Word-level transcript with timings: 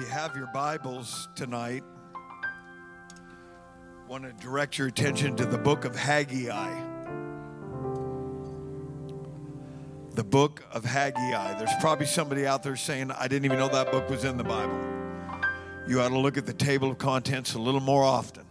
you 0.00 0.06
have 0.06 0.34
your 0.34 0.46
Bibles 0.46 1.28
tonight, 1.34 1.84
want 4.08 4.24
to 4.24 4.32
direct 4.42 4.78
your 4.78 4.88
attention 4.88 5.36
to 5.36 5.44
the 5.44 5.58
book 5.58 5.84
of 5.84 5.94
Haggai. 5.94 6.72
The 10.12 10.24
book 10.24 10.64
of 10.72 10.86
Haggai. 10.86 11.58
There's 11.58 11.74
probably 11.80 12.06
somebody 12.06 12.46
out 12.46 12.62
there 12.62 12.76
saying, 12.76 13.10
I 13.10 13.28
didn't 13.28 13.44
even 13.44 13.58
know 13.58 13.68
that 13.68 13.92
book 13.92 14.08
was 14.08 14.24
in 14.24 14.38
the 14.38 14.44
Bible. 14.44 14.80
You 15.86 16.00
ought 16.00 16.08
to 16.08 16.18
look 16.18 16.38
at 16.38 16.46
the 16.46 16.54
table 16.54 16.92
of 16.92 16.98
contents 16.98 17.52
a 17.52 17.58
little 17.58 17.80
more 17.80 18.02
often. 18.02 18.46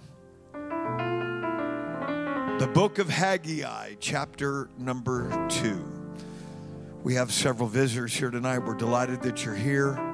The 2.59 2.69
book 2.71 2.99
of 2.99 3.09
Haggai, 3.09 3.95
chapter 3.99 4.69
number 4.77 5.47
two. 5.49 5.83
We 7.01 7.15
have 7.15 7.31
several 7.31 7.67
visitors 7.67 8.13
here 8.13 8.29
tonight. 8.29 8.59
We're 8.59 8.75
delighted 8.75 9.23
that 9.23 9.45
you're 9.45 9.55
here. 9.55 10.08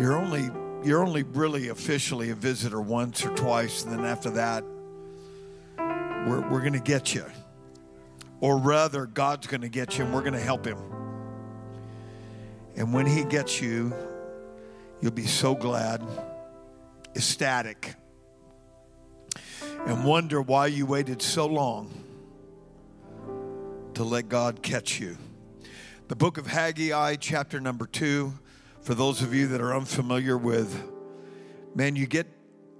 You're 0.00 0.16
only 0.16 0.48
you're 0.82 1.04
only 1.04 1.24
really 1.24 1.68
officially 1.68 2.30
a 2.30 2.34
visitor 2.34 2.80
once 2.80 3.22
or 3.22 3.36
twice, 3.36 3.84
and 3.84 3.92
then 3.92 4.06
after 4.06 4.30
that, 4.30 4.64
we're, 5.76 6.40
we're 6.48 6.60
going 6.60 6.72
to 6.72 6.78
get 6.78 7.14
you. 7.14 7.26
Or 8.40 8.56
rather, 8.56 9.04
God's 9.04 9.46
going 9.46 9.60
to 9.60 9.68
get 9.68 9.98
you, 9.98 10.04
and 10.04 10.14
we're 10.14 10.22
going 10.22 10.32
to 10.32 10.40
help 10.40 10.64
him. 10.64 10.78
And 12.76 12.94
when 12.94 13.04
he 13.04 13.24
gets 13.24 13.60
you, 13.60 13.92
you'll 15.02 15.10
be 15.12 15.26
so 15.26 15.54
glad, 15.54 16.02
ecstatic, 17.14 17.94
and 19.84 20.02
wonder 20.02 20.40
why 20.40 20.68
you 20.68 20.86
waited 20.86 21.20
so 21.20 21.44
long 21.44 21.92
to 23.92 24.02
let 24.02 24.30
God 24.30 24.62
catch 24.62 24.98
you. 24.98 25.18
The 26.08 26.16
book 26.16 26.38
of 26.38 26.46
Haggai, 26.46 27.16
chapter 27.16 27.60
number 27.60 27.84
two 27.84 28.32
for 28.82 28.94
those 28.94 29.22
of 29.22 29.34
you 29.34 29.48
that 29.48 29.60
are 29.60 29.74
unfamiliar 29.74 30.36
with 30.38 30.82
man 31.74 31.96
you 31.96 32.06
get 32.06 32.26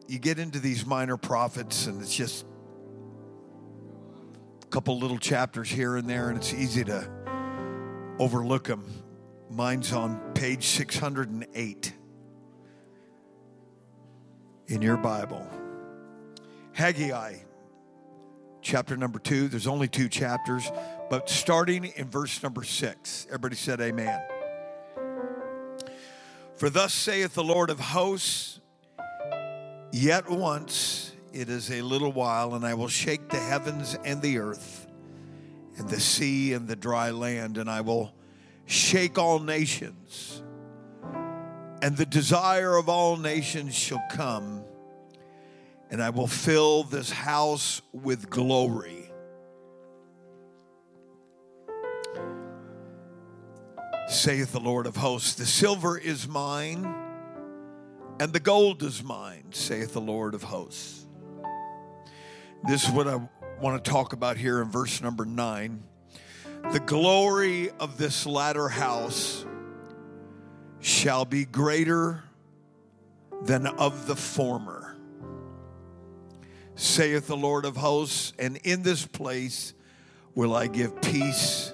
you 0.09 0.19
get 0.19 0.39
into 0.39 0.59
these 0.59 0.85
minor 0.87 1.17
prophets 1.17 1.87
and 1.87 2.01
it's 2.03 2.15
just 2.15 2.45
a 4.63 4.67
couple 4.67 4.99
little 4.99 5.19
chapters 5.19 5.69
here 5.69 5.97
and 5.97 6.09
there 6.09 6.29
and 6.29 6.39
it's 6.39 6.53
easy 6.55 6.85
to 6.85 7.09
overlook 8.19 8.65
them 8.65 8.85
mine's 9.51 9.93
on 9.93 10.19
page 10.35 10.65
608 10.65 11.95
in 14.69 14.83
your 14.83 14.97
bible. 14.97 15.45
Haggai 16.73 17.37
chapter 18.63 18.97
number 18.97 19.19
2 19.19 19.49
there's 19.49 19.67
only 19.67 19.89
two 19.89 20.09
chapters 20.09 20.71
but 21.09 21.29
starting 21.29 21.85
in 21.97 22.09
verse 22.09 22.43
number 22.43 22.63
6 22.63 23.27
everybody 23.29 23.57
said 23.57 23.81
amen 23.81 24.21
for 26.61 26.69
thus 26.69 26.93
saith 26.93 27.33
the 27.33 27.43
Lord 27.43 27.71
of 27.71 27.81
hosts, 27.81 28.61
yet 29.93 30.29
once 30.29 31.11
it 31.33 31.49
is 31.49 31.71
a 31.71 31.81
little 31.81 32.13
while, 32.13 32.55
and 32.55 32.67
I 32.67 32.75
will 32.75 32.87
shake 32.87 33.31
the 33.31 33.39
heavens 33.39 33.97
and 34.05 34.21
the 34.21 34.37
earth, 34.37 34.87
and 35.79 35.89
the 35.89 35.99
sea 35.99 36.53
and 36.53 36.69
the 36.69 36.77
dry 36.77 37.13
land, 37.13 37.57
and 37.57 37.71
I 37.71 37.81
will 37.81 38.13
shake 38.67 39.17
all 39.17 39.39
nations. 39.39 40.43
And 41.81 41.97
the 41.97 42.05
desire 42.05 42.77
of 42.77 42.91
all 42.91 43.17
nations 43.17 43.75
shall 43.75 44.05
come, 44.11 44.63
and 45.91 46.03
I 46.03 46.11
will 46.11 46.27
fill 46.27 46.83
this 46.83 47.11
house 47.11 47.81
with 47.95 48.29
glory. 48.29 49.10
Saith 54.11 54.51
the 54.51 54.61
Lord 54.61 54.87
of 54.87 54.97
hosts. 54.97 55.35
The 55.35 55.47
silver 55.47 55.97
is 55.97 56.27
mine, 56.27 56.85
and 58.19 58.33
the 58.33 58.41
gold 58.41 58.83
is 58.83 59.05
mine, 59.05 59.45
saith 59.53 59.93
the 59.93 60.01
Lord 60.01 60.35
of 60.35 60.43
hosts. 60.43 61.07
This 62.67 62.85
is 62.85 62.91
what 62.91 63.07
I 63.07 63.21
want 63.61 63.83
to 63.83 63.91
talk 63.91 64.13
about 64.13 64.37
here 64.37 64.61
in 64.61 64.69
verse 64.69 65.01
number 65.01 65.25
nine. 65.25 65.85
The 66.73 66.81
glory 66.81 67.71
of 67.79 67.99
this 67.99 68.27
latter 68.27 68.69
house 68.69 69.47
shall 70.81 71.25
be 71.25 71.45
greater 71.45 72.25
than 73.43 73.67
of 73.67 74.09
the 74.09 74.17
former, 74.17 74.97
saith 76.75 77.29
the 77.29 77.37
Lord 77.37 77.65
of 77.65 77.77
hosts, 77.77 78.33
and 78.41 78.57
in 78.65 78.83
this 78.83 79.07
place 79.07 79.73
will 80.35 80.55
I 80.55 80.67
give 80.67 81.01
peace 81.01 81.73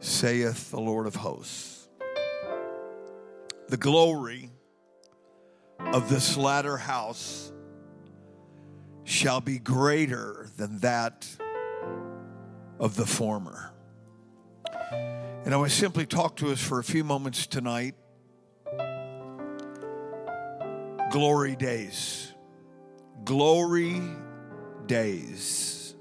saith 0.00 0.70
the 0.70 0.80
Lord 0.80 1.06
of 1.06 1.16
hosts. 1.16 1.88
The 3.68 3.76
glory 3.76 4.50
of 5.78 6.08
this 6.08 6.36
latter 6.36 6.76
house 6.76 7.52
shall 9.04 9.40
be 9.40 9.58
greater 9.58 10.48
than 10.56 10.78
that 10.80 11.28
of 12.78 12.96
the 12.96 13.06
former. 13.06 13.72
And 15.44 15.54
I 15.54 15.56
want 15.56 15.70
simply 15.70 16.06
talk 16.06 16.36
to 16.36 16.50
us 16.50 16.60
for 16.60 16.78
a 16.80 16.84
few 16.84 17.04
moments 17.04 17.46
tonight. 17.46 17.94
Glory 21.10 21.54
days. 21.56 22.34
Glory 23.24 24.02
days. 24.86 25.94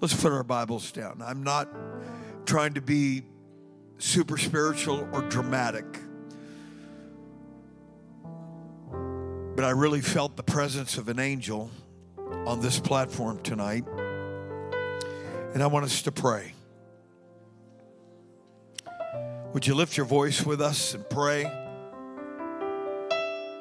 Let's 0.00 0.20
put 0.20 0.32
our 0.32 0.44
Bibles 0.44 0.92
down. 0.92 1.22
I'm 1.24 1.42
not 1.42 1.68
trying 2.44 2.74
to 2.74 2.80
be 2.80 3.22
super 3.98 4.38
spiritual 4.38 5.08
or 5.12 5.22
dramatic. 5.22 5.84
But 9.56 9.64
I 9.64 9.70
really 9.70 10.00
felt 10.00 10.36
the 10.36 10.42
presence 10.42 10.98
of 10.98 11.08
an 11.08 11.18
angel 11.18 11.70
on 12.46 12.60
this 12.60 12.78
platform 12.78 13.40
tonight. 13.42 13.84
And 15.52 15.62
I 15.62 15.66
want 15.66 15.84
us 15.84 16.02
to 16.02 16.12
pray. 16.12 16.54
Would 19.52 19.66
you 19.66 19.74
lift 19.74 19.96
your 19.96 20.06
voice 20.06 20.44
with 20.46 20.60
us 20.60 20.94
and 20.94 21.08
pray? 21.10 21.44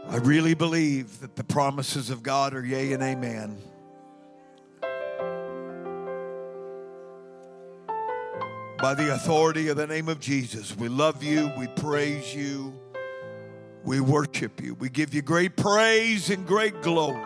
I 0.09 0.17
really 0.17 0.53
believe 0.53 1.19
that 1.21 1.35
the 1.35 1.43
promises 1.43 2.09
of 2.09 2.23
God 2.23 2.53
are 2.53 2.63
yea 2.65 2.93
and 2.93 3.01
amen. 3.01 3.57
By 8.79 8.93
the 8.93 9.13
authority 9.13 9.69
of 9.69 9.77
the 9.77 9.87
name 9.87 10.07
of 10.07 10.19
Jesus. 10.19 10.75
We 10.77 10.87
love 10.87 11.23
you. 11.23 11.51
We 11.57 11.67
praise 11.67 12.33
you. 12.35 12.73
We 13.83 13.99
worship 14.01 14.61
you. 14.61 14.75
We 14.75 14.89
give 14.89 15.13
you 15.13 15.21
great 15.21 15.55
praise 15.55 16.29
and 16.29 16.45
great 16.45 16.81
glory. 16.81 17.23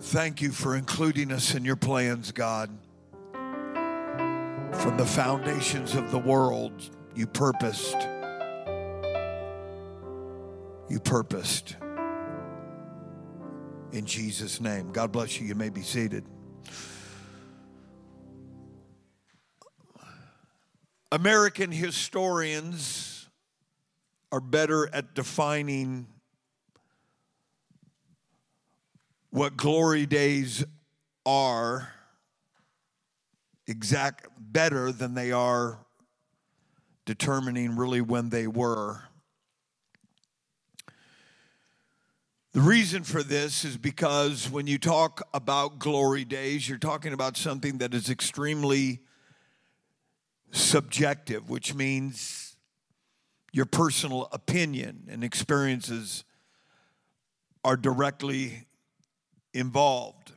Thank 0.00 0.40
you 0.40 0.50
for 0.50 0.76
including 0.76 1.32
us 1.32 1.54
in 1.54 1.64
your 1.64 1.76
plans, 1.76 2.32
God. 2.32 2.70
From 3.32 4.96
the 4.96 5.06
foundations 5.06 5.94
of 5.94 6.10
the 6.10 6.18
world, 6.18 6.72
you 7.14 7.26
purposed. 7.26 7.96
You 10.88 11.00
purposed. 11.00 11.76
In 13.92 14.06
Jesus' 14.06 14.60
name. 14.60 14.90
God 14.92 15.12
bless 15.12 15.40
you. 15.40 15.46
You 15.46 15.54
may 15.54 15.68
be 15.68 15.82
seated. 15.82 16.24
American 21.10 21.72
historians 21.72 23.28
are 24.30 24.40
better 24.40 24.94
at 24.94 25.14
defining 25.14 26.06
what 29.30 29.56
glory 29.56 30.04
days 30.04 30.64
are 31.24 31.92
exact 33.66 34.28
better 34.38 34.92
than 34.92 35.14
they 35.14 35.32
are 35.32 35.78
determining 37.06 37.76
really 37.76 38.02
when 38.02 38.28
they 38.28 38.46
were. 38.46 39.02
The 42.52 42.60
reason 42.60 43.02
for 43.02 43.22
this 43.22 43.64
is 43.64 43.78
because 43.78 44.50
when 44.50 44.66
you 44.66 44.78
talk 44.78 45.26
about 45.32 45.78
glory 45.78 46.24
days, 46.24 46.68
you're 46.68 46.76
talking 46.76 47.14
about 47.14 47.36
something 47.36 47.78
that 47.78 47.94
is 47.94 48.10
extremely 48.10 49.00
subjective, 50.50 51.48
which 51.48 51.74
means 51.74 52.56
your 53.52 53.66
personal 53.66 54.28
opinion 54.32 55.08
and 55.10 55.24
experiences 55.24 56.24
are 57.64 57.76
directly 57.76 58.66
involved. 59.52 60.32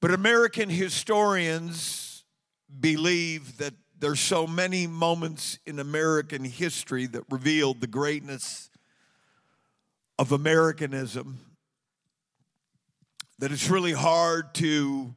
But 0.00 0.10
American 0.10 0.68
historians 0.68 2.24
believe 2.80 3.56
that 3.58 3.74
there's 3.98 4.20
so 4.20 4.46
many 4.46 4.86
moments 4.86 5.58
in 5.64 5.78
American 5.78 6.44
history 6.44 7.06
that 7.06 7.22
revealed 7.30 7.80
the 7.80 7.86
greatness 7.86 8.68
of 10.18 10.32
Americanism 10.32 11.38
that 13.38 13.50
it's 13.50 13.70
really 13.70 13.92
hard 13.92 14.54
to 14.54 15.14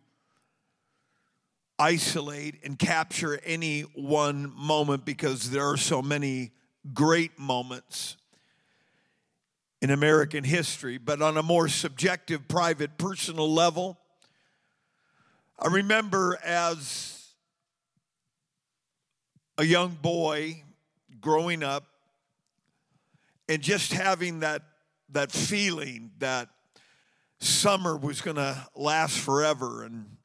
isolate 1.79 2.55
and 2.63 2.77
capture 2.77 3.39
any 3.45 3.81
one 3.81 4.51
moment 4.55 5.05
because 5.05 5.51
there 5.51 5.65
are 5.69 5.77
so 5.77 6.01
many 6.01 6.51
great 6.93 7.37
moments 7.37 8.17
in 9.81 9.91
American 9.91 10.43
history. 10.43 10.97
But 10.97 11.21
on 11.21 11.37
a 11.37 11.43
more 11.43 11.67
subjective, 11.67 12.47
private, 12.47 12.97
personal 12.97 13.51
level, 13.51 13.97
I 15.59 15.67
remember 15.67 16.39
as 16.43 17.33
a 19.57 19.63
young 19.63 19.97
boy 20.01 20.63
growing 21.19 21.63
up 21.63 21.85
and 23.49 23.61
just 23.61 23.93
having 23.93 24.41
that, 24.41 24.61
that 25.11 25.31
feeling 25.31 26.11
that 26.19 26.49
summer 27.39 27.95
was 27.95 28.21
going 28.21 28.35
to 28.35 28.67
last 28.75 29.17
forever 29.17 29.83
and 29.83 30.16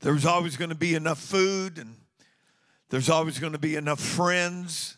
there 0.00 0.12
was 0.12 0.26
always 0.26 0.56
going 0.56 0.70
to 0.70 0.76
be 0.76 0.94
enough 0.94 1.18
food 1.18 1.78
and 1.78 1.96
there's 2.90 3.10
always 3.10 3.38
going 3.38 3.52
to 3.52 3.58
be 3.58 3.76
enough 3.76 4.00
friends. 4.00 4.96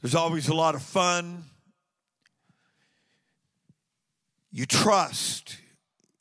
There's 0.00 0.14
always 0.14 0.48
a 0.48 0.54
lot 0.54 0.74
of 0.74 0.82
fun. 0.82 1.44
You 4.50 4.64
trust. 4.64 5.56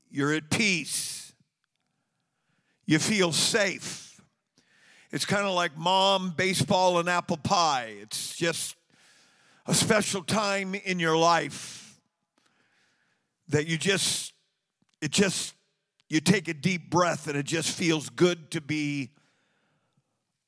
You're 0.09 0.33
at 0.33 0.49
peace. 0.49 1.33
You 2.85 2.99
feel 2.99 3.31
safe. 3.31 4.19
It's 5.11 5.25
kind 5.25 5.45
of 5.45 5.53
like 5.53 5.77
mom, 5.77 6.33
baseball, 6.35 6.99
and 6.99 7.07
apple 7.07 7.37
pie. 7.37 7.95
It's 8.01 8.35
just 8.35 8.75
a 9.65 9.73
special 9.73 10.23
time 10.23 10.75
in 10.75 10.99
your 10.99 11.17
life 11.17 11.99
that 13.49 13.67
you 13.67 13.77
just, 13.77 14.33
it 15.01 15.11
just, 15.11 15.53
you 16.09 16.19
take 16.21 16.47
a 16.47 16.53
deep 16.53 16.89
breath 16.89 17.27
and 17.27 17.37
it 17.37 17.45
just 17.45 17.71
feels 17.71 18.09
good 18.09 18.51
to 18.51 18.61
be 18.61 19.11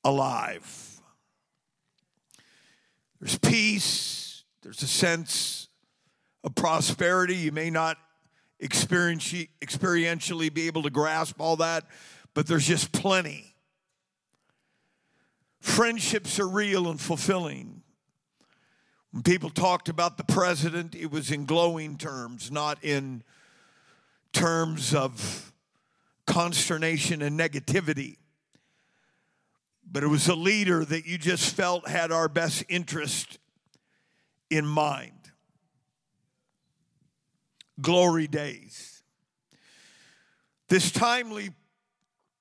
alive. 0.03 1.01
There's 3.19 3.37
peace, 3.37 4.43
there's 4.61 4.81
a 4.81 4.87
sense 4.87 5.67
of 6.43 6.55
prosperity. 6.55 7.35
You 7.35 7.51
may 7.51 7.69
not 7.69 7.97
experientially 8.61 10.53
be 10.53 10.67
able 10.67 10.83
to 10.83 10.89
grasp 10.89 11.39
all 11.39 11.57
that, 11.57 11.85
but 12.33 12.47
there's 12.47 12.67
just 12.67 12.91
plenty. 12.91 13.55
Friendships 15.59 16.39
are 16.39 16.47
real 16.47 16.89
and 16.89 16.99
fulfilling. 16.99 17.81
When 19.11 19.23
people 19.23 19.49
talked 19.49 19.89
about 19.89 20.17
the 20.17 20.23
president, 20.23 20.95
it 20.95 21.11
was 21.11 21.31
in 21.31 21.45
glowing 21.45 21.97
terms, 21.97 22.51
not 22.51 22.83
in 22.83 23.23
terms 24.33 24.93
of 24.93 25.53
consternation 26.25 27.21
and 27.21 27.39
negativity. 27.39 28.17
But 29.91 30.03
it 30.03 30.07
was 30.07 30.27
a 30.27 30.35
leader 30.35 30.85
that 30.85 31.05
you 31.05 31.17
just 31.17 31.55
felt 31.55 31.87
had 31.87 32.11
our 32.11 32.29
best 32.29 32.63
interest 32.69 33.39
in 34.49 34.65
mind. 34.65 35.31
Glory 37.81 38.27
days. 38.27 39.03
This 40.67 40.91
timely 40.91 41.49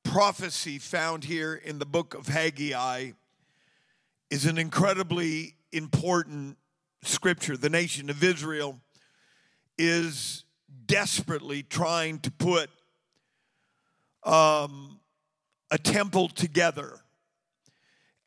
prophecy 0.02 0.79
found 0.79 1.25
here 1.25 1.55
in 1.55 1.79
the 1.79 1.87
book 1.87 2.14
of 2.14 2.29
Haggai 2.29 3.12
is 4.31 4.44
an 4.44 4.58
incredibly 4.58 5.55
important 5.73 6.58
scripture. 7.02 7.56
The 7.56 7.70
nation 7.70 8.11
of 8.11 8.23
Israel 8.23 8.81
is 9.79 10.44
desperately 10.87 11.62
trying 11.62 12.19
to 12.20 12.31
put 12.31 12.70
um, 14.25 15.00
a 15.70 15.79
temple 15.79 16.29
together 16.29 17.00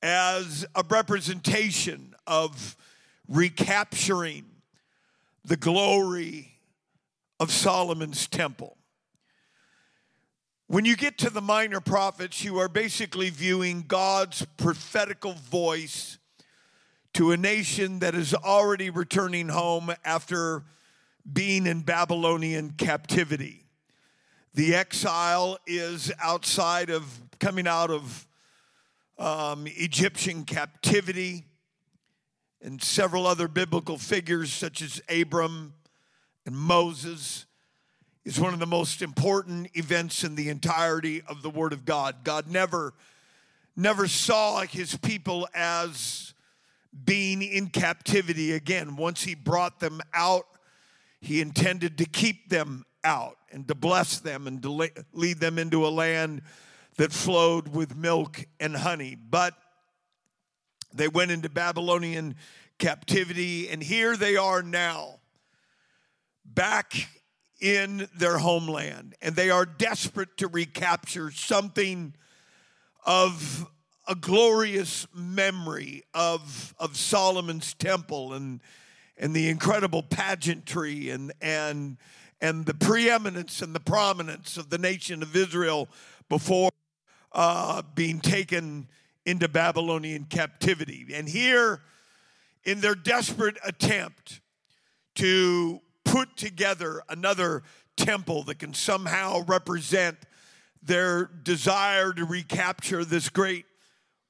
as 0.01 0.65
a 0.75 0.83
representation 0.89 2.15
of 2.25 2.75
recapturing 3.27 4.45
the 5.45 5.57
glory 5.57 6.51
of 7.39 7.51
Solomon's 7.51 8.27
temple. 8.27 8.77
When 10.67 10.85
you 10.85 10.95
get 10.95 11.17
to 11.19 11.29
the 11.29 11.41
minor 11.41 11.81
prophets, 11.81 12.43
you 12.43 12.57
are 12.59 12.69
basically 12.69 13.29
viewing 13.29 13.83
God's 13.87 14.45
prophetical 14.57 15.33
voice 15.33 16.17
to 17.13 17.31
a 17.31 17.37
nation 17.37 17.99
that 17.99 18.15
is 18.15 18.33
already 18.33 18.89
returning 18.89 19.49
home 19.49 19.91
after 20.05 20.63
being 21.31 21.67
in 21.67 21.81
Babylonian 21.81 22.71
captivity. 22.71 23.65
The 24.53 24.75
exile 24.75 25.57
is 25.65 26.11
outside 26.21 26.89
of 26.89 27.05
coming 27.39 27.67
out 27.67 27.89
of 27.89 28.27
um, 29.17 29.65
Egyptian 29.67 30.45
captivity, 30.45 31.45
and 32.61 32.81
several 32.81 33.25
other 33.25 33.47
biblical 33.47 33.97
figures 33.97 34.51
such 34.51 34.81
as 34.81 35.01
Abram 35.09 35.73
and 36.45 36.55
Moses 36.55 37.45
is 38.23 38.39
one 38.39 38.53
of 38.53 38.59
the 38.59 38.67
most 38.67 39.01
important 39.01 39.69
events 39.73 40.23
in 40.23 40.35
the 40.35 40.49
entirety 40.49 41.23
of 41.27 41.41
the 41.41 41.49
Word 41.49 41.73
of 41.73 41.85
God. 41.85 42.17
God 42.23 42.47
never, 42.47 42.93
never 43.75 44.07
saw 44.07 44.61
his 44.61 44.95
people 44.97 45.47
as 45.55 46.33
being 47.05 47.41
in 47.41 47.67
captivity 47.67 48.51
again. 48.51 48.95
Once 48.95 49.23
he 49.23 49.33
brought 49.33 49.79
them 49.79 50.01
out, 50.13 50.45
he 51.21 51.39
intended 51.39 51.99
to 51.99 52.05
keep 52.05 52.49
them 52.49 52.83
out 53.03 53.37
and 53.51 53.67
to 53.67 53.75
bless 53.75 54.19
them 54.19 54.47
and 54.47 54.61
to 54.63 54.89
lead 55.13 55.39
them 55.39 55.59
into 55.59 55.85
a 55.85 55.89
land 55.89 56.41
that 56.97 57.11
flowed 57.11 57.67
with 57.67 57.95
milk 57.95 58.45
and 58.59 58.75
honey. 58.75 59.15
But 59.15 59.53
they 60.93 61.07
went 61.07 61.31
into 61.31 61.47
Babylonian 61.47 62.35
captivity, 62.79 63.69
and 63.69 63.81
here 63.81 64.17
they 64.17 64.35
are 64.35 64.63
now, 64.63 65.19
back 66.43 67.07
in 67.61 68.09
their 68.17 68.39
homeland. 68.39 69.15
And 69.21 69.35
they 69.35 69.51
are 69.51 69.65
desperate 69.65 70.37
to 70.37 70.47
recapture 70.47 71.29
something 71.31 72.15
of 73.05 73.67
a 74.07 74.15
glorious 74.15 75.07
memory 75.13 76.03
of, 76.15 76.73
of 76.79 76.97
Solomon's 76.97 77.75
temple 77.75 78.33
and, 78.33 78.59
and 79.21 79.35
the 79.35 79.47
incredible 79.47 80.01
pageantry 80.01 81.11
and, 81.11 81.31
and, 81.41 81.97
and 82.41 82.65
the 82.65 82.73
preeminence 82.73 83.61
and 83.61 83.73
the 83.73 83.79
prominence 83.79 84.57
of 84.57 84.69
the 84.71 84.79
nation 84.79 85.21
of 85.21 85.35
Israel 85.35 85.87
before 86.27 86.71
uh, 87.31 87.83
being 87.93 88.19
taken 88.19 88.87
into 89.25 89.47
Babylonian 89.47 90.25
captivity. 90.25 91.05
And 91.13 91.29
here, 91.29 91.81
in 92.63 92.81
their 92.81 92.95
desperate 92.95 93.57
attempt 93.63 94.41
to 95.15 95.81
put 96.03 96.35
together 96.35 97.03
another 97.07 97.61
temple 97.95 98.43
that 98.43 98.57
can 98.57 98.73
somehow 98.73 99.43
represent 99.45 100.17
their 100.81 101.25
desire 101.25 102.11
to 102.11 102.25
recapture 102.25 103.05
this 103.05 103.29
great 103.29 103.65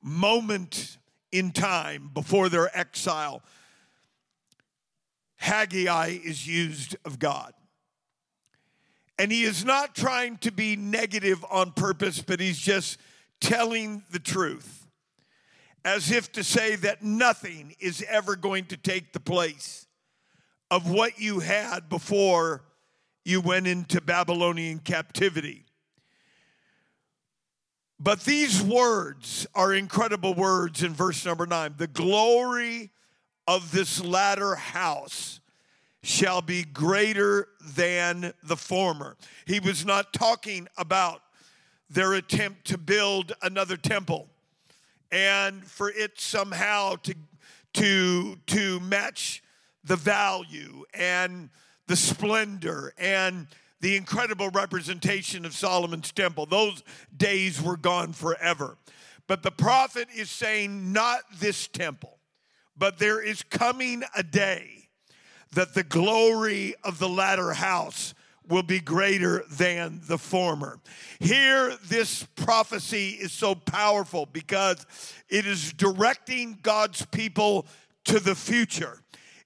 moment 0.01 0.98
in 1.32 1.51
time 1.51 2.12
before 2.13 2.50
their 2.50 2.77
exile, 2.77 3.42
Haggai 5.41 6.19
is 6.24 6.48
used 6.48 6.95
of 7.03 7.17
God. 7.17 7.53
And 9.17 9.31
he 9.31 9.41
is 9.43 9.65
not 9.65 9.95
trying 9.95 10.38
to 10.38 10.51
be 10.51 10.75
negative 10.75 11.43
on 11.50 11.71
purpose, 11.71 12.21
but 12.21 12.39
he's 12.39 12.60
just 12.60 13.00
telling 13.39 14.03
the 14.12 14.19
truth. 14.19 14.86
As 15.83 16.12
if 16.12 16.31
to 16.33 16.43
say 16.43 16.75
that 16.77 17.01
nothing 17.01 17.75
is 17.79 18.05
ever 18.07 18.36
going 18.36 18.65
to 18.65 18.77
take 18.77 19.13
the 19.13 19.19
place 19.19 19.88
of 20.69 20.91
what 20.91 21.19
you 21.19 21.39
had 21.39 21.89
before 21.89 22.63
you 23.25 23.41
went 23.41 23.65
into 23.65 24.00
Babylonian 24.00 24.77
captivity. 24.77 25.65
But 28.00 28.21
these 28.25 28.62
words 28.62 29.48
are 29.55 29.74
incredible 29.74 30.36
words 30.36 30.83
in 30.83 30.93
verse 30.93 31.25
number 31.25 31.48
nine. 31.48 31.74
The 31.77 31.88
glory 31.88 32.91
of 33.48 33.71
this 33.71 34.03
latter 34.03 34.55
house 34.55 35.39
shall 36.03 36.41
be 36.41 36.63
greater 36.63 37.48
than 37.75 38.33
the 38.43 38.57
former. 38.57 39.17
He 39.45 39.60
was 39.60 39.86
not 39.86 40.13
talking 40.13 40.67
about 40.77 41.21
their 41.89 42.13
attempt 42.13 42.65
to 42.65 42.77
build 42.77 43.33
another 43.41 43.77
temple 43.77 44.27
and 45.12 45.63
for 45.65 45.89
it 45.91 46.19
somehow 46.19 46.95
to 47.03 47.13
to 47.74 48.38
to 48.48 48.79
match 48.79 49.43
the 49.83 49.95
value 49.95 50.83
and 50.93 51.50
the 51.88 51.95
splendor 51.95 52.93
and 52.98 53.48
the 53.81 53.95
incredible 53.95 54.50
representation 54.51 55.45
of 55.45 55.53
Solomon's 55.53 56.12
temple. 56.12 56.45
Those 56.45 56.83
days 57.17 57.62
were 57.62 57.77
gone 57.77 58.13
forever. 58.13 58.77
But 59.27 59.43
the 59.43 59.51
prophet 59.51 60.07
is 60.15 60.29
saying, 60.29 60.93
not 60.93 61.21
this 61.39 61.67
temple, 61.67 62.17
but 62.78 62.98
there 62.98 63.22
is 63.22 63.44
coming 63.44 64.04
a 64.16 64.24
day 64.24 64.90
that 65.54 65.74
the 65.74 65.84
glory 65.84 66.75
of 66.84 67.00
the 67.00 67.10
latter 67.10 67.54
house 67.54 68.13
will 68.48 68.63
be 68.63 68.80
greater 68.80 69.44
than 69.51 70.01
the 70.08 70.18
former. 70.18 70.80
Here, 71.20 71.75
this 71.88 72.28
prophecy 72.36 73.12
is 73.12 73.32
so 73.32 73.56
powerful 73.56 74.25
because 74.25 74.86
it 75.30 75.46
is 75.46 75.74
directing 75.74 76.60
God's 76.62 77.06
people 77.06 77.66
to 78.06 78.20
the 78.20 78.36
future. 78.36 79.00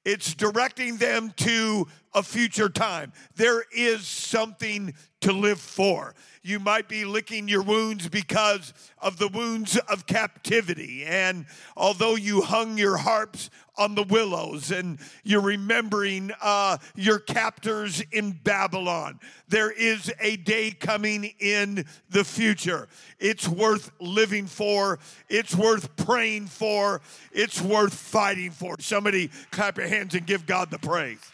It's 0.05 0.33
directing 0.33 0.97
them 0.97 1.33
to 1.37 1.87
a 2.13 2.23
future 2.23 2.69
time. 2.69 3.11
There 3.35 3.63
is 3.75 4.07
something 4.07 4.93
to 5.25 5.33
live 5.33 5.59
for. 5.59 6.13
You 6.43 6.59
might 6.59 6.87
be 6.87 7.03
licking 7.03 7.47
your 7.47 7.63
wounds 7.63 8.07
because 8.07 8.75
of 8.99 9.17
the 9.17 9.27
wounds 9.27 9.75
of 9.75 10.05
captivity. 10.05 11.03
And 11.03 11.47
although 11.75 12.13
you 12.13 12.43
hung 12.43 12.77
your 12.77 12.97
harps 12.97 13.49
on 13.75 13.95
the 13.95 14.03
willows 14.03 14.69
and 14.69 14.99
you're 15.23 15.41
remembering 15.41 16.31
uh, 16.39 16.77
your 16.93 17.17
captors 17.17 18.03
in 18.11 18.33
Babylon, 18.33 19.19
there 19.49 19.71
is 19.71 20.13
a 20.19 20.35
day 20.37 20.69
coming 20.69 21.33
in 21.39 21.83
the 22.11 22.23
future. 22.23 22.87
It's 23.19 23.47
worth 23.47 23.89
living 23.99 24.45
for, 24.45 24.99
it's 25.27 25.55
worth 25.55 25.95
praying 25.95 26.45
for, 26.45 27.01
it's 27.31 27.59
worth 27.59 27.95
fighting 27.95 28.51
for. 28.51 28.75
Somebody 28.79 29.31
clap 29.49 29.79
your 29.79 29.87
hands 29.87 30.13
and 30.13 30.27
give 30.27 30.45
God 30.45 30.69
the 30.69 30.77
praise. 30.77 31.31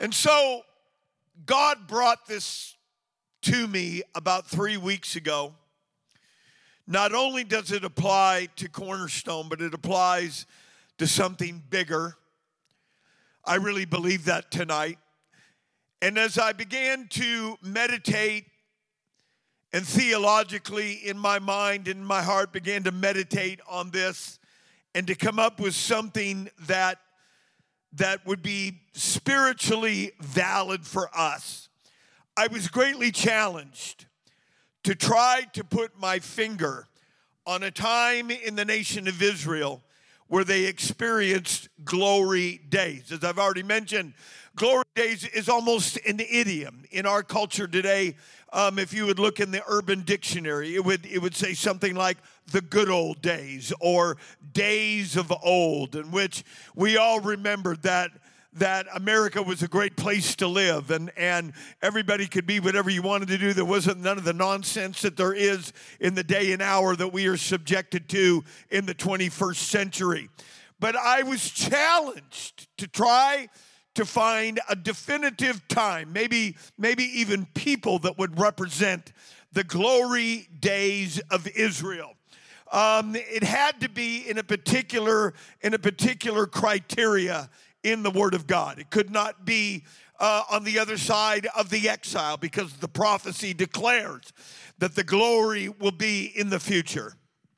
And 0.00 0.14
so 0.14 0.62
God 1.44 1.86
brought 1.86 2.26
this 2.26 2.74
to 3.42 3.66
me 3.66 4.02
about 4.14 4.46
three 4.46 4.78
weeks 4.78 5.14
ago. 5.14 5.54
Not 6.86 7.14
only 7.14 7.44
does 7.44 7.70
it 7.70 7.84
apply 7.84 8.48
to 8.56 8.68
Cornerstone, 8.68 9.48
but 9.50 9.60
it 9.60 9.74
applies 9.74 10.46
to 10.98 11.06
something 11.06 11.62
bigger. 11.68 12.16
I 13.44 13.56
really 13.56 13.84
believe 13.84 14.24
that 14.24 14.50
tonight. 14.50 14.98
And 16.00 16.18
as 16.18 16.38
I 16.38 16.54
began 16.54 17.06
to 17.08 17.58
meditate 17.62 18.46
and 19.72 19.86
theologically 19.86 20.94
in 20.94 21.18
my 21.18 21.38
mind 21.38 21.88
and 21.88 22.04
my 22.04 22.22
heart 22.22 22.52
began 22.52 22.84
to 22.84 22.92
meditate 22.92 23.60
on 23.68 23.90
this 23.90 24.38
and 24.94 25.06
to 25.06 25.14
come 25.14 25.38
up 25.38 25.60
with 25.60 25.74
something 25.74 26.48
that 26.60 26.98
that 27.92 28.24
would 28.26 28.42
be 28.42 28.80
spiritually 28.92 30.12
valid 30.20 30.86
for 30.86 31.08
us. 31.14 31.68
I 32.36 32.46
was 32.46 32.68
greatly 32.68 33.10
challenged 33.10 34.06
to 34.84 34.94
try 34.94 35.42
to 35.52 35.64
put 35.64 35.98
my 35.98 36.18
finger 36.18 36.86
on 37.46 37.62
a 37.62 37.70
time 37.70 38.30
in 38.30 38.54
the 38.54 38.64
nation 38.64 39.08
of 39.08 39.20
Israel 39.20 39.82
where 40.28 40.44
they 40.44 40.66
experienced 40.66 41.68
glory 41.84 42.60
days. 42.68 43.10
As 43.10 43.24
I've 43.24 43.38
already 43.38 43.64
mentioned, 43.64 44.14
glory 44.54 44.84
days 44.94 45.24
is 45.26 45.48
almost 45.48 45.96
an 46.06 46.20
idiom 46.20 46.84
in 46.92 47.04
our 47.04 47.24
culture 47.24 47.66
today. 47.66 48.14
Um, 48.52 48.78
if 48.78 48.92
you 48.92 49.06
would 49.06 49.18
look 49.18 49.38
in 49.38 49.50
the 49.50 49.62
urban 49.68 50.02
dictionary, 50.02 50.74
it 50.74 50.84
would, 50.84 51.06
it 51.06 51.18
would 51.18 51.36
say 51.36 51.54
something 51.54 51.94
like 51.94 52.18
the 52.50 52.60
good 52.60 52.88
old 52.88 53.22
days 53.22 53.72
or 53.80 54.16
days 54.52 55.16
of 55.16 55.32
old, 55.42 55.94
in 55.94 56.10
which 56.10 56.44
we 56.74 56.96
all 56.96 57.20
remembered 57.20 57.82
that 57.82 58.10
that 58.54 58.86
America 58.94 59.40
was 59.40 59.62
a 59.62 59.68
great 59.68 59.96
place 59.96 60.34
to 60.34 60.48
live 60.48 60.90
and, 60.90 61.12
and 61.16 61.52
everybody 61.82 62.26
could 62.26 62.46
be 62.46 62.58
whatever 62.58 62.90
you 62.90 63.00
wanted 63.00 63.28
to 63.28 63.38
do. 63.38 63.52
There 63.52 63.64
wasn't 63.64 64.00
none 64.00 64.18
of 64.18 64.24
the 64.24 64.32
nonsense 64.32 65.02
that 65.02 65.16
there 65.16 65.32
is 65.32 65.72
in 66.00 66.14
the 66.14 66.24
day 66.24 66.52
and 66.52 66.60
hour 66.60 66.96
that 66.96 67.12
we 67.12 67.28
are 67.28 67.36
subjected 67.36 68.08
to 68.08 68.42
in 68.70 68.86
the 68.86 68.94
21st 68.94 69.54
century. 69.54 70.28
But 70.80 70.96
I 70.96 71.22
was 71.22 71.48
challenged 71.48 72.66
to 72.78 72.88
try 72.88 73.48
to 73.94 74.04
find 74.04 74.60
a 74.68 74.76
definitive 74.76 75.66
time, 75.68 76.12
maybe, 76.12 76.56
maybe 76.78 77.04
even 77.04 77.46
people 77.54 77.98
that 78.00 78.18
would 78.18 78.38
represent 78.38 79.12
the 79.52 79.64
glory 79.64 80.48
days 80.60 81.20
of 81.30 81.46
Israel. 81.48 82.14
Um, 82.72 83.16
it 83.16 83.42
had 83.42 83.80
to 83.80 83.88
be 83.88 84.28
in 84.28 84.38
a 84.38 84.44
particular 84.44 85.34
in 85.60 85.74
a 85.74 85.78
particular 85.78 86.46
criteria 86.46 87.50
in 87.82 88.04
the 88.04 88.10
Word 88.10 88.34
of 88.34 88.46
God. 88.46 88.78
It 88.78 88.90
could 88.90 89.10
not 89.10 89.44
be 89.44 89.82
uh, 90.20 90.44
on 90.50 90.62
the 90.64 90.78
other 90.78 90.96
side 90.96 91.48
of 91.56 91.70
the 91.70 91.88
exile 91.88 92.36
because 92.36 92.74
the 92.74 92.88
prophecy 92.88 93.54
declares 93.54 94.32
that 94.78 94.94
the 94.94 95.02
glory 95.02 95.68
will 95.68 95.90
be 95.90 96.26
in 96.36 96.50
the 96.50 96.60
future. 96.60 97.14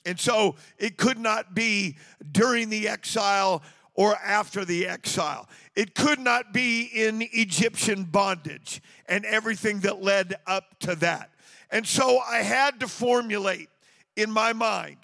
And 0.07 0.19
so 0.19 0.57
it 0.79 0.97
could 0.97 1.19
not 1.19 1.55
be 1.55 1.97
during 2.31 2.71
the 2.71 2.89
exile 2.89 3.63
or 3.95 4.17
after 4.17 4.65
the 4.65 4.87
exile. 4.87 5.49
It 5.75 5.95
could 5.95 6.19
not 6.19 6.53
be 6.53 6.85
in 6.95 7.23
Egyptian 7.33 8.05
bondage 8.05 8.81
and 9.07 9.25
everything 9.25 9.81
that 9.81 10.03
led 10.03 10.35
up 10.47 10.79
to 10.81 10.95
that. 10.97 11.31
And 11.71 11.87
so 11.87 12.19
I 12.19 12.39
had 12.39 12.81
to 12.81 12.89
formulate 12.89 13.69
in 14.17 14.31
my 14.31 14.53
mind 14.53 14.99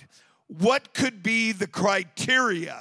what 0.47 0.95
could 0.95 1.23
be 1.23 1.53
the 1.53 1.67
criteria 1.67 2.81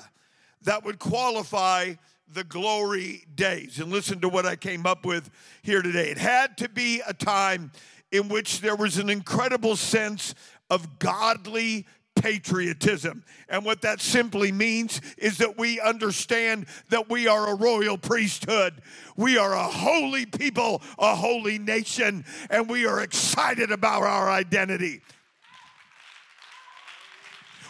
that 0.63 0.83
would 0.83 0.99
qualify 0.99 1.93
the 2.33 2.43
glory 2.43 3.25
days. 3.35 3.79
And 3.79 3.91
listen 3.91 4.19
to 4.21 4.29
what 4.29 4.45
I 4.45 4.55
came 4.55 4.85
up 4.85 5.05
with 5.05 5.29
here 5.61 5.81
today. 5.81 6.09
It 6.09 6.17
had 6.17 6.57
to 6.57 6.69
be 6.69 7.01
a 7.07 7.13
time 7.13 7.71
in 8.11 8.29
which 8.29 8.61
there 8.61 8.75
was 8.75 8.97
an 8.97 9.09
incredible 9.09 9.75
sense 9.75 10.33
of 10.69 10.99
godly 10.99 11.85
patriotism. 12.21 13.23
And 13.49 13.63
what 13.63 13.81
that 13.81 14.01
simply 14.01 14.51
means 14.51 15.01
is 15.17 15.37
that 15.37 15.57
we 15.57 15.79
understand 15.79 16.67
that 16.89 17.09
we 17.09 17.27
are 17.27 17.49
a 17.49 17.55
royal 17.55 17.97
priesthood. 17.97 18.81
We 19.15 19.37
are 19.37 19.53
a 19.53 19.63
holy 19.63 20.25
people, 20.25 20.81
a 20.97 21.15
holy 21.15 21.59
nation, 21.59 22.25
and 22.49 22.69
we 22.69 22.85
are 22.85 23.01
excited 23.01 23.71
about 23.71 24.03
our 24.03 24.29
identity. 24.29 25.01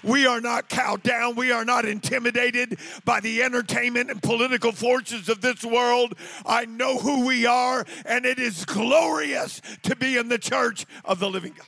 We 0.03 0.25
are 0.25 0.39
not 0.39 0.69
cowed 0.69 1.03
down. 1.03 1.35
We 1.35 1.51
are 1.51 1.65
not 1.65 1.85
intimidated 1.85 2.79
by 3.03 3.19
the 3.19 3.43
entertainment 3.43 4.09
and 4.09 4.21
political 4.21 4.71
forces 4.71 5.27
of 5.27 5.41
this 5.41 5.65
world. 5.65 6.13
I 6.45 6.65
know 6.65 6.97
who 6.97 7.25
we 7.25 7.45
are, 7.45 7.85
and 8.05 8.25
it 8.25 8.39
is 8.39 8.63
glorious 8.63 9.61
to 9.83 9.95
be 9.95 10.17
in 10.17 10.29
the 10.29 10.37
church 10.37 10.85
of 11.03 11.19
the 11.19 11.29
living 11.29 11.53
God. 11.57 11.67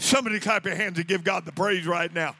Somebody 0.00 0.40
clap 0.40 0.64
your 0.64 0.74
hands 0.74 0.98
and 0.98 1.06
give 1.06 1.22
God 1.22 1.44
the 1.44 1.52
praise 1.52 1.86
right 1.86 2.12
now. 2.12 2.34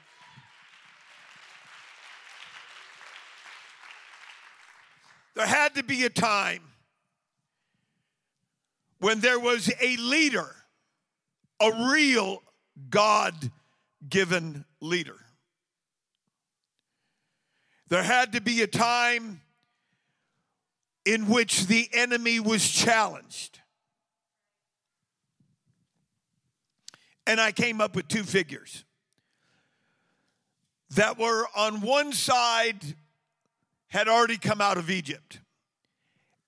There 5.34 5.46
had 5.46 5.74
to 5.74 5.84
be 5.84 6.04
a 6.04 6.10
time 6.10 6.62
when 8.98 9.20
there 9.20 9.38
was 9.38 9.70
a 9.80 9.96
leader, 9.98 10.56
a 11.60 11.92
real 11.92 12.42
God 12.88 13.34
given 14.08 14.64
leader. 14.80 15.18
There 17.88 18.02
had 18.02 18.32
to 18.32 18.40
be 18.40 18.62
a 18.62 18.66
time 18.66 19.42
in 21.04 21.28
which 21.28 21.66
the 21.66 21.90
enemy 21.92 22.40
was 22.40 22.66
challenged. 22.66 23.59
And 27.30 27.40
I 27.40 27.52
came 27.52 27.80
up 27.80 27.94
with 27.94 28.08
two 28.08 28.24
figures 28.24 28.84
that 30.90 31.18
were 31.18 31.46
on 31.56 31.80
one 31.80 32.12
side 32.12 32.80
had 33.86 34.08
already 34.08 34.36
come 34.36 34.60
out 34.60 34.78
of 34.78 34.90
Egypt, 34.90 35.38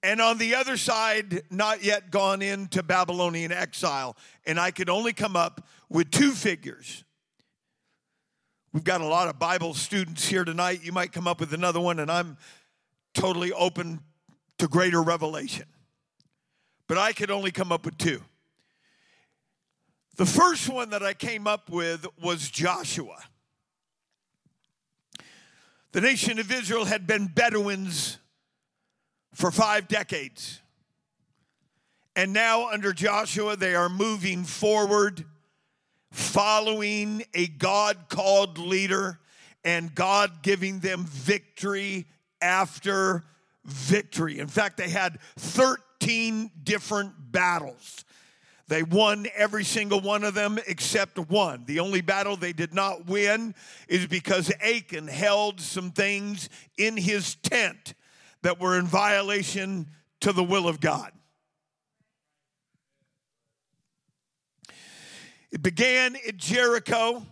and 0.02 0.20
on 0.20 0.38
the 0.38 0.56
other 0.56 0.76
side, 0.76 1.42
not 1.50 1.84
yet 1.84 2.10
gone 2.10 2.42
into 2.42 2.82
Babylonian 2.82 3.52
exile. 3.52 4.16
And 4.44 4.58
I 4.58 4.72
could 4.72 4.90
only 4.90 5.12
come 5.12 5.36
up 5.36 5.66
with 5.88 6.10
two 6.10 6.32
figures 6.32 7.04
We've 8.72 8.82
got 8.82 9.02
a 9.02 9.06
lot 9.06 9.28
of 9.28 9.38
Bible 9.38 9.74
students 9.74 10.26
here 10.26 10.44
tonight. 10.46 10.80
You 10.82 10.92
might 10.92 11.12
come 11.12 11.28
up 11.28 11.40
with 11.40 11.52
another 11.52 11.78
one, 11.78 11.98
and 11.98 12.10
I'm 12.10 12.38
totally 13.12 13.52
open 13.52 14.00
to 14.56 14.66
greater 14.66 15.02
revelation. 15.02 15.66
But 16.88 16.96
I 16.96 17.12
could 17.12 17.30
only 17.30 17.50
come 17.50 17.70
up 17.70 17.84
with 17.84 17.98
two. 17.98 18.22
The 20.16 20.26
first 20.26 20.68
one 20.68 20.90
that 20.90 21.02
I 21.02 21.14
came 21.14 21.46
up 21.46 21.70
with 21.70 22.06
was 22.20 22.50
Joshua. 22.50 23.18
The 25.92 26.00
nation 26.00 26.38
of 26.38 26.50
Israel 26.52 26.84
had 26.84 27.06
been 27.06 27.26
Bedouins 27.26 28.18
for 29.34 29.50
five 29.50 29.88
decades. 29.88 30.60
And 32.14 32.32
now, 32.34 32.68
under 32.70 32.92
Joshua, 32.92 33.56
they 33.56 33.74
are 33.74 33.88
moving 33.88 34.44
forward 34.44 35.24
following 36.10 37.22
a 37.32 37.46
God 37.46 37.96
called 38.10 38.58
leader 38.58 39.18
and 39.64 39.94
God 39.94 40.42
giving 40.42 40.80
them 40.80 41.04
victory 41.04 42.06
after 42.42 43.24
victory. 43.64 44.40
In 44.40 44.48
fact, 44.48 44.76
they 44.76 44.90
had 44.90 45.18
13 45.38 46.50
different 46.64 47.14
battles 47.32 48.04
They 48.72 48.82
won 48.82 49.26
every 49.34 49.64
single 49.64 50.00
one 50.00 50.24
of 50.24 50.32
them 50.32 50.58
except 50.66 51.18
one. 51.18 51.64
The 51.66 51.80
only 51.80 52.00
battle 52.00 52.38
they 52.38 52.54
did 52.54 52.72
not 52.72 53.04
win 53.04 53.54
is 53.86 54.06
because 54.06 54.50
Achan 54.62 55.08
held 55.08 55.60
some 55.60 55.90
things 55.90 56.48
in 56.78 56.96
his 56.96 57.34
tent 57.34 57.92
that 58.40 58.58
were 58.58 58.78
in 58.78 58.86
violation 58.86 59.88
to 60.22 60.32
the 60.32 60.42
will 60.42 60.66
of 60.66 60.80
God. 60.80 61.12
It 65.50 65.62
began 65.62 66.16
at 66.26 66.38
Jericho 66.38 67.26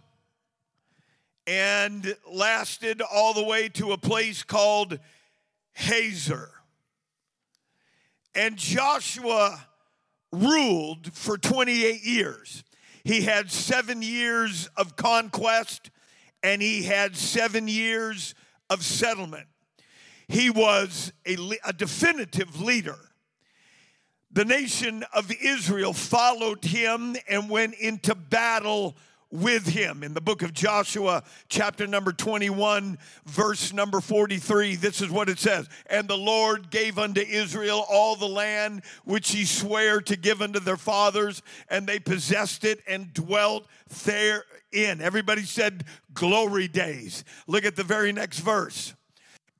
and 1.47 2.19
lasted 2.31 3.01
all 3.01 3.33
the 3.33 3.45
way 3.45 3.71
to 3.71 3.93
a 3.93 3.97
place 3.97 4.43
called 4.43 4.99
Hazor. 5.73 6.51
And 8.35 8.59
Joshua 8.59 9.69
ruled 10.33 11.13
for 11.13 11.37
28 11.37 12.03
years. 12.03 12.65
He 13.05 13.23
had 13.23 13.51
seven 13.51 14.03
years 14.03 14.69
of 14.77 14.97
conquest 14.97 15.91
and 16.43 16.63
he 16.63 16.83
had 16.85 17.17
seven 17.17 17.69
years 17.69 18.35
of 18.69 18.85
settlement. 18.85 19.47
He 20.29 20.49
was 20.49 21.13
a, 21.27 21.37
a 21.65 21.73
definitive 21.73 22.61
leader. 22.61 22.99
The 24.33 24.45
nation 24.45 25.05
of 25.13 25.31
Israel 25.43 25.93
followed 25.93 26.65
him 26.65 27.17
and 27.29 27.51
went 27.51 27.75
into 27.75 28.15
battle 28.15 28.97
with 29.31 29.67
him. 29.67 30.03
In 30.03 30.15
the 30.15 30.21
book 30.21 30.43
of 30.43 30.53
Joshua, 30.53 31.23
chapter 31.49 31.87
number 31.87 32.13
21, 32.13 32.99
verse 33.27 33.73
number 33.73 34.01
43, 34.01 34.77
this 34.77 35.01
is 35.01 35.11
what 35.11 35.29
it 35.29 35.39
says 35.39 35.69
And 35.87 36.09
the 36.09 36.17
Lord 36.17 36.71
gave 36.71 36.99
unto 36.99 37.21
Israel 37.21 37.85
all 37.89 38.17
the 38.17 38.29
land 38.29 38.83
which 39.05 39.31
he 39.31 39.45
sware 39.45 40.01
to 40.03 40.17
give 40.17 40.43
unto 40.43 40.61
their 40.61 40.77
fathers, 40.77 41.43
and 41.69 41.87
they 41.87 41.99
possessed 41.99 42.65
it 42.65 42.81
and 42.87 43.13
dwelt 43.13 43.67
therein. 44.05 45.01
Everybody 45.01 45.43
said, 45.43 45.85
Glory 46.13 46.69
days. 46.69 47.25
Look 47.47 47.65
at 47.65 47.77
the 47.77 47.85
very 47.85 48.13
next 48.13 48.41
verse. 48.41 48.95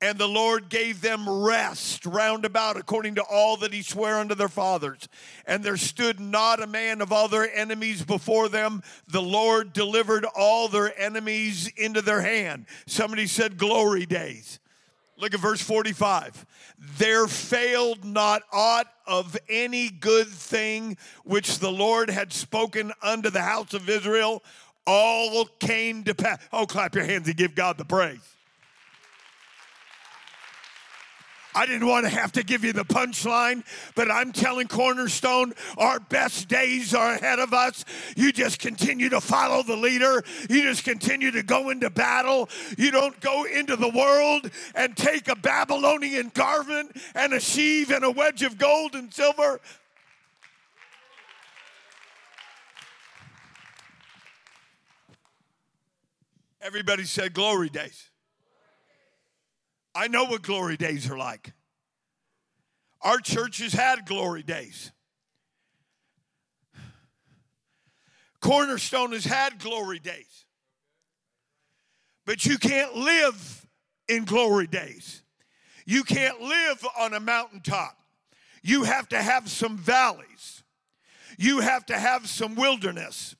And 0.01 0.17
the 0.17 0.27
Lord 0.27 0.69
gave 0.69 1.01
them 1.01 1.29
rest 1.29 2.07
round 2.07 2.43
about 2.43 2.75
according 2.75 3.15
to 3.15 3.23
all 3.23 3.55
that 3.57 3.71
he 3.71 3.83
sware 3.83 4.17
unto 4.17 4.33
their 4.33 4.49
fathers. 4.49 5.07
And 5.45 5.63
there 5.63 5.77
stood 5.77 6.19
not 6.19 6.61
a 6.61 6.65
man 6.65 7.01
of 7.01 7.11
all 7.11 7.27
their 7.27 7.53
enemies 7.55 8.01
before 8.03 8.49
them. 8.49 8.81
The 9.07 9.21
Lord 9.21 9.73
delivered 9.73 10.25
all 10.25 10.67
their 10.67 10.99
enemies 10.99 11.71
into 11.77 12.01
their 12.01 12.21
hand. 12.21 12.65
Somebody 12.87 13.27
said, 13.27 13.59
Glory 13.59 14.07
days. 14.07 14.59
Look 15.17 15.35
at 15.35 15.39
verse 15.39 15.61
45. 15.61 16.47
There 16.97 17.27
failed 17.27 18.03
not 18.03 18.41
aught 18.51 18.87
of 19.05 19.37
any 19.47 19.89
good 19.89 20.27
thing 20.27 20.97
which 21.23 21.59
the 21.59 21.71
Lord 21.71 22.09
had 22.09 22.33
spoken 22.33 22.91
unto 23.03 23.29
the 23.29 23.43
house 23.43 23.75
of 23.75 23.87
Israel. 23.87 24.43
All 24.87 25.45
came 25.45 26.03
to 26.05 26.15
pass. 26.15 26.39
Oh, 26.51 26.65
clap 26.65 26.95
your 26.95 27.03
hands 27.03 27.27
and 27.27 27.37
give 27.37 27.53
God 27.53 27.77
the 27.77 27.85
praise. 27.85 28.19
I 31.53 31.65
didn't 31.65 31.87
want 31.87 32.05
to 32.05 32.09
have 32.09 32.31
to 32.33 32.43
give 32.43 32.63
you 32.63 32.73
the 32.73 32.85
punchline, 32.85 33.63
but 33.95 34.09
I'm 34.09 34.31
telling 34.31 34.67
Cornerstone, 34.67 35.53
our 35.77 35.99
best 35.99 36.47
days 36.47 36.93
are 36.93 37.13
ahead 37.13 37.39
of 37.39 37.53
us. 37.53 37.83
You 38.15 38.31
just 38.31 38.59
continue 38.59 39.09
to 39.09 39.21
follow 39.21 39.63
the 39.63 39.75
leader. 39.75 40.23
You 40.49 40.63
just 40.63 40.83
continue 40.83 41.31
to 41.31 41.43
go 41.43 41.69
into 41.69 41.89
battle. 41.89 42.49
You 42.77 42.91
don't 42.91 43.19
go 43.19 43.45
into 43.45 43.75
the 43.75 43.89
world 43.89 44.49
and 44.75 44.95
take 44.95 45.27
a 45.27 45.35
Babylonian 45.35 46.31
garment 46.33 46.95
and 47.15 47.33
a 47.33 47.39
sheave 47.39 47.91
and 47.91 48.03
a 48.03 48.11
wedge 48.11 48.43
of 48.43 48.57
gold 48.57 48.95
and 48.95 49.13
silver. 49.13 49.59
Everybody 56.61 57.05
said 57.05 57.33
glory 57.33 57.69
days. 57.69 58.10
I 59.93 60.07
know 60.07 60.25
what 60.25 60.41
glory 60.41 60.77
days 60.77 61.09
are 61.09 61.17
like. 61.17 61.53
Our 63.01 63.19
church 63.19 63.59
has 63.59 63.73
had 63.73 64.05
glory 64.05 64.43
days. 64.43 64.91
Cornerstone 68.39 69.11
has 69.13 69.25
had 69.25 69.59
glory 69.59 69.99
days. 69.99 70.45
But 72.25 72.45
you 72.45 72.57
can't 72.57 72.95
live 72.95 73.67
in 74.07 74.25
glory 74.25 74.67
days. 74.67 75.23
You 75.85 76.03
can't 76.03 76.39
live 76.41 76.85
on 76.99 77.13
a 77.13 77.19
mountaintop. 77.19 77.97
You 78.63 78.83
have 78.83 79.09
to 79.09 79.21
have 79.21 79.49
some 79.49 79.77
valleys. 79.77 80.63
You 81.37 81.59
have 81.59 81.85
to 81.87 81.97
have 81.97 82.27
some 82.27 82.55
wilderness. 82.55 83.35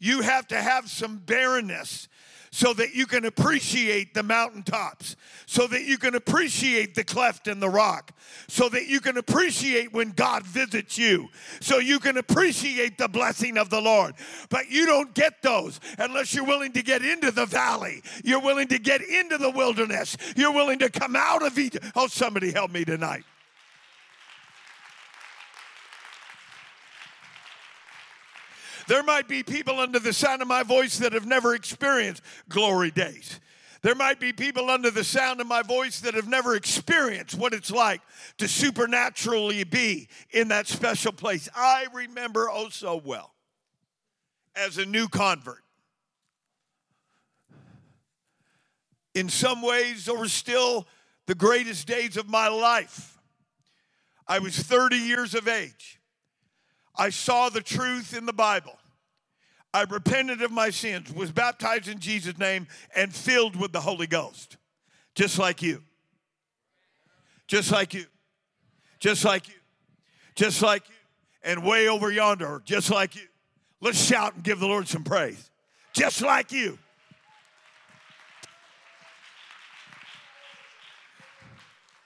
You 0.00 0.22
have 0.22 0.48
to 0.48 0.60
have 0.60 0.90
some 0.90 1.18
barrenness 1.18 2.08
so 2.54 2.72
that 2.72 2.94
you 2.94 3.04
can 3.04 3.24
appreciate 3.24 4.14
the 4.14 4.22
mountaintops, 4.22 5.16
so 5.44 5.66
that 5.66 5.82
you 5.82 5.98
can 5.98 6.14
appreciate 6.14 6.94
the 6.94 7.02
cleft 7.02 7.48
in 7.48 7.58
the 7.58 7.68
rock, 7.68 8.12
so 8.46 8.68
that 8.68 8.86
you 8.86 9.00
can 9.00 9.16
appreciate 9.16 9.92
when 9.92 10.12
God 10.12 10.44
visits 10.44 10.96
you, 10.96 11.28
so 11.58 11.78
you 11.78 11.98
can 11.98 12.16
appreciate 12.16 12.96
the 12.96 13.08
blessing 13.08 13.58
of 13.58 13.70
the 13.70 13.80
Lord. 13.80 14.14
But 14.50 14.70
you 14.70 14.86
don't 14.86 15.12
get 15.14 15.42
those 15.42 15.80
unless 15.98 16.32
you're 16.32 16.46
willing 16.46 16.70
to 16.74 16.82
get 16.84 17.04
into 17.04 17.32
the 17.32 17.44
valley, 17.44 18.04
you're 18.22 18.40
willing 18.40 18.68
to 18.68 18.78
get 18.78 19.02
into 19.02 19.36
the 19.36 19.50
wilderness, 19.50 20.16
you're 20.36 20.52
willing 20.52 20.78
to 20.78 20.90
come 20.90 21.16
out 21.16 21.44
of 21.44 21.58
Egypt. 21.58 21.84
Oh, 21.96 22.06
somebody 22.06 22.52
help 22.52 22.70
me 22.70 22.84
tonight. 22.84 23.24
There 28.86 29.02
might 29.02 29.28
be 29.28 29.42
people 29.42 29.80
under 29.80 29.98
the 29.98 30.12
sound 30.12 30.42
of 30.42 30.48
my 30.48 30.62
voice 30.62 30.98
that 30.98 31.12
have 31.12 31.26
never 31.26 31.54
experienced 31.54 32.22
glory 32.48 32.90
days. 32.90 33.40
There 33.82 33.94
might 33.94 34.18
be 34.18 34.32
people 34.32 34.70
under 34.70 34.90
the 34.90 35.04
sound 35.04 35.42
of 35.42 35.46
my 35.46 35.60
voice 35.60 36.00
that 36.00 36.14
have 36.14 36.26
never 36.26 36.56
experienced 36.56 37.34
what 37.34 37.52
it's 37.52 37.70
like 37.70 38.00
to 38.38 38.48
supernaturally 38.48 39.62
be 39.64 40.08
in 40.30 40.48
that 40.48 40.66
special 40.66 41.12
place. 41.12 41.50
I 41.54 41.86
remember 41.92 42.48
oh 42.50 42.70
so 42.70 43.00
well 43.04 43.34
as 44.56 44.78
a 44.78 44.86
new 44.86 45.06
convert. 45.06 45.62
In 49.14 49.28
some 49.28 49.60
ways, 49.60 50.06
those 50.06 50.18
were 50.18 50.28
still 50.28 50.86
the 51.26 51.34
greatest 51.34 51.86
days 51.86 52.16
of 52.16 52.26
my 52.26 52.48
life. 52.48 53.18
I 54.26 54.38
was 54.38 54.56
30 54.56 54.96
years 54.96 55.34
of 55.34 55.46
age. 55.46 56.00
I 56.96 57.10
saw 57.10 57.48
the 57.48 57.60
truth 57.60 58.16
in 58.16 58.26
the 58.26 58.32
Bible. 58.32 58.78
I 59.72 59.82
repented 59.82 60.40
of 60.42 60.52
my 60.52 60.70
sins, 60.70 61.12
was 61.12 61.32
baptized 61.32 61.88
in 61.88 61.98
Jesus' 61.98 62.38
name, 62.38 62.68
and 62.94 63.12
filled 63.12 63.56
with 63.56 63.72
the 63.72 63.80
Holy 63.80 64.06
Ghost. 64.06 64.56
Just 65.14 65.38
like 65.38 65.62
you. 65.62 65.82
Just 67.48 67.72
like 67.72 67.92
you. 67.94 68.06
Just 69.00 69.24
like 69.24 69.48
you. 69.48 69.54
Just 70.36 70.62
like 70.62 70.88
you. 70.88 70.94
And 71.42 71.64
way 71.64 71.88
over 71.88 72.10
yonder, 72.10 72.62
just 72.64 72.90
like 72.90 73.16
you. 73.16 73.26
Let's 73.80 74.02
shout 74.02 74.34
and 74.34 74.42
give 74.42 74.60
the 74.60 74.66
Lord 74.66 74.88
some 74.88 75.04
praise. 75.04 75.50
Just 75.92 76.22
like 76.22 76.52
you. 76.52 76.78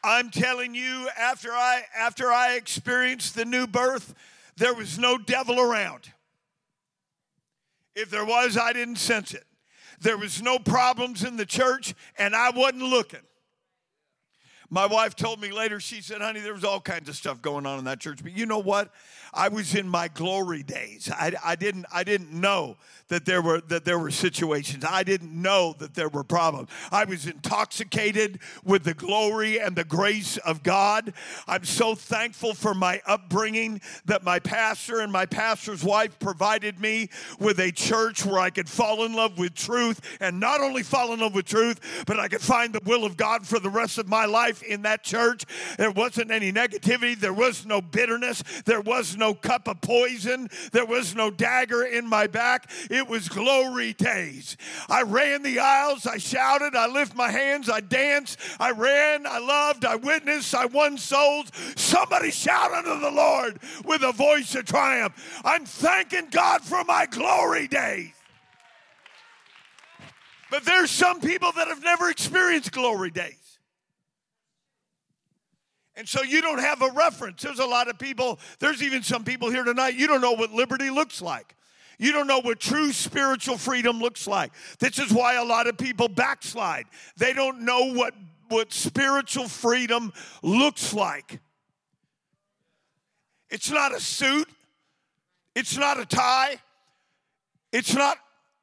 I'm 0.02 0.30
telling 0.30 0.74
you, 0.74 1.08
after 1.18 1.52
I 1.52 1.82
after 1.96 2.32
I 2.32 2.54
experienced 2.54 3.34
the 3.34 3.44
new 3.44 3.66
birth, 3.66 4.14
there 4.58 4.74
was 4.74 4.98
no 4.98 5.18
devil 5.18 5.60
around. 5.60 6.12
If 7.94 8.10
there 8.10 8.24
was, 8.24 8.56
I 8.56 8.72
didn't 8.72 8.96
sense 8.96 9.34
it. 9.34 9.44
There 10.00 10.18
was 10.18 10.42
no 10.42 10.58
problems 10.58 11.24
in 11.24 11.36
the 11.36 11.46
church, 11.46 11.94
and 12.16 12.34
I 12.34 12.50
wasn't 12.50 12.82
looking. 12.82 13.20
My 14.70 14.84
wife 14.84 15.16
told 15.16 15.40
me 15.40 15.50
later, 15.50 15.80
she 15.80 16.02
said, 16.02 16.20
honey, 16.20 16.40
there 16.40 16.52
was 16.52 16.64
all 16.64 16.80
kinds 16.80 17.08
of 17.08 17.16
stuff 17.16 17.40
going 17.40 17.64
on 17.64 17.78
in 17.78 17.84
that 17.86 18.00
church. 18.00 18.22
But 18.22 18.36
you 18.36 18.44
know 18.44 18.58
what? 18.58 18.90
I 19.32 19.48
was 19.48 19.74
in 19.74 19.88
my 19.88 20.08
glory 20.08 20.62
days. 20.62 21.10
I, 21.10 21.32
I, 21.44 21.56
didn't, 21.56 21.86
I 21.92 22.04
didn't 22.04 22.32
know 22.32 22.76
that 23.08 23.24
there, 23.24 23.40
were, 23.40 23.60
that 23.62 23.84
there 23.84 23.98
were 23.98 24.10
situations. 24.10 24.84
I 24.84 25.02
didn't 25.02 25.32
know 25.32 25.74
that 25.78 25.94
there 25.94 26.08
were 26.08 26.24
problems. 26.24 26.68
I 26.90 27.04
was 27.04 27.26
intoxicated 27.26 28.40
with 28.64 28.84
the 28.84 28.94
glory 28.94 29.58
and 29.58 29.74
the 29.74 29.84
grace 29.84 30.36
of 30.38 30.62
God. 30.62 31.14
I'm 31.46 31.64
so 31.64 31.94
thankful 31.94 32.54
for 32.54 32.74
my 32.74 33.00
upbringing 33.06 33.80
that 34.04 34.22
my 34.22 34.38
pastor 34.38 35.00
and 35.00 35.10
my 35.10 35.24
pastor's 35.24 35.82
wife 35.82 36.18
provided 36.18 36.78
me 36.78 37.08
with 37.38 37.58
a 37.60 37.72
church 37.72 38.24
where 38.24 38.40
I 38.40 38.50
could 38.50 38.68
fall 38.68 39.04
in 39.04 39.14
love 39.14 39.38
with 39.38 39.54
truth 39.54 40.00
and 40.20 40.38
not 40.38 40.60
only 40.60 40.82
fall 40.82 41.12
in 41.14 41.20
love 41.20 41.34
with 41.34 41.46
truth, 41.46 42.04
but 42.06 42.20
I 42.20 42.28
could 42.28 42.42
find 42.42 42.74
the 42.74 42.82
will 42.84 43.04
of 43.04 43.16
God 43.16 43.46
for 43.46 43.58
the 43.58 43.70
rest 43.70 43.96
of 43.96 44.08
my 44.08 44.26
life 44.26 44.57
life 44.58 44.68
in 44.68 44.82
that 44.82 45.02
church. 45.02 45.44
There 45.76 45.90
wasn't 45.90 46.30
any 46.30 46.52
negativity, 46.52 47.18
there 47.18 47.32
was 47.32 47.66
no 47.66 47.80
bitterness, 47.80 48.42
there 48.64 48.80
was 48.80 49.16
no 49.16 49.34
cup 49.34 49.68
of 49.68 49.80
poison, 49.80 50.48
there 50.72 50.86
was 50.86 51.14
no 51.14 51.30
dagger 51.30 51.84
in 51.84 52.06
my 52.06 52.26
back. 52.26 52.70
It 52.90 53.08
was 53.08 53.28
glory 53.28 53.92
days. 53.92 54.56
I 54.88 55.02
ran 55.02 55.42
the 55.42 55.58
aisles, 55.58 56.06
I 56.06 56.18
shouted, 56.18 56.74
I 56.74 56.86
lifted 56.86 57.16
my 57.16 57.30
hands, 57.30 57.68
I 57.68 57.80
danced, 57.80 58.38
I 58.58 58.70
ran, 58.70 59.26
I 59.26 59.38
loved, 59.38 59.84
I 59.84 59.96
witnessed, 59.96 60.54
I 60.54 60.66
won 60.66 60.98
souls. 60.98 61.50
Somebody 61.76 62.30
shout 62.30 62.72
unto 62.72 63.00
the 63.00 63.10
Lord 63.10 63.60
with 63.84 64.02
a 64.02 64.12
voice 64.12 64.54
of 64.54 64.64
triumph. 64.64 65.14
I'm 65.44 65.64
thanking 65.64 66.28
God 66.30 66.62
for 66.62 66.84
my 66.84 67.06
glory 67.06 67.68
days. 67.68 68.12
But 70.50 70.64
there's 70.64 70.90
some 70.90 71.20
people 71.20 71.52
that 71.52 71.68
have 71.68 71.82
never 71.82 72.08
experienced 72.08 72.72
glory 72.72 73.10
days. 73.10 73.47
And 75.98 76.08
so 76.08 76.22
you 76.22 76.40
don't 76.40 76.60
have 76.60 76.80
a 76.80 76.90
reference. 76.92 77.42
There's 77.42 77.58
a 77.58 77.66
lot 77.66 77.88
of 77.88 77.98
people, 77.98 78.38
there's 78.60 78.84
even 78.84 79.02
some 79.02 79.24
people 79.24 79.50
here 79.50 79.64
tonight, 79.64 79.96
you 79.96 80.06
don't 80.06 80.20
know 80.20 80.32
what 80.32 80.52
liberty 80.52 80.90
looks 80.90 81.20
like. 81.20 81.56
You 81.98 82.12
don't 82.12 82.28
know 82.28 82.38
what 82.38 82.60
true 82.60 82.92
spiritual 82.92 83.58
freedom 83.58 83.98
looks 83.98 84.28
like. 84.28 84.52
This 84.78 85.00
is 85.00 85.12
why 85.12 85.34
a 85.34 85.44
lot 85.44 85.66
of 85.66 85.76
people 85.76 86.06
backslide. 86.06 86.84
They 87.16 87.32
don't 87.32 87.62
know 87.62 87.92
what, 87.92 88.14
what 88.48 88.72
spiritual 88.72 89.48
freedom 89.48 90.12
looks 90.40 90.94
like. 90.94 91.40
It's 93.50 93.72
not 93.72 93.92
a 93.92 93.98
suit, 93.98 94.48
it's 95.56 95.76
not 95.76 95.98
a 95.98 96.06
tie, 96.06 96.60
it's 97.72 97.94
not 97.94 98.18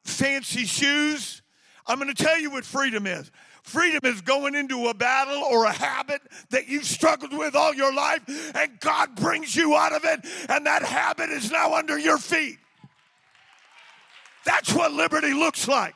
fancy 0.06 0.64
shoes. 0.64 1.42
I'm 1.86 2.00
going 2.00 2.14
to 2.16 2.24
tell 2.24 2.40
you 2.40 2.50
what 2.50 2.64
freedom 2.64 3.06
is. 3.06 3.30
Freedom 3.66 4.00
is 4.04 4.22
going 4.22 4.54
into 4.54 4.90
a 4.90 4.94
battle 4.94 5.42
or 5.44 5.66
a 5.66 5.72
habit 5.72 6.22
that 6.52 6.68
you've 6.68 6.86
struggled 6.86 7.36
with 7.36 7.56
all 7.56 7.74
your 7.74 7.92
life, 7.92 8.22
and 8.56 8.80
God 8.80 9.16
brings 9.16 9.56
you 9.56 9.76
out 9.76 9.92
of 9.92 10.06
it, 10.06 10.20
and 10.48 10.68
that 10.68 10.84
habit 10.84 11.32
is 11.32 11.50
now 11.50 11.74
under 11.74 11.98
your 11.98 12.20
feet. 12.20 12.60
That's 14.46 14.72
what 14.72 14.94
liberty 14.94 15.34
looks 15.34 15.68
like. 15.68 15.96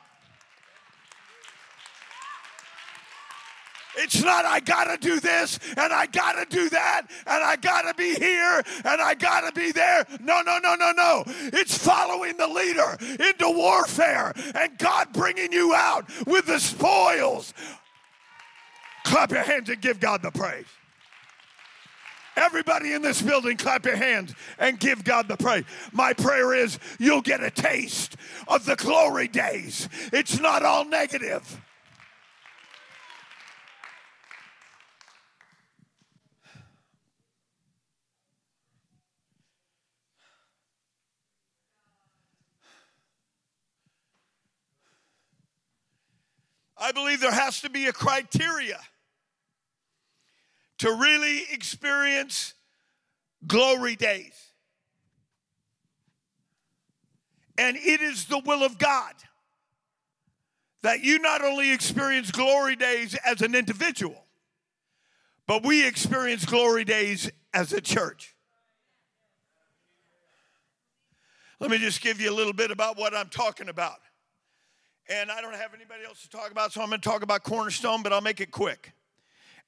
It's 4.02 4.22
not, 4.22 4.44
I 4.46 4.60
gotta 4.60 4.96
do 4.96 5.20
this 5.20 5.58
and 5.76 5.92
I 5.92 6.06
gotta 6.06 6.46
do 6.48 6.70
that 6.70 7.02
and 7.26 7.44
I 7.44 7.56
gotta 7.56 7.92
be 7.94 8.14
here 8.14 8.62
and 8.84 9.00
I 9.00 9.14
gotta 9.14 9.52
be 9.52 9.72
there. 9.72 10.06
No, 10.20 10.40
no, 10.40 10.58
no, 10.58 10.74
no, 10.74 10.92
no. 10.92 11.24
It's 11.26 11.76
following 11.76 12.36
the 12.38 12.48
leader 12.48 12.96
into 13.00 13.50
warfare 13.50 14.32
and 14.54 14.78
God 14.78 15.12
bringing 15.12 15.52
you 15.52 15.74
out 15.74 16.08
with 16.26 16.46
the 16.46 16.58
spoils. 16.58 17.52
Clap 19.04 19.32
your 19.32 19.42
hands 19.42 19.68
and 19.68 19.80
give 19.80 20.00
God 20.00 20.22
the 20.22 20.30
praise. 20.30 20.66
Everybody 22.36 22.94
in 22.94 23.02
this 23.02 23.20
building, 23.20 23.58
clap 23.58 23.84
your 23.84 23.96
hands 23.96 24.34
and 24.58 24.80
give 24.80 25.04
God 25.04 25.28
the 25.28 25.36
praise. 25.36 25.64
My 25.92 26.14
prayer 26.14 26.54
is 26.54 26.78
you'll 26.98 27.20
get 27.20 27.42
a 27.42 27.50
taste 27.50 28.16
of 28.48 28.64
the 28.64 28.76
glory 28.76 29.28
days. 29.28 29.90
It's 30.10 30.40
not 30.40 30.62
all 30.62 30.86
negative. 30.86 31.60
I 46.80 46.92
believe 46.92 47.20
there 47.20 47.30
has 47.30 47.60
to 47.60 47.70
be 47.70 47.86
a 47.86 47.92
criteria 47.92 48.80
to 50.78 50.90
really 50.94 51.42
experience 51.52 52.54
glory 53.46 53.96
days. 53.96 54.32
And 57.58 57.76
it 57.76 58.00
is 58.00 58.24
the 58.24 58.38
will 58.38 58.62
of 58.64 58.78
God 58.78 59.12
that 60.82 61.04
you 61.04 61.18
not 61.18 61.44
only 61.44 61.72
experience 61.72 62.30
glory 62.30 62.74
days 62.76 63.14
as 63.26 63.42
an 63.42 63.54
individual, 63.54 64.24
but 65.46 65.62
we 65.62 65.86
experience 65.86 66.46
glory 66.46 66.84
days 66.84 67.30
as 67.52 67.74
a 67.74 67.80
church. 67.82 68.34
Let 71.58 71.70
me 71.70 71.76
just 71.76 72.00
give 72.00 72.18
you 72.22 72.30
a 72.30 72.34
little 72.34 72.54
bit 72.54 72.70
about 72.70 72.96
what 72.96 73.14
I'm 73.14 73.28
talking 73.28 73.68
about. 73.68 73.98
And 75.10 75.28
I 75.28 75.40
don't 75.40 75.56
have 75.56 75.74
anybody 75.74 76.04
else 76.06 76.22
to 76.22 76.30
talk 76.30 76.52
about, 76.52 76.72
so 76.72 76.80
I'm 76.80 76.88
going 76.88 77.00
to 77.00 77.08
talk 77.08 77.22
about 77.22 77.42
Cornerstone, 77.42 78.04
but 78.04 78.12
I'll 78.12 78.20
make 78.20 78.40
it 78.40 78.52
quick. 78.52 78.92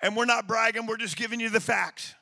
And 0.00 0.16
we're 0.16 0.24
not 0.24 0.46
bragging, 0.46 0.87
we're 0.87 0.96
just 0.96 1.16
giving 1.16 1.40
you 1.40 1.50
the 1.50 1.61
facts. 1.61 2.14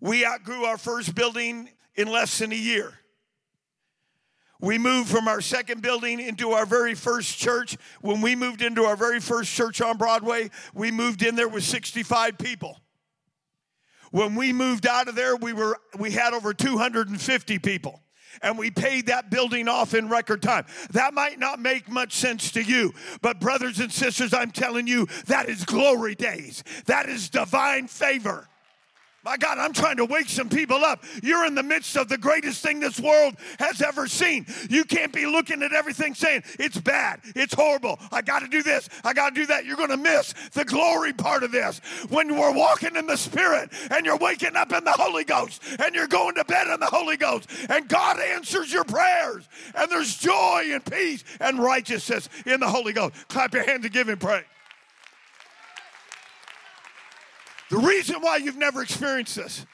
We 0.00 0.24
outgrew 0.24 0.64
our 0.64 0.78
first 0.78 1.14
building 1.14 1.68
in 1.96 2.08
less 2.08 2.38
than 2.38 2.52
a 2.52 2.56
year. 2.56 2.92
We 4.60 4.78
moved 4.78 5.10
from 5.10 5.26
our 5.26 5.40
second 5.40 5.82
building 5.82 6.20
into 6.20 6.52
our 6.52 6.64
very 6.64 6.94
first 6.94 7.36
church. 7.36 7.76
When 8.00 8.20
we 8.20 8.36
moved 8.36 8.62
into 8.62 8.84
our 8.84 8.94
very 8.94 9.18
first 9.18 9.52
church 9.52 9.80
on 9.80 9.96
Broadway, 9.96 10.50
we 10.72 10.92
moved 10.92 11.24
in 11.24 11.34
there 11.34 11.48
with 11.48 11.64
65 11.64 12.38
people. 12.38 12.78
When 14.12 14.36
we 14.36 14.52
moved 14.52 14.86
out 14.86 15.08
of 15.08 15.16
there, 15.16 15.34
we 15.34 15.52
were 15.52 15.78
we 15.98 16.12
had 16.12 16.32
over 16.32 16.54
250 16.54 17.58
people 17.58 18.00
and 18.40 18.56
we 18.58 18.70
paid 18.70 19.06
that 19.06 19.30
building 19.30 19.68
off 19.68 19.94
in 19.94 20.08
record 20.08 20.42
time. 20.42 20.64
That 20.90 21.14
might 21.14 21.38
not 21.38 21.60
make 21.60 21.90
much 21.90 22.14
sense 22.14 22.50
to 22.52 22.62
you, 22.62 22.94
but 23.20 23.40
brothers 23.40 23.80
and 23.80 23.92
sisters, 23.92 24.32
I'm 24.32 24.50
telling 24.50 24.86
you, 24.86 25.06
that 25.26 25.48
is 25.48 25.64
glory 25.64 26.14
days. 26.14 26.64
That 26.86 27.08
is 27.08 27.28
divine 27.28 27.88
favor. 27.88 28.48
My 29.24 29.36
God, 29.36 29.58
I'm 29.58 29.72
trying 29.72 29.98
to 29.98 30.04
wake 30.04 30.28
some 30.28 30.48
people 30.48 30.84
up. 30.84 31.04
You're 31.22 31.46
in 31.46 31.54
the 31.54 31.62
midst 31.62 31.96
of 31.96 32.08
the 32.08 32.18
greatest 32.18 32.60
thing 32.60 32.80
this 32.80 32.98
world 32.98 33.36
has 33.60 33.80
ever 33.80 34.08
seen. 34.08 34.46
You 34.68 34.84
can't 34.84 35.12
be 35.12 35.26
looking 35.26 35.62
at 35.62 35.72
everything 35.72 36.14
saying, 36.14 36.42
it's 36.58 36.78
bad, 36.78 37.20
it's 37.36 37.54
horrible, 37.54 38.00
I 38.10 38.22
got 38.22 38.40
to 38.40 38.48
do 38.48 38.64
this, 38.64 38.88
I 39.04 39.12
got 39.12 39.32
to 39.32 39.34
do 39.34 39.46
that. 39.46 39.64
You're 39.64 39.76
going 39.76 39.90
to 39.90 39.96
miss 39.96 40.34
the 40.52 40.64
glory 40.64 41.12
part 41.12 41.44
of 41.44 41.52
this. 41.52 41.80
When 42.08 42.36
we're 42.36 42.52
walking 42.52 42.96
in 42.96 43.06
the 43.06 43.16
Spirit 43.16 43.70
and 43.92 44.04
you're 44.04 44.16
waking 44.16 44.56
up 44.56 44.72
in 44.72 44.82
the 44.82 44.92
Holy 44.92 45.24
Ghost 45.24 45.62
and 45.78 45.94
you're 45.94 46.08
going 46.08 46.34
to 46.34 46.44
bed 46.44 46.66
in 46.66 46.80
the 46.80 46.86
Holy 46.86 47.16
Ghost 47.16 47.48
and 47.68 47.88
God 47.88 48.18
answers 48.18 48.72
your 48.72 48.84
prayers 48.84 49.48
and 49.76 49.88
there's 49.88 50.16
joy 50.16 50.64
and 50.72 50.84
peace 50.84 51.22
and 51.38 51.60
righteousness 51.60 52.28
in 52.44 52.58
the 52.58 52.68
Holy 52.68 52.92
Ghost. 52.92 53.14
Clap 53.28 53.54
your 53.54 53.64
hands 53.64 53.84
and 53.84 53.94
give 53.94 54.08
Him 54.08 54.18
praise. 54.18 54.44
The 57.72 57.78
reason 57.78 58.16
why 58.20 58.36
you've 58.36 58.58
never 58.58 58.82
experienced 58.82 59.34
this 59.34 59.64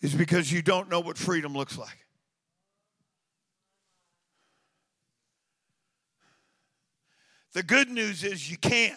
is 0.00 0.12
because 0.12 0.50
you 0.50 0.62
don't 0.62 0.90
know 0.90 0.98
what 0.98 1.16
freedom 1.16 1.54
looks 1.54 1.78
like. 1.78 1.96
The 7.52 7.62
good 7.62 7.88
news 7.88 8.24
is 8.24 8.50
you 8.50 8.56
can. 8.56 8.96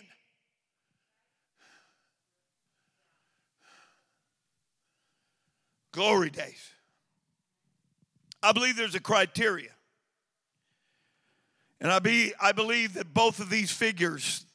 Glory 5.91 6.31
days. 6.31 6.71
I 8.41 8.51
believe 8.51 8.77
there's 8.77 8.95
a 8.95 8.99
criteria. 8.99 9.69
And 11.79 11.91
I, 11.91 11.99
be, 11.99 12.33
I 12.41 12.51
believe 12.51 12.95
that 12.95 13.13
both 13.13 13.39
of 13.39 13.51
these 13.51 13.69
figures, 13.69 14.46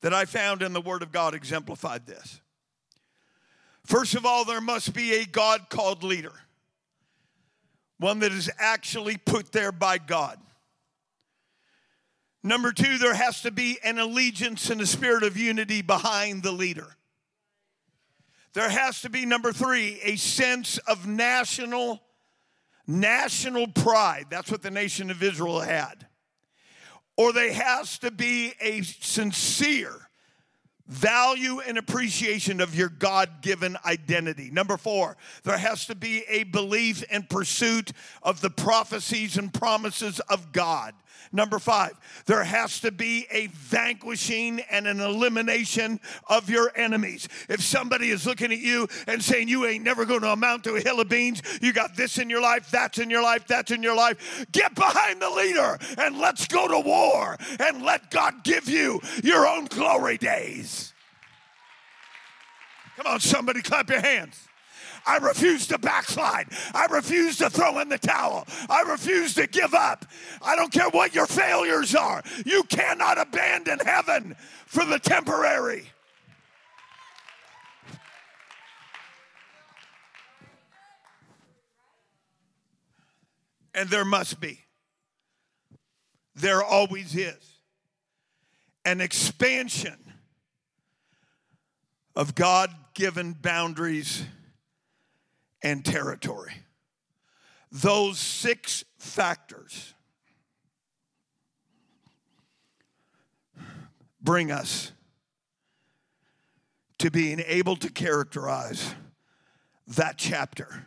that 0.00 0.14
I 0.14 0.24
found 0.24 0.62
in 0.62 0.72
the 0.72 0.80
Word 0.80 1.02
of 1.02 1.12
God 1.12 1.34
exemplified 1.34 2.06
this. 2.06 2.40
First 3.84 4.14
of 4.14 4.26
all, 4.26 4.44
there 4.44 4.60
must 4.60 4.92
be 4.92 5.14
a 5.14 5.24
God 5.24 5.70
called 5.70 6.02
leader, 6.02 6.34
one 7.98 8.20
that 8.20 8.32
is 8.32 8.50
actually 8.58 9.16
put 9.16 9.52
there 9.52 9.72
by 9.72 9.98
God. 9.98 10.38
Number 12.42 12.70
two, 12.70 12.98
there 12.98 13.14
has 13.14 13.42
to 13.42 13.50
be 13.50 13.78
an 13.82 13.98
allegiance 13.98 14.70
and 14.70 14.80
a 14.80 14.86
spirit 14.86 15.22
of 15.22 15.36
unity 15.36 15.82
behind 15.82 16.42
the 16.42 16.52
leader. 16.52 16.96
There 18.52 18.68
has 18.68 19.00
to 19.02 19.10
be, 19.10 19.26
number 19.26 19.52
three, 19.52 20.00
a 20.02 20.16
sense 20.16 20.78
of 20.78 21.06
national, 21.06 22.00
national 22.86 23.68
pride. 23.68 24.26
That's 24.30 24.50
what 24.50 24.62
the 24.62 24.70
nation 24.70 25.10
of 25.10 25.22
Israel 25.22 25.60
had 25.60 26.06
or 27.18 27.32
there 27.32 27.52
has 27.52 27.98
to 27.98 28.10
be 28.10 28.54
a 28.60 28.80
sincere 28.82 30.07
value 30.88 31.60
and 31.60 31.78
appreciation 31.78 32.60
of 32.60 32.74
your 32.74 32.88
God 32.88 33.42
given 33.42 33.76
identity. 33.84 34.50
Number 34.50 34.76
four, 34.76 35.16
there 35.44 35.58
has 35.58 35.86
to 35.86 35.94
be 35.94 36.24
a 36.28 36.44
belief 36.44 37.04
and 37.10 37.28
pursuit 37.28 37.92
of 38.22 38.40
the 38.40 38.50
prophecies 38.50 39.36
and 39.36 39.52
promises 39.52 40.18
of 40.20 40.52
God. 40.52 40.94
Number 41.32 41.58
five, 41.58 41.92
there 42.26 42.44
has 42.44 42.80
to 42.80 42.90
be 42.90 43.26
a 43.30 43.48
vanquishing 43.48 44.60
and 44.70 44.86
an 44.86 45.00
elimination 45.00 46.00
of 46.28 46.48
your 46.48 46.72
enemies. 46.74 47.28
If 47.48 47.60
somebody 47.62 48.10
is 48.10 48.26
looking 48.26 48.52
at 48.52 48.58
you 48.58 48.88
and 49.06 49.22
saying 49.22 49.48
you 49.48 49.66
ain't 49.66 49.84
never 49.84 50.04
going 50.04 50.22
to 50.22 50.32
amount 50.32 50.64
to 50.64 50.76
a 50.76 50.80
hill 50.80 51.00
of 51.00 51.08
beans, 51.08 51.42
you 51.60 51.72
got 51.72 51.96
this 51.96 52.18
in 52.18 52.30
your 52.30 52.40
life, 52.40 52.70
that's 52.70 52.98
in 52.98 53.10
your 53.10 53.22
life, 53.22 53.46
that's 53.46 53.70
in 53.70 53.82
your 53.82 53.96
life, 53.96 54.46
get 54.52 54.74
behind 54.74 55.20
the 55.20 55.30
leader 55.30 55.78
and 55.98 56.18
let's 56.18 56.46
go 56.46 56.68
to 56.68 56.80
war 56.80 57.36
and 57.60 57.82
let 57.82 58.10
God 58.10 58.42
give 58.42 58.68
you 58.68 59.00
your 59.22 59.46
own 59.46 59.66
glory 59.66 60.16
days. 60.16 60.77
Come 62.98 63.06
on, 63.06 63.20
somebody 63.20 63.62
clap 63.62 63.88
your 63.90 64.00
hands. 64.00 64.48
I 65.06 65.18
refuse 65.18 65.68
to 65.68 65.78
backslide. 65.78 66.48
I 66.74 66.86
refuse 66.86 67.38
to 67.38 67.48
throw 67.48 67.78
in 67.78 67.88
the 67.88 67.96
towel. 67.96 68.44
I 68.68 68.82
refuse 68.82 69.34
to 69.34 69.46
give 69.46 69.72
up. 69.72 70.04
I 70.42 70.56
don't 70.56 70.72
care 70.72 70.90
what 70.90 71.14
your 71.14 71.26
failures 71.26 71.94
are. 71.94 72.24
You 72.44 72.64
cannot 72.64 73.16
abandon 73.16 73.78
heaven 73.78 74.34
for 74.66 74.84
the 74.84 74.98
temporary. 74.98 75.84
And 83.74 83.88
there 83.90 84.04
must 84.04 84.40
be, 84.40 84.58
there 86.34 86.64
always 86.64 87.14
is, 87.14 87.60
an 88.84 89.00
expansion 89.00 90.14
of 92.16 92.34
God 92.34 92.74
given 92.98 93.32
boundaries 93.32 94.24
and 95.62 95.84
territory. 95.84 96.52
Those 97.70 98.18
six 98.18 98.84
factors 98.98 99.94
bring 104.20 104.50
us 104.50 104.90
to 106.98 107.08
being 107.08 107.40
able 107.46 107.76
to 107.76 107.88
characterize 107.88 108.96
that 109.86 110.18
chapter, 110.18 110.84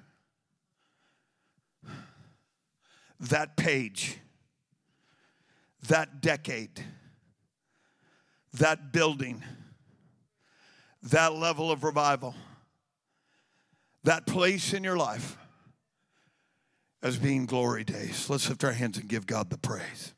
that 3.22 3.56
page, 3.56 4.18
that 5.88 6.20
decade, 6.20 6.84
that 8.52 8.92
building, 8.92 9.42
that 11.04 11.34
level 11.34 11.72
of 11.72 11.84
revival 11.84 12.36
that 14.04 14.26
place 14.26 14.74
in 14.74 14.84
your 14.84 14.98
life 14.98 15.38
as 17.04 17.18
being 17.18 17.46
glory 17.46 17.84
days. 17.84 18.30
Let's 18.30 18.48
lift 18.50 18.64
our 18.64 18.72
hands 18.72 18.98
and 18.98 19.08
give 19.08 19.26
God 19.26 19.50
the 19.50 19.58
praise. 19.58 20.14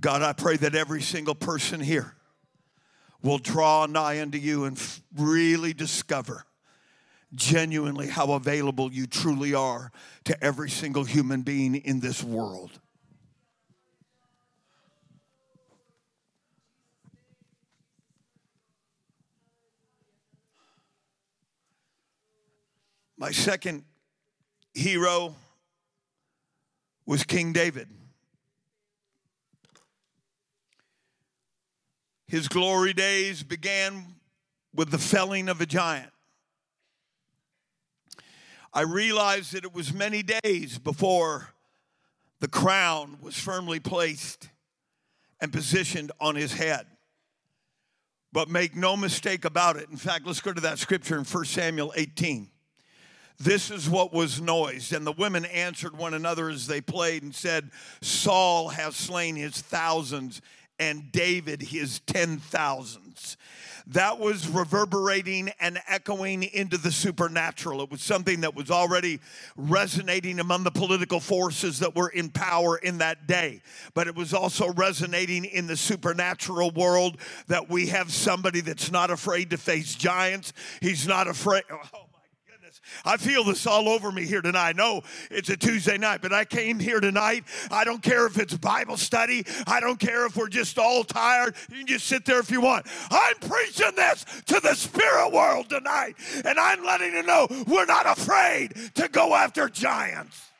God, 0.00 0.22
I 0.22 0.32
pray 0.32 0.56
that 0.56 0.74
every 0.74 1.02
single 1.02 1.34
person 1.34 1.80
here 1.80 2.14
will 3.22 3.38
draw 3.38 3.86
nigh 3.86 4.20
unto 4.20 4.38
you 4.38 4.64
and 4.64 4.80
really 5.16 5.72
discover 5.72 6.44
genuinely 7.34 8.08
how 8.08 8.32
available 8.32 8.92
you 8.92 9.06
truly 9.06 9.54
are 9.54 9.92
to 10.24 10.44
every 10.44 10.68
single 10.68 11.04
human 11.04 11.42
being 11.42 11.76
in 11.76 12.00
this 12.00 12.22
world. 12.22 12.81
My 23.22 23.30
second 23.30 23.84
hero 24.74 25.36
was 27.06 27.22
King 27.22 27.52
David. 27.52 27.86
His 32.26 32.48
glory 32.48 32.92
days 32.92 33.44
began 33.44 34.06
with 34.74 34.90
the 34.90 34.98
felling 34.98 35.48
of 35.48 35.60
a 35.60 35.66
giant. 35.66 36.10
I 38.74 38.80
realized 38.80 39.52
that 39.52 39.62
it 39.62 39.72
was 39.72 39.94
many 39.94 40.24
days 40.24 40.80
before 40.80 41.50
the 42.40 42.48
crown 42.48 43.18
was 43.22 43.38
firmly 43.38 43.78
placed 43.78 44.48
and 45.40 45.52
positioned 45.52 46.10
on 46.20 46.34
his 46.34 46.54
head. 46.54 46.86
But 48.32 48.48
make 48.48 48.74
no 48.74 48.96
mistake 48.96 49.44
about 49.44 49.76
it. 49.76 49.88
In 49.90 49.96
fact, 49.96 50.26
let's 50.26 50.40
go 50.40 50.52
to 50.52 50.62
that 50.62 50.80
scripture 50.80 51.16
in 51.16 51.22
1 51.22 51.44
Samuel 51.44 51.92
18. 51.94 52.51
This 53.38 53.70
is 53.70 53.88
what 53.88 54.12
was 54.12 54.40
noised. 54.40 54.92
And 54.92 55.06
the 55.06 55.12
women 55.12 55.44
answered 55.46 55.96
one 55.96 56.14
another 56.14 56.48
as 56.48 56.66
they 56.66 56.80
played 56.80 57.22
and 57.22 57.34
said, 57.34 57.70
Saul 58.00 58.68
has 58.68 58.96
slain 58.96 59.36
his 59.36 59.60
thousands 59.60 60.40
and 60.78 61.12
David 61.12 61.62
his 61.62 62.00
ten 62.00 62.38
thousands. 62.38 63.36
That 63.88 64.20
was 64.20 64.48
reverberating 64.48 65.50
and 65.60 65.80
echoing 65.88 66.44
into 66.44 66.78
the 66.78 66.92
supernatural. 66.92 67.82
It 67.82 67.90
was 67.90 68.00
something 68.00 68.42
that 68.42 68.54
was 68.54 68.70
already 68.70 69.20
resonating 69.56 70.38
among 70.38 70.62
the 70.62 70.70
political 70.70 71.18
forces 71.18 71.80
that 71.80 71.96
were 71.96 72.08
in 72.08 72.30
power 72.30 72.76
in 72.76 72.98
that 72.98 73.26
day. 73.26 73.60
But 73.94 74.06
it 74.06 74.14
was 74.14 74.32
also 74.32 74.72
resonating 74.74 75.44
in 75.44 75.66
the 75.66 75.76
supernatural 75.76 76.70
world 76.70 77.16
that 77.48 77.68
we 77.68 77.88
have 77.88 78.12
somebody 78.12 78.60
that's 78.60 78.92
not 78.92 79.10
afraid 79.10 79.50
to 79.50 79.56
face 79.56 79.94
giants. 79.96 80.52
He's 80.80 81.06
not 81.06 81.26
afraid. 81.26 81.64
Oh, 81.70 82.01
I 83.04 83.16
feel 83.16 83.44
this 83.44 83.66
all 83.66 83.88
over 83.88 84.12
me 84.12 84.24
here 84.24 84.42
tonight. 84.42 84.76
No, 84.76 85.02
it's 85.30 85.48
a 85.48 85.56
Tuesday 85.56 85.98
night, 85.98 86.20
but 86.22 86.32
I 86.32 86.44
came 86.44 86.78
here 86.78 87.00
tonight. 87.00 87.44
I 87.70 87.84
don't 87.84 88.02
care 88.02 88.26
if 88.26 88.38
it's 88.38 88.56
Bible 88.56 88.96
study. 88.96 89.44
I 89.66 89.80
don't 89.80 89.98
care 89.98 90.26
if 90.26 90.36
we're 90.36 90.48
just 90.48 90.78
all 90.78 91.04
tired. 91.04 91.54
You 91.70 91.78
can 91.78 91.86
just 91.86 92.06
sit 92.06 92.24
there 92.24 92.40
if 92.40 92.50
you 92.50 92.60
want. 92.60 92.86
I'm 93.10 93.36
preaching 93.36 93.92
this 93.96 94.24
to 94.46 94.60
the 94.60 94.74
spirit 94.74 95.32
world 95.32 95.68
tonight, 95.68 96.16
and 96.44 96.58
I'm 96.58 96.84
letting 96.84 97.12
you 97.12 97.22
know 97.22 97.46
we're 97.66 97.86
not 97.86 98.06
afraid 98.06 98.74
to 98.94 99.08
go 99.08 99.34
after 99.34 99.68
giants. 99.68 100.51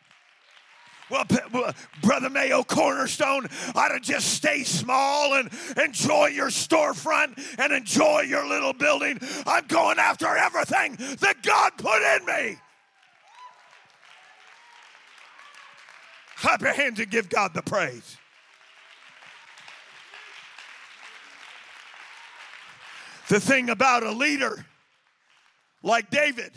Well, 1.12 1.74
Brother 2.00 2.30
Mayo 2.30 2.62
Cornerstone 2.62 3.46
ought 3.74 3.88
to 3.88 4.00
just 4.00 4.32
stay 4.32 4.64
small 4.64 5.34
and 5.34 5.50
enjoy 5.76 6.28
your 6.28 6.48
storefront 6.48 7.38
and 7.58 7.70
enjoy 7.70 8.22
your 8.22 8.48
little 8.48 8.72
building. 8.72 9.20
I'm 9.44 9.66
going 9.66 9.98
after 9.98 10.26
everything 10.26 10.96
that 11.20 11.42
God 11.42 11.72
put 11.76 12.00
in 12.16 12.24
me. 12.24 12.56
Clap 16.36 16.62
your 16.62 16.72
hands 16.72 16.98
and 16.98 17.10
give 17.10 17.28
God 17.28 17.52
the 17.52 17.62
praise. 17.62 18.16
The 23.28 23.38
thing 23.38 23.68
about 23.68 24.02
a 24.02 24.12
leader 24.12 24.64
like 25.82 26.08
David 26.08 26.52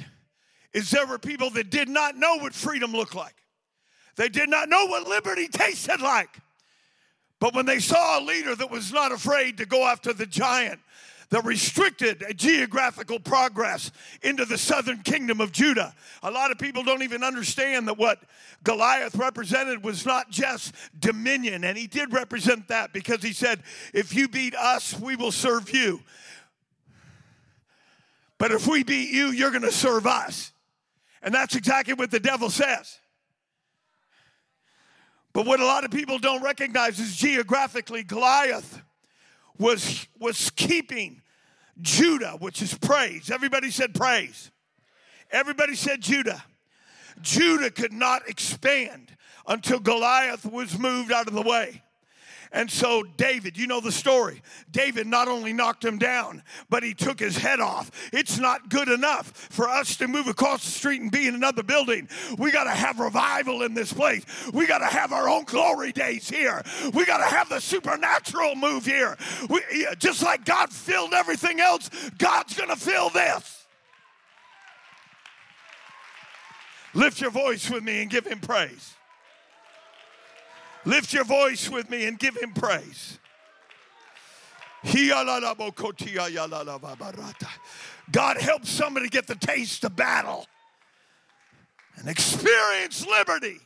is 0.73 0.91
there 0.91 1.05
were 1.05 1.19
people 1.19 1.49
that 1.51 1.69
did 1.69 1.89
not 1.89 2.15
know 2.15 2.37
what 2.37 2.53
freedom 2.53 2.93
looked 2.93 3.15
like. 3.15 3.35
They 4.15 4.29
did 4.29 4.49
not 4.49 4.69
know 4.69 4.85
what 4.85 5.07
liberty 5.07 5.47
tasted 5.47 6.01
like. 6.01 6.39
But 7.39 7.53
when 7.53 7.65
they 7.65 7.79
saw 7.79 8.19
a 8.19 8.23
leader 8.23 8.55
that 8.55 8.71
was 8.71 8.93
not 8.93 9.11
afraid 9.11 9.57
to 9.57 9.65
go 9.65 9.85
after 9.85 10.13
the 10.13 10.25
giant 10.25 10.79
that 11.29 11.43
restricted 11.43 12.23
geographical 12.35 13.19
progress 13.19 13.91
into 14.21 14.45
the 14.45 14.57
southern 14.57 15.01
kingdom 15.01 15.41
of 15.41 15.51
Judah. 15.51 15.93
A 16.23 16.31
lot 16.31 16.51
of 16.51 16.57
people 16.57 16.83
don't 16.83 17.03
even 17.03 17.23
understand 17.23 17.87
that 17.87 17.97
what 17.97 18.19
Goliath 18.63 19.15
represented 19.15 19.83
was 19.83 20.05
not 20.05 20.29
just 20.29 20.73
dominion, 20.99 21.63
and 21.63 21.77
he 21.77 21.87
did 21.87 22.13
represent 22.13 22.67
that 22.67 22.93
because 22.93 23.21
he 23.21 23.33
said, 23.33 23.61
If 23.93 24.15
you 24.15 24.27
beat 24.27 24.55
us, 24.55 24.97
we 24.99 25.15
will 25.15 25.31
serve 25.31 25.73
you. 25.73 26.01
But 28.37 28.51
if 28.51 28.67
we 28.67 28.83
beat 28.83 29.09
you, 29.11 29.27
you're 29.27 29.51
going 29.51 29.63
to 29.63 29.71
serve 29.71 30.05
us. 30.05 30.51
And 31.21 31.33
that's 31.33 31.55
exactly 31.55 31.93
what 31.93 32.11
the 32.11 32.19
devil 32.19 32.49
says. 32.49 32.99
But 35.35 35.45
what 35.45 35.59
a 35.59 35.65
lot 35.65 35.83
of 35.83 35.91
people 35.91 36.17
don't 36.17 36.41
recognize 36.41 36.97
is 36.97 37.13
geographically, 37.13 38.03
Goliath 38.03 38.81
was, 39.57 40.07
was 40.17 40.49
keeping 40.51 41.21
Judah, 41.81 42.37
which 42.39 42.61
is 42.61 42.73
praise. 42.73 43.29
Everybody 43.29 43.69
said 43.69 43.93
praise. 43.93 44.49
Everybody 45.29 45.75
said 45.75 45.99
Judah. 45.99 46.41
Judah 47.19 47.69
could 47.69 47.91
not 47.91 48.29
expand 48.29 49.13
until 49.45 49.81
Goliath 49.81 50.45
was 50.45 50.79
moved 50.79 51.11
out 51.11 51.27
of 51.27 51.33
the 51.33 51.41
way. 51.41 51.83
And 52.51 52.69
so, 52.69 53.03
David, 53.03 53.57
you 53.57 53.67
know 53.67 53.79
the 53.79 53.91
story. 53.91 54.41
David 54.71 55.07
not 55.07 55.27
only 55.27 55.53
knocked 55.53 55.83
him 55.83 55.97
down, 55.97 56.43
but 56.69 56.83
he 56.83 56.93
took 56.93 57.19
his 57.19 57.37
head 57.37 57.59
off. 57.59 57.91
It's 58.13 58.37
not 58.37 58.69
good 58.69 58.87
enough 58.87 59.27
for 59.27 59.67
us 59.67 59.97
to 59.97 60.07
move 60.07 60.27
across 60.27 60.63
the 60.63 60.71
street 60.71 61.01
and 61.01 61.11
be 61.11 61.27
in 61.27 61.35
another 61.35 61.63
building. 61.63 62.07
We 62.37 62.51
got 62.51 62.65
to 62.65 62.71
have 62.71 62.99
revival 62.99 63.63
in 63.63 63.73
this 63.73 63.91
place. 63.91 64.25
We 64.53 64.67
got 64.67 64.79
to 64.79 64.85
have 64.85 65.11
our 65.11 65.27
own 65.27 65.43
glory 65.45 65.91
days 65.91 66.29
here. 66.29 66.63
We 66.93 67.05
got 67.05 67.17
to 67.17 67.25
have 67.25 67.49
the 67.49 67.59
supernatural 67.59 68.55
move 68.55 68.85
here. 68.85 69.17
We, 69.49 69.61
just 69.97 70.23
like 70.23 70.45
God 70.45 70.71
filled 70.71 71.13
everything 71.13 71.59
else, 71.59 71.89
God's 72.17 72.55
going 72.55 72.69
to 72.69 72.75
fill 72.75 73.09
this. 73.09 73.65
Lift 76.93 77.19
your 77.19 77.31
voice 77.31 77.69
with 77.69 77.83
me 77.83 78.01
and 78.01 78.09
give 78.09 78.25
him 78.25 78.39
praise. 78.39 78.93
Lift 80.85 81.13
your 81.13 81.23
voice 81.23 81.69
with 81.69 81.89
me 81.89 82.05
and 82.05 82.17
give 82.19 82.37
him 82.37 82.53
praise. 82.53 83.19
God 88.11 88.37
help 88.37 88.65
somebody 88.65 89.09
get 89.09 89.25
the 89.25 89.35
taste 89.35 89.83
of 89.83 89.95
battle 89.95 90.45
and 91.95 92.07
experience 92.07 93.05
liberty. 93.07 93.57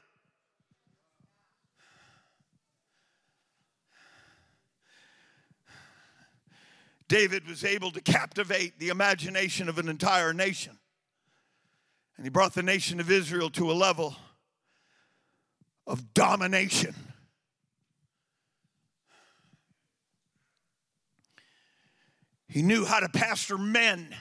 David 7.10 7.48
was 7.48 7.66
able 7.66 7.92
to 7.92 8.02
captivate 8.02 8.80
the 8.80 8.90
imagination 8.90 9.68
of 9.68 9.78
an 9.78 9.90
entire 9.90 10.32
nation. 10.32 10.78
And 12.16 12.26
he 12.26 12.30
brought 12.30 12.54
the 12.54 12.64
nation 12.64 13.00
of 13.00 13.12
Israel 13.12 13.50
to 13.52 13.72
a 13.72 13.74
level 13.74 14.16
of 15.88 16.14
domination. 16.14 16.94
He 22.50 22.64
knew 22.64 22.84
how 22.84 23.00
to 23.00 23.08
pastor 23.08 23.60
men 23.60 24.14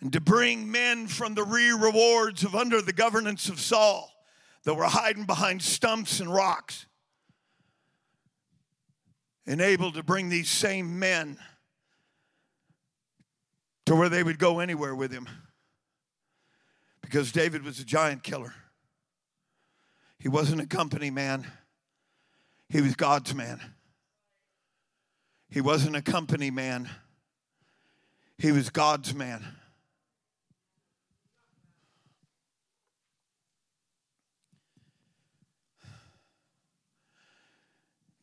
and 0.00 0.12
to 0.12 0.20
bring 0.20 0.70
men 0.70 1.08
from 1.08 1.34
the 1.34 1.42
re 1.42 1.70
rewards 1.72 2.44
of 2.44 2.54
under 2.54 2.80
the 2.80 2.92
governance 2.92 3.48
of 3.48 3.60
Saul 3.60 4.10
that 4.62 4.74
were 4.74 4.84
hiding 4.84 5.24
behind 5.24 5.62
stumps 5.62 6.20
and 6.20 6.32
rocks 6.32 6.86
and 9.46 9.60
able 9.60 9.90
to 9.92 10.04
bring 10.04 10.28
these 10.28 10.48
same 10.48 11.00
men 11.00 11.38
to 13.86 13.96
where 13.96 14.08
they 14.08 14.22
would 14.22 14.38
go 14.38 14.60
anywhere 14.60 14.94
with 14.94 15.10
him. 15.10 15.26
Because 17.00 17.32
David 17.32 17.64
was 17.64 17.80
a 17.80 17.84
giant 17.84 18.22
killer. 18.22 18.54
He 20.20 20.28
wasn't 20.28 20.60
a 20.60 20.66
company 20.66 21.10
man, 21.10 21.50
he 22.68 22.80
was 22.80 22.94
God's 22.94 23.34
man. 23.34 23.60
He 25.50 25.60
wasn't 25.60 25.96
a 25.96 26.02
company 26.02 26.50
man, 26.50 26.88
he 28.36 28.52
was 28.52 28.70
God's 28.70 29.14
man. 29.14 29.44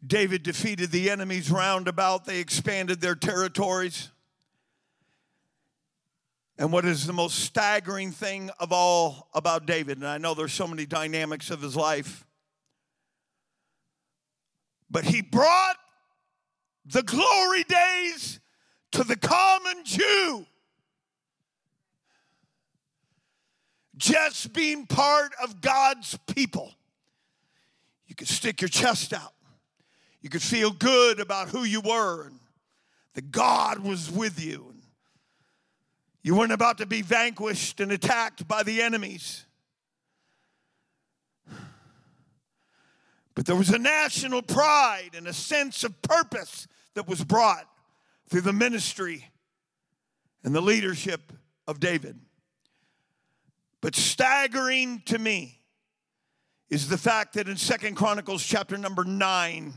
David 0.06 0.44
defeated 0.44 0.92
the 0.92 1.10
enemies 1.10 1.50
round 1.50 1.88
about. 1.88 2.26
They 2.26 2.40
expanded 2.40 3.02
their 3.02 3.16
territories. 3.16 4.12
And 6.58 6.72
what 6.72 6.86
is 6.86 7.06
the 7.06 7.14
most 7.14 7.40
staggering 7.40 8.12
thing 8.12 8.50
of 8.60 8.72
all 8.72 9.30
about 9.34 9.66
David, 9.66 9.98
and 9.98 10.08
I 10.08 10.18
know 10.18 10.34
there's 10.34 10.54
so 10.54 10.68
many 10.68 10.86
dynamics 10.86 11.50
of 11.50 11.62
his 11.62 11.76
life, 11.76 12.26
but 14.90 15.04
he 15.04 15.22
brought 15.22 15.76
the 16.86 17.04
glory 17.04 17.64
days 17.64 18.40
to 18.92 19.04
the 19.04 19.16
common 19.16 19.84
Jew. 19.84 20.46
Just 23.98 24.54
being 24.54 24.86
part 24.86 25.32
of 25.42 25.62
God's 25.62 26.18
people. 26.28 26.74
You 28.08 28.16
could 28.16 28.28
stick 28.28 28.62
your 28.62 28.70
chest 28.70 29.14
out. 29.14 29.34
You 30.22 30.30
could 30.30 30.42
feel 30.42 30.72
good 30.72 31.20
about 31.20 31.50
who 31.50 31.64
you 31.64 31.82
were 31.82 32.28
and 32.28 32.40
that 33.14 33.32
God 33.32 33.80
was 33.80 34.12
with 34.12 34.44
you. 34.44 34.66
And 34.70 34.82
you 36.24 36.36
weren't 36.36 36.52
about 36.52 36.80
to 36.80 36.86
be 36.86 37.02
vanquished 37.02 37.80
and 37.80 37.92
attacked 37.92 38.48
by 38.48 38.64
the 38.64 38.82
enemies. 38.82 39.46
But 43.34 43.46
there 43.46 43.56
was 43.56 43.70
a 43.70 43.78
national 43.78 44.42
pride 44.42 45.12
and 45.16 45.28
a 45.28 45.34
sense 45.34 45.84
of 45.84 46.02
purpose 46.02 46.68
that 46.96 47.08
was 47.08 47.24
brought 47.24 47.68
through 48.30 48.42
the 48.42 48.54
ministry 48.54 49.30
and 50.44 50.56
the 50.56 50.62
leadership 50.62 51.32
of 51.68 51.80
David. 51.80 52.20
But 53.82 53.96
staggering 53.96 55.04
to 55.06 55.20
me 55.20 55.62
is 56.70 56.90
the 56.90 56.98
fact 56.98 57.36
that 57.36 57.48
in 57.48 57.58
Second 57.58 57.96
Chronicles 57.96 58.44
chapter 58.44 58.78
number 58.78 59.04
9 59.04 59.74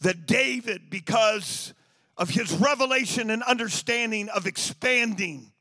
that 0.00 0.26
David, 0.26 0.90
because 0.90 1.74
of 2.16 2.28
his 2.28 2.52
revelation 2.54 3.30
and 3.30 3.42
understanding 3.44 4.28
of 4.30 4.46
expanding 4.46 5.52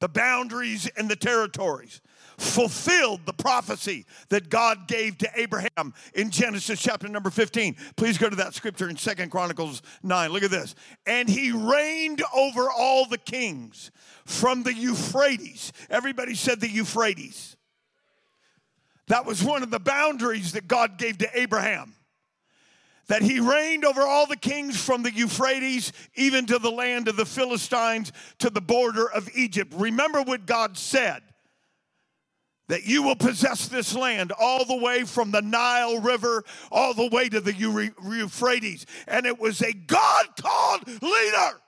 the 0.00 0.08
boundaries 0.08 0.88
and 0.96 1.08
the 1.08 1.16
territories, 1.16 2.00
fulfilled 2.38 3.20
the 3.24 3.32
prophecy 3.32 4.04
that 4.28 4.48
God 4.48 4.88
gave 4.88 5.18
to 5.18 5.30
Abraham 5.34 5.94
in 6.14 6.30
Genesis 6.30 6.80
chapter 6.80 7.08
number 7.08 7.30
15. 7.30 7.76
Please 7.96 8.18
go 8.18 8.28
to 8.28 8.36
that 8.36 8.54
scripture 8.54 8.88
in 8.88 8.96
Second 8.96 9.30
Chronicles 9.30 9.82
9. 10.02 10.30
Look 10.30 10.42
at 10.42 10.50
this. 10.50 10.74
And 11.06 11.28
he 11.28 11.52
reigned 11.52 12.22
over 12.34 12.70
all 12.70 13.06
the 13.06 13.18
kings 13.18 13.90
from 14.24 14.62
the 14.62 14.74
Euphrates. 14.74 15.72
Everybody 15.90 16.34
said 16.34 16.60
the 16.60 16.70
Euphrates. 16.70 17.56
That 19.08 19.24
was 19.24 19.42
one 19.42 19.62
of 19.62 19.70
the 19.70 19.78
boundaries 19.78 20.52
that 20.52 20.66
God 20.66 20.98
gave 20.98 21.18
to 21.18 21.38
Abraham 21.38 21.94
that 23.08 23.22
he 23.22 23.38
reigned 23.38 23.84
over 23.84 24.02
all 24.02 24.26
the 24.26 24.36
kings 24.36 24.82
from 24.82 25.02
the 25.02 25.12
Euphrates 25.12 25.92
even 26.16 26.46
to 26.46 26.58
the 26.58 26.70
land 26.70 27.08
of 27.08 27.16
the 27.16 27.24
Philistines 27.24 28.12
to 28.38 28.50
the 28.50 28.60
border 28.60 29.08
of 29.10 29.28
Egypt. 29.34 29.72
Remember 29.76 30.22
what 30.22 30.46
God 30.46 30.76
said 30.76 31.22
that 32.68 32.84
you 32.84 33.02
will 33.02 33.16
possess 33.16 33.68
this 33.68 33.94
land 33.94 34.32
all 34.38 34.64
the 34.64 34.76
way 34.76 35.04
from 35.04 35.30
the 35.30 35.42
Nile 35.42 36.00
River 36.00 36.44
all 36.72 36.94
the 36.94 37.08
way 37.08 37.28
to 37.28 37.40
the 37.40 37.54
Euphrates. 37.54 38.86
And 39.06 39.24
it 39.26 39.38
was 39.38 39.62
a 39.62 39.72
God 39.72 40.26
called 40.40 40.86
leader. 40.86 41.60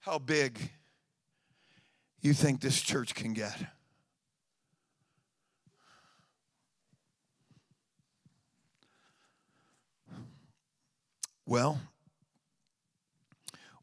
How 0.00 0.18
big 0.18 0.70
you 2.22 2.32
think 2.32 2.62
this 2.62 2.80
church 2.80 3.14
can 3.14 3.34
get? 3.34 3.54
Well, 11.44 11.78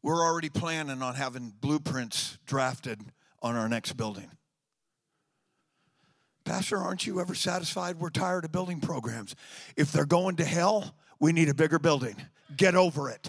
we're 0.06 0.24
already 0.24 0.48
planning 0.48 1.02
on 1.02 1.16
having 1.16 1.52
blueprints 1.60 2.38
drafted 2.46 3.00
on 3.42 3.56
our 3.56 3.68
next 3.68 3.94
building. 3.94 4.30
Pastor, 6.44 6.76
aren't 6.76 7.08
you 7.08 7.20
ever 7.20 7.34
satisfied? 7.34 7.98
We're 7.98 8.10
tired 8.10 8.44
of 8.44 8.52
building 8.52 8.80
programs. 8.80 9.34
If 9.76 9.90
they're 9.90 10.06
going 10.06 10.36
to 10.36 10.44
hell, 10.44 10.94
we 11.18 11.32
need 11.32 11.48
a 11.48 11.54
bigger 11.54 11.80
building. 11.80 12.14
Get 12.56 12.76
over 12.76 13.10
it. 13.10 13.28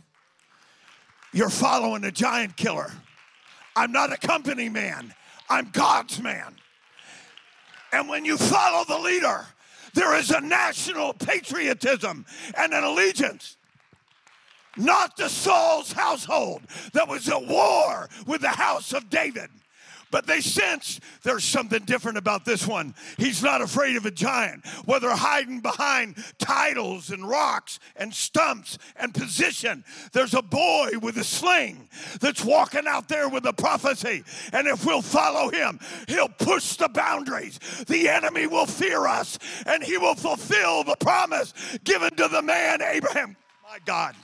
You're 1.34 1.50
following 1.50 2.04
a 2.04 2.12
giant 2.12 2.56
killer. 2.56 2.92
I'm 3.76 3.92
not 3.92 4.14
a 4.14 4.18
company 4.18 4.70
man, 4.70 5.16
I'm 5.50 5.70
God's 5.72 6.22
man. 6.22 6.58
And 7.92 8.08
when 8.08 8.24
you 8.24 8.38
follow 8.38 8.86
the 8.86 9.00
leader, 9.00 9.48
there 9.96 10.16
is 10.16 10.30
a 10.30 10.42
national 10.42 11.14
patriotism 11.14 12.28
and 12.56 12.72
an 12.72 12.84
allegiance 12.84 13.58
not 14.78 15.18
the 15.18 15.30
Saul's 15.30 15.92
household 15.92 16.62
that 16.94 17.08
was 17.08 17.28
at 17.30 17.46
war 17.46 18.10
with 18.26 18.42
the 18.42 18.50
house 18.50 18.94
of 18.94 19.10
David. 19.10 19.50
But 20.10 20.26
they 20.26 20.42
sensed 20.42 21.02
there's 21.24 21.44
something 21.44 21.84
different 21.84 22.18
about 22.18 22.46
this 22.46 22.66
one. 22.66 22.96
He's 23.18 23.44
not 23.44 23.62
afraid 23.62 23.98
of 23.98 24.06
a 24.06 24.12
giant, 24.12 24.66
whether 24.86 25.10
hiding 25.10 25.60
behind 25.60 26.24
titles 26.38 27.10
and 27.10 27.28
rocks 27.28 27.80
and 27.96 28.14
stumps 28.14 28.78
and 28.96 29.14
position. 29.14 29.84
There's 30.14 30.34
a 30.34 30.42
boy 30.42 30.92
with 31.02 31.18
a 31.18 31.24
sling 31.24 31.90
that's 32.22 32.44
walking 32.44 32.88
out 32.88 33.10
there 33.10 33.28
with 33.28 33.46
a 33.46 33.54
prophecy. 33.54 34.24
And 34.54 34.68
if 34.68 34.86
we'll 34.86 35.02
follow 35.02 35.50
him, 35.50 35.80
he'll 36.08 36.30
push 36.30 36.78
the 36.78 36.90
boundaries. 36.90 37.60
The 37.88 38.08
enemy 38.08 38.48
will 38.48 38.66
fear 38.66 39.08
us 39.08 39.38
and 39.66 39.84
he 39.84 39.98
will 39.98 40.16
fulfill 40.16 40.84
the 40.84 40.96
promise 40.98 41.54
given 41.84 42.12
to 42.16 42.28
the 42.30 42.42
man 42.42 42.82
Abraham. 42.82 43.36
My 43.64 43.80
God. 43.86 44.16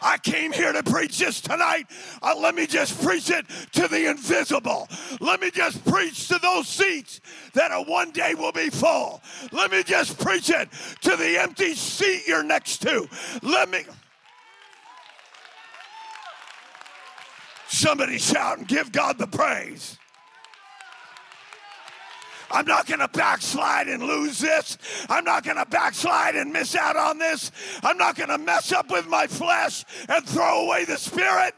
I 0.00 0.18
came 0.18 0.52
here 0.52 0.72
to 0.72 0.82
preach 0.82 1.18
this 1.18 1.40
tonight. 1.40 1.86
Uh, 2.22 2.34
let 2.38 2.54
me 2.54 2.66
just 2.66 3.02
preach 3.02 3.30
it 3.30 3.46
to 3.72 3.88
the 3.88 4.08
invisible. 4.10 4.88
Let 5.20 5.40
me 5.40 5.50
just 5.50 5.84
preach 5.84 6.28
to 6.28 6.38
those 6.38 6.68
seats 6.68 7.20
that 7.54 7.70
are 7.70 7.84
one 7.84 8.10
day 8.10 8.34
will 8.34 8.52
be 8.52 8.70
full. 8.70 9.22
Let 9.52 9.70
me 9.70 9.82
just 9.82 10.18
preach 10.18 10.50
it 10.50 10.68
to 11.02 11.16
the 11.16 11.38
empty 11.40 11.74
seat 11.74 12.26
you're 12.26 12.42
next 12.42 12.78
to. 12.82 13.08
Let 13.42 13.70
me. 13.70 13.84
Somebody 17.68 18.18
shout 18.18 18.58
and 18.58 18.66
give 18.66 18.92
God 18.92 19.18
the 19.18 19.26
praise. 19.26 19.97
I'm 22.50 22.66
not 22.66 22.86
going 22.86 23.00
to 23.00 23.08
backslide 23.08 23.88
and 23.88 24.02
lose 24.02 24.38
this. 24.38 24.78
I'm 25.08 25.24
not 25.24 25.44
going 25.44 25.56
to 25.56 25.66
backslide 25.66 26.34
and 26.34 26.52
miss 26.52 26.74
out 26.74 26.96
on 26.96 27.18
this. 27.18 27.50
I'm 27.82 27.98
not 27.98 28.16
going 28.16 28.30
to 28.30 28.38
mess 28.38 28.72
up 28.72 28.90
with 28.90 29.06
my 29.06 29.26
flesh 29.26 29.84
and 30.08 30.24
throw 30.26 30.66
away 30.66 30.84
the 30.84 30.96
spirit. 30.96 31.54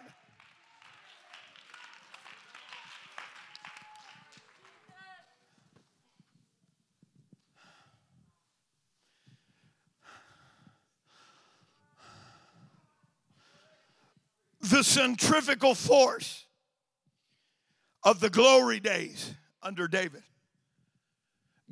The 14.63 14.85
centrifugal 14.85 15.75
force 15.75 16.47
of 18.05 18.21
the 18.21 18.31
glory 18.31 18.79
days 18.79 19.35
under 19.63 19.89
David 19.89 20.23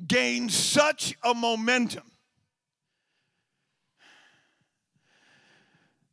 gained 0.07 0.51
such 0.51 1.15
a 1.23 1.33
momentum 1.33 2.09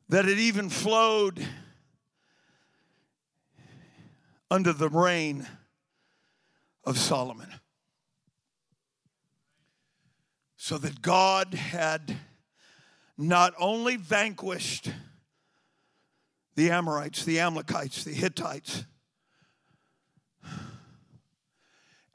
that 0.09 0.27
it 0.27 0.39
even 0.39 0.69
flowed 0.69 1.45
under 4.51 4.73
the 4.73 4.89
reign 4.89 5.47
of 6.85 6.99
Solomon. 6.99 7.53
So 10.57 10.79
that 10.79 11.03
God 11.03 11.55
had 11.55 12.17
not 13.19 13.55
only 13.59 13.97
vanquished 13.97 14.91
the 16.55 16.71
Amorites, 16.71 17.25
the 17.25 17.41
Amalekites, 17.41 18.05
the 18.05 18.13
Hittites, 18.13 18.85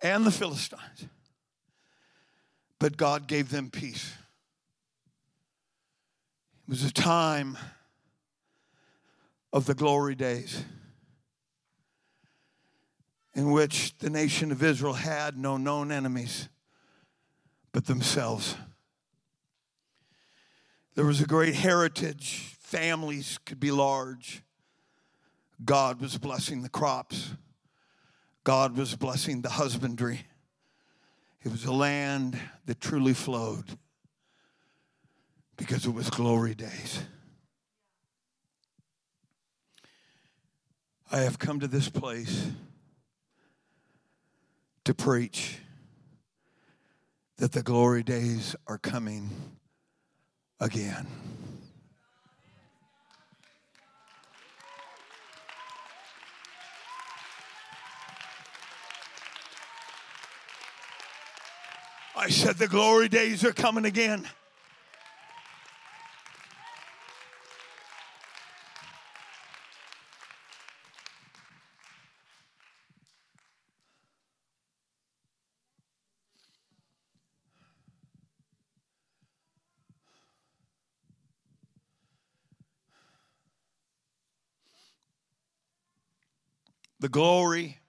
and 0.01 0.25
the 0.25 0.31
Philistines, 0.31 1.07
but 2.81 2.97
God 2.97 3.27
gave 3.27 3.51
them 3.51 3.69
peace. 3.69 4.11
It 6.67 6.71
was 6.71 6.83
a 6.83 6.91
time 6.91 7.55
of 9.53 9.67
the 9.67 9.75
glory 9.75 10.15
days 10.15 10.65
in 13.35 13.51
which 13.51 13.95
the 13.99 14.09
nation 14.09 14.51
of 14.51 14.63
Israel 14.63 14.93
had 14.93 15.37
no 15.37 15.57
known 15.57 15.91
enemies 15.91 16.49
but 17.71 17.85
themselves. 17.85 18.55
There 20.95 21.05
was 21.05 21.21
a 21.21 21.27
great 21.27 21.53
heritage, 21.53 22.55
families 22.61 23.37
could 23.45 23.59
be 23.59 23.69
large. 23.69 24.41
God 25.63 26.01
was 26.01 26.17
blessing 26.17 26.63
the 26.63 26.69
crops, 26.69 27.35
God 28.43 28.75
was 28.75 28.95
blessing 28.95 29.43
the 29.43 29.49
husbandry. 29.49 30.21
It 31.43 31.51
was 31.51 31.65
a 31.65 31.73
land 31.73 32.37
that 32.65 32.79
truly 32.79 33.13
flowed 33.13 33.65
because 35.57 35.85
it 35.85 35.93
was 35.93 36.09
glory 36.09 36.53
days. 36.53 37.03
I 41.11 41.19
have 41.19 41.39
come 41.39 41.59
to 41.59 41.67
this 41.67 41.89
place 41.89 42.47
to 44.85 44.93
preach 44.93 45.59
that 47.37 47.51
the 47.51 47.63
glory 47.63 48.03
days 48.03 48.55
are 48.67 48.77
coming 48.77 49.29
again. 50.59 51.07
I 62.15 62.29
said 62.29 62.57
the 62.57 62.67
glory 62.67 63.09
days 63.09 63.43
are 63.43 63.53
coming 63.53 63.85
again. 63.85 64.27
the 87.01 87.09
glory 87.09 87.79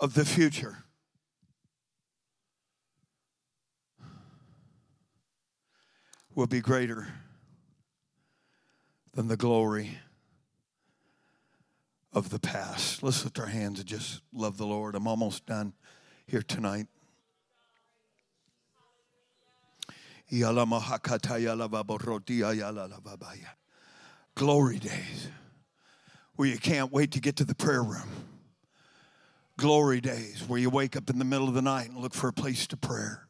of 0.00 0.14
the 0.14 0.24
future. 0.24 0.85
Will 6.36 6.46
be 6.46 6.60
greater 6.60 7.08
than 9.14 9.26
the 9.26 9.38
glory 9.38 9.96
of 12.12 12.28
the 12.28 12.38
past. 12.38 13.02
Let's 13.02 13.24
lift 13.24 13.38
our 13.38 13.46
hands 13.46 13.78
and 13.80 13.88
just 13.88 14.20
love 14.34 14.58
the 14.58 14.66
Lord. 14.66 14.94
I'm 14.94 15.06
almost 15.06 15.46
done 15.46 15.72
here 16.26 16.42
tonight. 16.42 16.88
Glory 24.34 24.78
days 24.78 25.28
where 26.34 26.48
you 26.48 26.58
can't 26.58 26.92
wait 26.92 27.12
to 27.12 27.20
get 27.20 27.36
to 27.36 27.44
the 27.46 27.54
prayer 27.54 27.82
room. 27.82 28.10
Glory 29.56 30.02
days 30.02 30.44
where 30.46 30.60
you 30.60 30.68
wake 30.68 30.96
up 30.96 31.08
in 31.08 31.18
the 31.18 31.24
middle 31.24 31.48
of 31.48 31.54
the 31.54 31.62
night 31.62 31.88
and 31.88 31.96
look 31.96 32.12
for 32.12 32.28
a 32.28 32.32
place 32.34 32.66
to 32.66 32.76
prayer. 32.76 33.26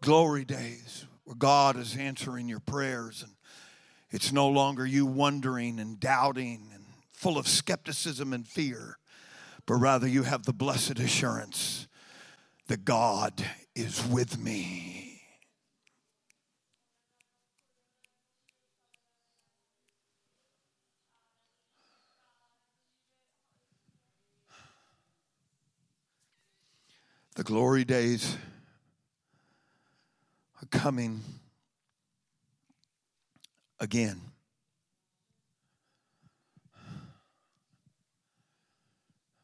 Glory 0.00 0.44
days 0.44 1.06
where 1.24 1.36
God 1.36 1.76
is 1.76 1.96
answering 1.96 2.48
your 2.48 2.60
prayers 2.60 3.22
and 3.22 3.32
it's 4.10 4.30
no 4.30 4.48
longer 4.48 4.84
you 4.84 5.06
wondering 5.06 5.78
and 5.80 5.98
doubting 5.98 6.68
and 6.74 6.84
full 7.12 7.38
of 7.38 7.48
skepticism 7.48 8.34
and 8.34 8.46
fear, 8.46 8.98
but 9.64 9.76
rather 9.76 10.06
you 10.06 10.24
have 10.24 10.42
the 10.42 10.52
blessed 10.52 10.98
assurance 10.98 11.88
that 12.66 12.84
God 12.84 13.32
is 13.74 14.06
with 14.06 14.38
me. 14.38 15.22
The 27.34 27.44
glory 27.44 27.84
days 27.84 28.36
coming 30.72 31.20
again. 33.78 34.20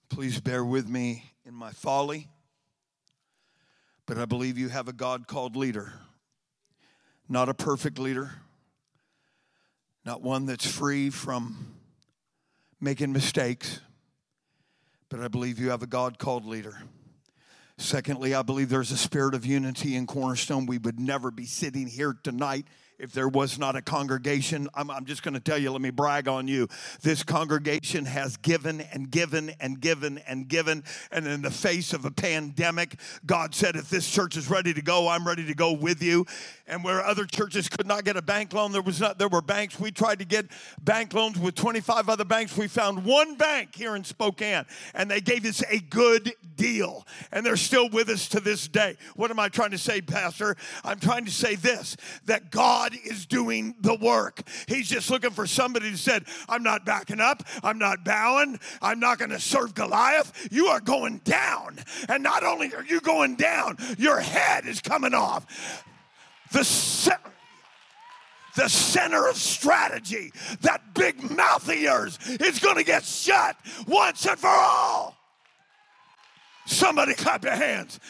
Please 0.08 0.40
bear 0.40 0.64
with 0.64 0.88
me 0.88 1.22
in 1.46 1.54
my 1.54 1.70
folly, 1.70 2.28
but 4.06 4.18
I 4.18 4.24
believe 4.24 4.58
you 4.58 4.68
have 4.68 4.88
a 4.88 4.92
God 4.92 5.28
called 5.28 5.54
leader. 5.54 5.92
Not 7.28 7.48
a 7.48 7.54
perfect 7.54 7.98
leader, 7.98 8.32
not 10.04 10.22
one 10.22 10.46
that's 10.46 10.66
free 10.66 11.10
from 11.10 11.74
making 12.80 13.12
mistakes, 13.12 13.80
but 15.10 15.20
I 15.20 15.28
believe 15.28 15.58
you 15.60 15.70
have 15.70 15.82
a 15.82 15.86
God 15.86 16.18
called 16.18 16.46
leader. 16.46 16.78
Secondly, 17.80 18.34
I 18.34 18.42
believe 18.42 18.68
there's 18.68 18.90
a 18.90 18.96
spirit 18.96 19.34
of 19.34 19.46
unity 19.46 19.94
in 19.94 20.06
Cornerstone. 20.06 20.66
We 20.66 20.78
would 20.78 20.98
never 20.98 21.30
be 21.30 21.46
sitting 21.46 21.86
here 21.86 22.16
tonight 22.24 22.66
if 22.98 23.12
there 23.12 23.28
was 23.28 23.58
not 23.58 23.76
a 23.76 23.82
congregation. 23.82 24.68
I'm, 24.74 24.90
I'm 24.90 25.04
just 25.04 25.22
going 25.22 25.34
to 25.34 25.40
tell 25.40 25.58
you, 25.58 25.70
let 25.70 25.80
me 25.80 25.90
brag 25.90 26.28
on 26.28 26.48
you. 26.48 26.68
This 27.02 27.22
congregation 27.22 28.04
has 28.04 28.36
given 28.36 28.80
and 28.80 29.10
given 29.10 29.52
and 29.60 29.80
given 29.80 30.18
and 30.26 30.48
given. 30.48 30.82
And 31.12 31.26
in 31.26 31.42
the 31.42 31.50
face 31.50 31.92
of 31.92 32.04
a 32.04 32.10
pandemic, 32.10 32.96
God 33.24 33.54
said, 33.54 33.76
if 33.76 33.88
this 33.88 34.08
church 34.08 34.36
is 34.36 34.50
ready 34.50 34.74
to 34.74 34.82
go, 34.82 35.08
I'm 35.08 35.26
ready 35.26 35.46
to 35.46 35.54
go 35.54 35.72
with 35.72 36.02
you. 36.02 36.26
And 36.66 36.84
where 36.84 37.02
other 37.02 37.24
churches 37.24 37.68
could 37.68 37.86
not 37.86 38.04
get 38.04 38.16
a 38.16 38.22
bank 38.22 38.52
loan, 38.52 38.72
there 38.72 38.82
was 38.82 39.00
not 39.00 39.18
there 39.18 39.28
were 39.28 39.40
banks. 39.40 39.80
We 39.80 39.90
tried 39.90 40.18
to 40.18 40.26
get 40.26 40.46
bank 40.82 41.14
loans 41.14 41.38
with 41.38 41.54
25 41.54 42.08
other 42.08 42.24
banks. 42.24 42.56
We 42.56 42.68
found 42.68 43.04
one 43.04 43.36
bank 43.36 43.74
here 43.74 43.96
in 43.96 44.04
Spokane, 44.04 44.66
and 44.94 45.10
they 45.10 45.20
gave 45.20 45.46
us 45.46 45.62
a 45.70 45.78
good 45.78 46.34
deal. 46.56 47.06
And 47.32 47.44
they're 47.44 47.56
still 47.56 47.88
with 47.88 48.10
us 48.10 48.28
to 48.28 48.40
this 48.40 48.68
day. 48.68 48.96
What 49.16 49.30
am 49.30 49.38
I 49.38 49.48
trying 49.48 49.70
to 49.70 49.78
say, 49.78 50.02
Pastor? 50.02 50.56
I'm 50.84 51.00
trying 51.00 51.24
to 51.24 51.30
say 51.30 51.54
this 51.54 51.96
that 52.26 52.50
God 52.50 52.87
God 52.88 52.98
is 53.04 53.26
doing 53.26 53.74
the 53.80 53.94
work. 53.94 54.42
He's 54.66 54.88
just 54.88 55.10
looking 55.10 55.30
for 55.30 55.46
somebody 55.46 55.90
who 55.90 55.96
said, 55.96 56.24
I'm 56.48 56.62
not 56.62 56.84
backing 56.84 57.20
up, 57.20 57.42
I'm 57.62 57.78
not 57.78 58.04
bowing, 58.04 58.58
I'm 58.80 59.00
not 59.00 59.18
going 59.18 59.30
to 59.30 59.40
serve 59.40 59.74
Goliath. 59.74 60.48
You 60.50 60.66
are 60.66 60.80
going 60.80 61.18
down. 61.18 61.78
And 62.08 62.22
not 62.22 62.44
only 62.44 62.74
are 62.74 62.84
you 62.84 63.00
going 63.00 63.36
down, 63.36 63.76
your 63.98 64.20
head 64.20 64.66
is 64.66 64.80
coming 64.80 65.14
off. 65.14 65.84
The 66.52 66.64
the 68.56 68.68
center 68.68 69.28
of 69.28 69.36
strategy, 69.36 70.32
that 70.62 70.94
big 70.94 71.30
mouth 71.30 71.68
of 71.68 71.78
yours, 71.78 72.18
is 72.40 72.58
going 72.58 72.76
to 72.76 72.82
get 72.82 73.04
shut 73.04 73.56
once 73.86 74.26
and 74.26 74.36
for 74.38 74.48
all. 74.48 75.16
Somebody 76.66 77.14
clap 77.14 77.44
your 77.44 77.54
hands. 77.54 78.00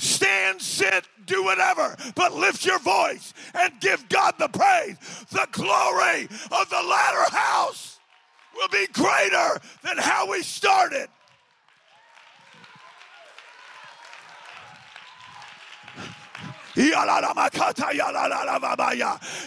Stand, 0.00 0.62
sit, 0.62 1.06
do 1.26 1.44
whatever, 1.44 1.94
but 2.14 2.32
lift 2.32 2.64
your 2.64 2.78
voice 2.78 3.34
and 3.52 3.78
give 3.80 4.08
God 4.08 4.34
the 4.38 4.48
praise. 4.48 4.96
The 5.30 5.46
glory 5.52 6.24
of 6.50 6.70
the 6.70 6.82
latter 6.88 7.36
house 7.36 7.98
will 8.54 8.68
be 8.68 8.86
greater 8.94 9.60
than 9.82 9.98
how 9.98 10.30
we 10.30 10.42
started. 10.42 11.08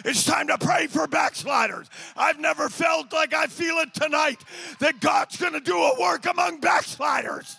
It's 0.05 0.23
time 0.23 0.47
to 0.47 0.57
pray 0.59 0.85
for 0.85 1.07
backsliders. 1.07 1.89
I've 2.15 2.39
never 2.39 2.69
felt 2.69 3.11
like 3.11 3.33
I 3.33 3.47
feel 3.47 3.77
it 3.79 3.91
tonight 3.95 4.43
that 4.77 4.99
God's 4.99 5.35
going 5.37 5.53
to 5.53 5.59
do 5.59 5.77
a 5.77 5.99
work 5.99 6.27
among 6.27 6.59
backsliders. 6.59 7.57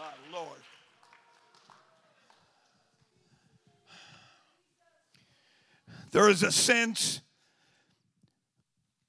My 0.00 0.38
Lord. 0.38 0.48
There 6.10 6.30
is 6.30 6.42
a 6.42 6.50
sense 6.50 7.20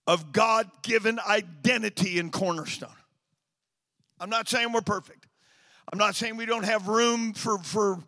of 0.05 0.33
God 0.33 0.69
given 0.81 1.17
identity 1.25 2.19
in 2.19 2.29
Cornerstone. 2.29 2.89
I'm 4.19 4.29
not 4.29 4.49
saying 4.49 4.73
we're 4.73 4.81
perfect. 4.81 5.27
I'm 5.93 5.97
not 5.97 6.15
saying 6.15 6.35
we 6.35 6.45
don't 6.45 6.65
have 6.65 6.89
room 6.89 7.31
for, 7.35 7.57
for 7.59 8.03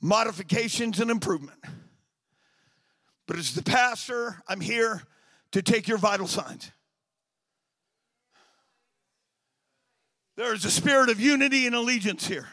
modifications 0.00 0.98
and 0.98 1.12
improvement. 1.12 1.60
But 3.28 3.36
as 3.36 3.54
the 3.54 3.62
pastor, 3.62 4.42
I'm 4.48 4.60
here 4.60 5.04
to 5.52 5.62
take 5.62 5.86
your 5.86 5.98
vital 5.98 6.26
signs. 6.26 6.72
There 10.40 10.54
is 10.54 10.64
a 10.64 10.70
spirit 10.70 11.10
of 11.10 11.20
unity 11.20 11.66
and 11.66 11.74
allegiance 11.74 12.26
here. 12.26 12.48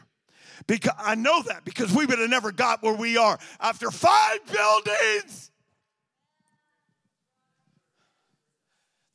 Because 0.68 0.92
I 1.00 1.16
know 1.16 1.42
that 1.44 1.64
because 1.64 1.90
we 1.90 2.06
would 2.06 2.20
have 2.20 2.30
never 2.30 2.52
got 2.52 2.84
where 2.84 2.94
we 2.94 3.16
are 3.16 3.40
after 3.62 3.90
five 3.92 4.40
buildings. 4.46 5.52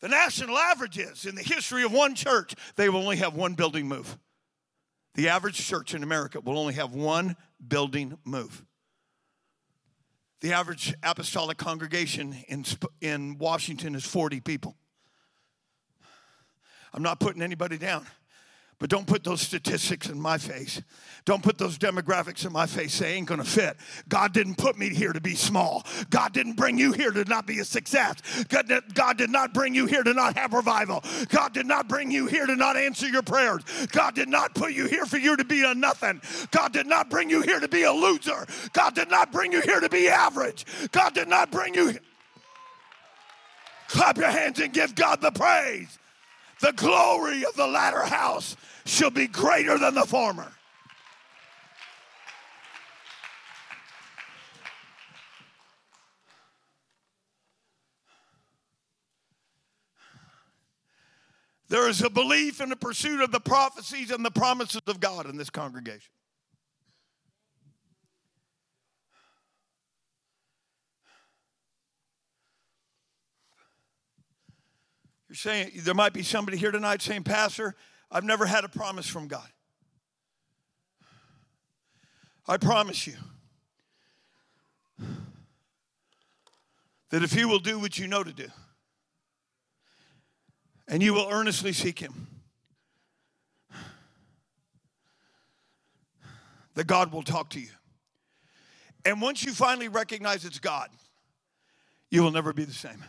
The 0.01 0.09
national 0.09 0.57
average 0.57 0.97
is 0.97 1.27
in 1.27 1.35
the 1.35 1.43
history 1.43 1.83
of 1.83 1.93
one 1.93 2.15
church, 2.15 2.55
they 2.77 2.89
will 2.89 3.01
only 3.01 3.19
have 3.19 3.35
one 3.35 3.53
building 3.53 3.89
move. 3.89 4.17
The 5.17 5.29
average 5.29 5.59
church 5.59 5.93
in 5.93 6.03
America 6.03 6.41
will 6.41 6.59
only 6.59 6.73
have 6.73 6.95
one 6.95 7.37
building 7.69 8.17
move. 8.25 8.65
The 10.41 10.55
average 10.55 10.95
apostolic 11.03 11.59
congregation 11.59 12.43
in, 12.49 12.65
in 13.03 13.37
Washington 13.37 13.95
is 13.95 14.07
40 14.07 14.41
people. 14.41 14.77
I'm 16.95 17.03
not 17.03 17.21
putting 17.21 17.43
anybody 17.43 17.77
down. 17.77 18.07
But 18.83 18.91
don't 18.91 19.07
put 19.07 19.23
those 19.23 19.41
statistics 19.41 20.09
in 20.09 20.21
my 20.21 20.39
face. 20.39 20.83
Don't 21.25 21.41
put 21.41 21.57
those 21.57 21.79
demographics 21.79 22.45
in 22.45 22.53
my 22.53 22.67
face. 22.67 22.99
They 22.99 23.13
ain't 23.13 23.29
gonna 23.29 23.45
fit. 23.45 23.77
God 24.09 24.33
didn't 24.33 24.57
put 24.57 24.77
me 24.77 24.89
here 24.89 25.13
to 25.13 25.21
be 25.21 25.37
small. 25.37 25.87
God 26.11 26.33
didn't 26.33 26.55
bring 26.55 26.77
you 26.79 26.91
here 26.91 27.13
to 27.13 27.25
not 27.27 27.47
be 27.47 27.61
a 27.61 27.65
success. 27.65 28.17
God 28.49 28.67
did, 28.67 28.93
God 28.93 29.19
did 29.19 29.31
not 29.31 29.55
bring 29.55 29.73
you 29.73 29.87
here 29.87 30.03
to 30.03 30.13
not 30.13 30.37
have 30.37 30.53
revival. 30.53 31.05
God 31.29 31.53
did 31.53 31.67
not 31.67 31.87
bring 31.87 32.11
you 32.11 32.27
here 32.27 32.45
to 32.45 32.57
not 32.57 32.77
answer 32.77 33.07
your 33.07 33.23
prayers. 33.23 33.63
God 33.93 34.17
did 34.17 34.29
not 34.29 34.53
put 34.53 34.73
you 34.73 34.89
here 34.89 35.07
for 35.07 35.19
you 35.19 35.37
to 35.37 35.45
be 35.45 35.63
a 35.63 35.77
nothing. 35.77 36.21
God 36.51 36.73
did 36.73 36.89
not 36.89 37.09
bring 37.09 37.31
you 37.31 37.41
here 37.43 37.61
to 37.61 37.69
be 37.69 37.85
a 37.85 37.93
loser. 37.93 38.45
God 38.73 38.97
did 38.97 39.09
not 39.09 39.31
bring 39.31 39.53
you 39.53 39.61
here 39.61 39.79
to 39.79 39.89
be 39.89 40.09
average. 40.09 40.67
God 40.91 41.15
did 41.15 41.29
not 41.29 41.53
bring 41.53 41.75
you. 41.75 41.95
Clap 43.87 44.17
your 44.17 44.31
hands 44.31 44.59
and 44.59 44.73
give 44.73 44.97
God 44.97 45.21
the 45.21 45.31
praise. 45.31 46.01
The 46.61 46.73
glory 46.73 47.45
of 47.45 47.55
the 47.57 47.67
latter 47.67 48.05
house 48.05 48.57
shall 48.85 49.11
be 49.11 49.27
greater 49.27 49.79
than 49.79 49.95
the 49.95 50.07
former. 50.07 50.53
There 61.69 61.89
is 61.89 62.03
a 62.03 62.11
belief 62.11 62.61
in 62.61 62.69
the 62.69 62.77
pursuit 62.77 63.23
of 63.23 63.33
the 63.33 63.41
prophecies 63.41 64.11
and 64.11 64.23
the 64.23 64.31
promises 64.31 64.83
of 64.87 65.01
God 65.01 65.25
in 65.25 65.39
this 65.39 65.49
congregation. 65.49 66.13
You're 75.31 75.37
saying 75.37 75.71
there 75.77 75.95
might 75.95 76.13
be 76.13 76.23
somebody 76.23 76.59
here 76.59 76.73
tonight 76.73 77.01
saying, 77.01 77.25
Pastor, 77.25 77.75
I've 78.13 78.25
never 78.25 78.45
had 78.45 78.65
a 78.65 78.69
promise 78.69 79.09
from 79.09 79.27
God. 79.27 79.49
I 82.47 82.59
promise 82.59 83.07
you 83.07 83.15
that 87.09 87.23
if 87.23 87.35
you 87.35 87.49
will 87.49 87.59
do 87.59 87.79
what 87.79 87.99
you 87.99 88.07
know 88.07 88.23
to 88.23 88.33
do, 88.33 88.49
and 90.89 91.03
you 91.03 91.15
will 91.15 91.29
earnestly 91.31 91.73
seek 91.73 91.99
Him, 92.01 92.27
that 96.75 96.87
God 96.87 97.13
will 97.13 97.23
talk 97.23 97.49
to 97.51 97.61
you. 97.61 97.69
And 99.07 99.23
once 99.23 99.43
you 99.43 99.53
finally 99.53 99.89
recognize 99.89 100.45
it's 100.45 100.59
God, 100.59 100.91
you 102.11 102.23
will 102.23 102.31
never 102.31 102.53
be 102.53 102.65
the 102.65 102.75
same. 102.75 103.03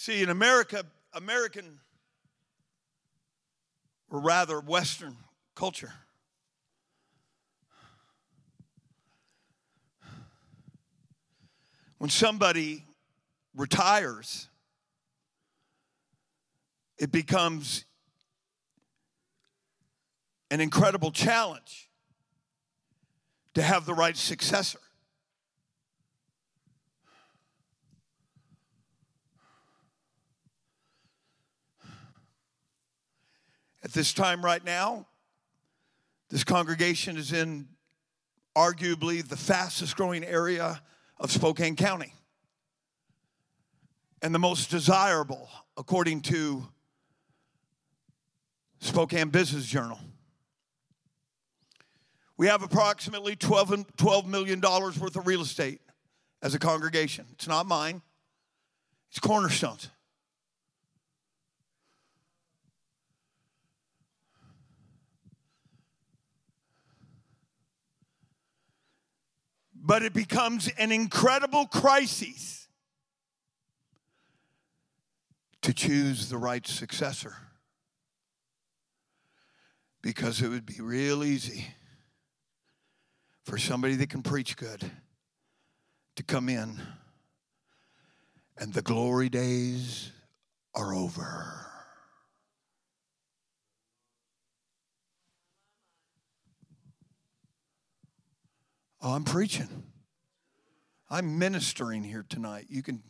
See, 0.00 0.22
in 0.22 0.30
America, 0.30 0.82
American, 1.12 1.78
or 4.08 4.18
rather 4.20 4.58
Western 4.58 5.14
culture, 5.54 5.92
when 11.98 12.08
somebody 12.08 12.86
retires, 13.54 14.48
it 16.96 17.12
becomes 17.12 17.84
an 20.50 20.62
incredible 20.62 21.10
challenge 21.10 21.90
to 23.52 23.60
have 23.60 23.84
the 23.84 23.92
right 23.92 24.16
successor. 24.16 24.80
At 33.82 33.92
this 33.92 34.12
time, 34.12 34.44
right 34.44 34.64
now, 34.64 35.06
this 36.28 36.44
congregation 36.44 37.16
is 37.16 37.32
in 37.32 37.68
arguably 38.56 39.26
the 39.26 39.36
fastest 39.36 39.96
growing 39.96 40.24
area 40.24 40.80
of 41.18 41.30
Spokane 41.30 41.76
County 41.76 42.12
and 44.22 44.34
the 44.34 44.38
most 44.38 44.70
desirable, 44.70 45.48
according 45.76 46.20
to 46.22 46.66
Spokane 48.80 49.30
Business 49.30 49.66
Journal. 49.66 49.98
We 52.36 52.46
have 52.46 52.62
approximately 52.62 53.36
$12, 53.36 53.86
$12 53.96 54.26
million 54.26 54.60
worth 54.60 55.16
of 55.16 55.26
real 55.26 55.42
estate 55.42 55.80
as 56.42 56.54
a 56.54 56.58
congregation. 56.58 57.26
It's 57.32 57.48
not 57.48 57.66
mine, 57.66 58.02
it's 59.10 59.20
Cornerstone's. 59.20 59.90
But 69.90 70.04
it 70.04 70.12
becomes 70.12 70.68
an 70.78 70.92
incredible 70.92 71.66
crisis 71.66 72.68
to 75.62 75.74
choose 75.74 76.28
the 76.28 76.38
right 76.38 76.64
successor. 76.64 77.34
Because 80.00 80.42
it 80.42 80.48
would 80.48 80.64
be 80.64 80.80
real 80.80 81.24
easy 81.24 81.66
for 83.44 83.58
somebody 83.58 83.96
that 83.96 84.10
can 84.10 84.22
preach 84.22 84.56
good 84.56 84.88
to 86.14 86.22
come 86.22 86.48
in, 86.48 86.80
and 88.58 88.72
the 88.72 88.82
glory 88.82 89.28
days 89.28 90.12
are 90.72 90.94
over. 90.94 91.69
Oh, 99.02 99.12
I'm 99.14 99.24
preaching. 99.24 99.68
I'm 101.08 101.38
ministering 101.38 102.04
here 102.04 102.24
tonight. 102.28 102.66
You 102.68 102.82
can, 102.82 103.02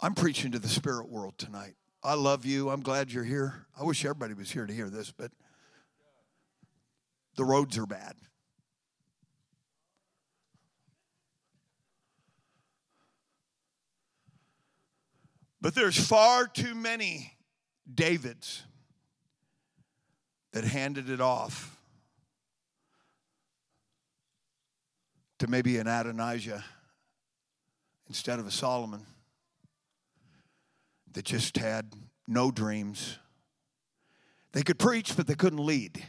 I'm 0.00 0.14
preaching 0.14 0.52
to 0.52 0.58
the 0.58 0.68
spirit 0.68 1.08
world 1.08 1.38
tonight. 1.38 1.74
I 2.02 2.14
love 2.14 2.44
you. 2.44 2.68
I'm 2.68 2.82
glad 2.82 3.10
you're 3.10 3.24
here. 3.24 3.66
I 3.78 3.84
wish 3.84 4.04
everybody 4.04 4.34
was 4.34 4.50
here 4.50 4.66
to 4.66 4.72
hear 4.72 4.90
this, 4.90 5.10
but 5.10 5.30
the 7.36 7.44
roads 7.44 7.78
are 7.78 7.86
bad. 7.86 8.14
But 15.60 15.74
there's 15.74 15.98
far 15.98 16.46
too 16.46 16.74
many 16.74 17.32
Davids 17.92 18.64
that 20.52 20.64
handed 20.64 21.08
it 21.08 21.22
off 21.22 21.74
to 25.38 25.46
maybe 25.46 25.78
an 25.78 25.86
Adonijah 25.86 26.64
instead 28.08 28.38
of 28.38 28.46
a 28.46 28.50
Solomon 28.50 29.04
that 31.12 31.24
just 31.24 31.56
had 31.56 31.92
no 32.26 32.50
dreams. 32.50 33.18
They 34.52 34.62
could 34.62 34.78
preach, 34.78 35.16
but 35.16 35.26
they 35.26 35.34
couldn't 35.34 35.64
lead. 35.64 36.02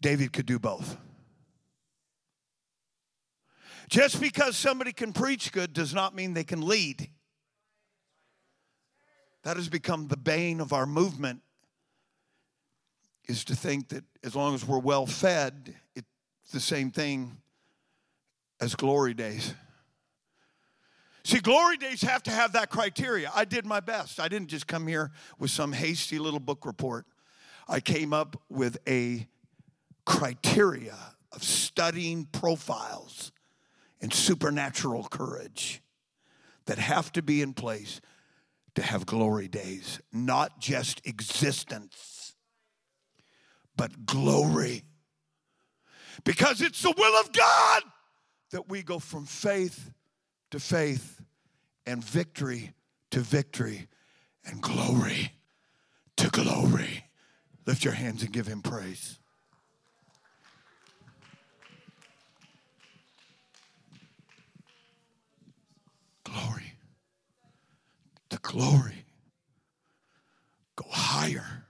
David 0.00 0.32
could 0.32 0.46
do 0.46 0.58
both. 0.58 0.96
Just 3.88 4.20
because 4.20 4.56
somebody 4.56 4.92
can 4.92 5.12
preach 5.12 5.52
good 5.52 5.72
does 5.72 5.94
not 5.94 6.14
mean 6.14 6.34
they 6.34 6.44
can 6.44 6.62
lead. 6.62 7.08
That 9.44 9.56
has 9.56 9.68
become 9.68 10.08
the 10.08 10.16
bane 10.16 10.60
of 10.60 10.72
our 10.72 10.86
movement 10.86 11.42
is 13.28 13.44
to 13.44 13.54
think 13.54 13.88
that 13.90 14.04
as 14.24 14.34
long 14.34 14.54
as 14.54 14.66
we're 14.66 14.78
well 14.78 15.06
fed, 15.06 15.74
the 16.50 16.60
same 16.60 16.90
thing 16.90 17.38
as 18.60 18.74
glory 18.74 19.14
days. 19.14 19.54
See, 21.24 21.38
glory 21.38 21.76
days 21.76 22.02
have 22.02 22.22
to 22.24 22.30
have 22.30 22.52
that 22.52 22.70
criteria. 22.70 23.30
I 23.34 23.44
did 23.44 23.64
my 23.64 23.80
best. 23.80 24.18
I 24.18 24.28
didn't 24.28 24.48
just 24.48 24.66
come 24.66 24.86
here 24.86 25.12
with 25.38 25.50
some 25.50 25.72
hasty 25.72 26.18
little 26.18 26.40
book 26.40 26.66
report. 26.66 27.06
I 27.68 27.80
came 27.80 28.12
up 28.12 28.40
with 28.48 28.78
a 28.88 29.28
criteria 30.04 30.96
of 31.30 31.44
studying 31.44 32.26
profiles 32.26 33.30
and 34.00 34.12
supernatural 34.12 35.04
courage 35.04 35.80
that 36.66 36.78
have 36.78 37.12
to 37.12 37.22
be 37.22 37.40
in 37.40 37.54
place 37.54 38.00
to 38.74 38.82
have 38.82 39.06
glory 39.06 39.48
days, 39.48 40.00
not 40.12 40.58
just 40.58 41.00
existence, 41.06 42.34
but 43.76 44.06
glory. 44.06 44.82
Because 46.24 46.60
it's 46.60 46.82
the 46.82 46.94
will 46.96 47.20
of 47.20 47.32
God 47.32 47.82
that 48.50 48.68
we 48.68 48.82
go 48.82 48.98
from 48.98 49.24
faith 49.24 49.90
to 50.50 50.60
faith 50.60 51.20
and 51.86 52.02
victory 52.04 52.72
to 53.10 53.20
victory 53.20 53.88
and 54.44 54.60
glory 54.60 55.32
to 56.16 56.28
glory. 56.30 57.04
Lift 57.66 57.84
your 57.84 57.94
hands 57.94 58.22
and 58.22 58.32
give 58.32 58.46
him 58.46 58.62
praise. 58.62 59.18
Glory 66.24 66.74
to 68.30 68.38
glory. 68.38 69.04
Go 70.76 70.86
higher, 70.90 71.66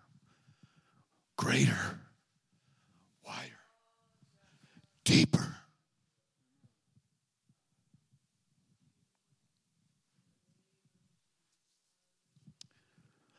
greater, 1.36 2.00
wider, 3.26 3.40
deeper. 5.04 5.56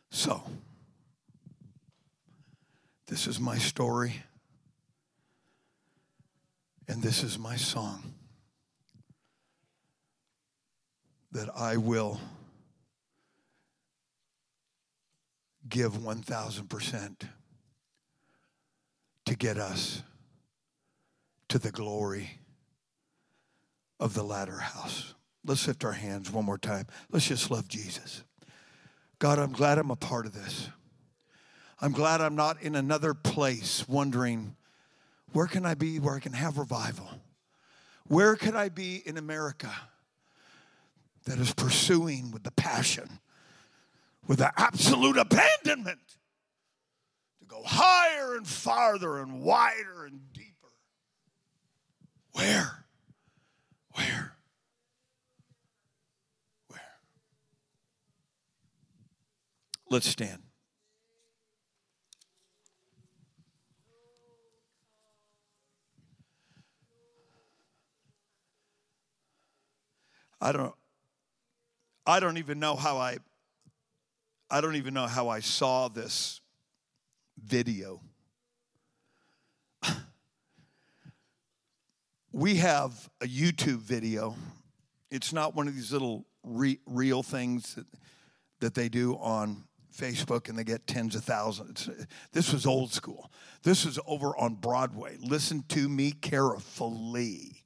So, 0.10 0.44
this 3.08 3.28
is 3.28 3.40
my 3.40 3.58
story, 3.58 4.24
and 6.88 7.02
this 7.02 7.24
is 7.24 7.38
my 7.40 7.56
song 7.56 8.14
that 11.32 11.50
I 11.58 11.78
will 11.78 12.20
give 15.68 15.94
1,000% 15.94 17.28
to 19.26 19.36
get 19.36 19.58
us 19.58 20.04
to 21.54 21.60
the 21.60 21.70
glory 21.70 22.40
of 24.00 24.16
the 24.16 24.24
latter 24.24 24.58
house. 24.58 25.14
Let's 25.46 25.68
lift 25.68 25.86
our 25.86 25.92
hands 25.92 26.32
one 26.32 26.46
more 26.46 26.58
time. 26.58 26.88
Let's 27.12 27.28
just 27.28 27.52
love 27.52 27.68
Jesus. 27.68 28.24
God, 29.20 29.38
I'm 29.38 29.52
glad 29.52 29.78
I'm 29.78 29.92
a 29.92 29.96
part 29.96 30.26
of 30.26 30.34
this. 30.34 30.70
I'm 31.80 31.92
glad 31.92 32.22
I'm 32.22 32.36
not 32.36 32.60
in 32.64 32.74
another 32.74 33.14
place 33.14 33.88
wondering, 33.88 34.56
where 35.34 35.46
can 35.46 35.64
I 35.64 35.76
be 35.76 36.00
where 36.00 36.16
I 36.16 36.20
can 36.20 36.34
have 36.34 36.58
revival? 36.58 37.08
Where 38.08 38.36
could 38.36 38.56
I 38.56 38.70
be 38.70 39.04
in 39.06 39.18
America 39.18 39.72
that 41.26 41.38
is 41.38 41.54
pursuing 41.54 42.32
with 42.32 42.42
the 42.42 42.52
passion, 42.54 43.20
with 44.26 44.40
the 44.40 44.52
absolute 44.60 45.18
abandonment 45.18 46.00
to 47.42 47.46
go 47.46 47.62
higher 47.64 48.38
and 48.38 48.48
farther 48.48 49.20
and 49.20 49.44
wider 49.44 50.06
and 50.06 50.33
deeper? 52.36 52.86
Where? 53.94 54.36
Where? 56.68 56.82
Let's 59.90 60.08
stand. 60.08 60.42
I 70.42 70.52
don't 70.52 70.74
I 72.06 72.20
don't 72.20 72.38
even 72.38 72.60
know 72.60 72.76
how 72.76 72.98
I 72.98 73.18
I 74.52 74.60
don't 74.60 74.76
even 74.76 74.94
know 74.94 75.08
how 75.08 75.30
I 75.30 75.40
saw 75.40 75.88
this 75.88 76.42
video. 77.42 78.02
We 82.34 82.56
have 82.56 83.10
a 83.22 83.28
YouTube 83.28 83.78
video. 83.78 84.36
It's 85.12 85.32
not 85.32 85.56
one 85.56 85.68
of 85.68 85.76
these 85.76 85.94
little 85.94 86.26
re- 86.44 86.80
real 86.88 87.22
things 87.22 87.76
that, 87.76 87.86
that 88.60 88.74
they 88.74 88.90
do 88.90 89.14
on 89.18 89.64
Facebook 89.96 90.50
and 90.50 90.58
they 90.58 90.64
get 90.64 90.88
tens 90.88 91.16
of 91.16 91.24
thousands. 91.24 91.88
This 92.32 92.52
was 92.52 92.66
old 92.66 92.92
school. 92.92 93.32
This 93.62 93.86
was 93.86 94.00
over 94.08 94.36
on 94.36 94.56
Broadway. 94.56 95.18
Listen 95.22 95.64
to 95.70 95.88
me 95.88 96.12
carefully. 96.12 97.64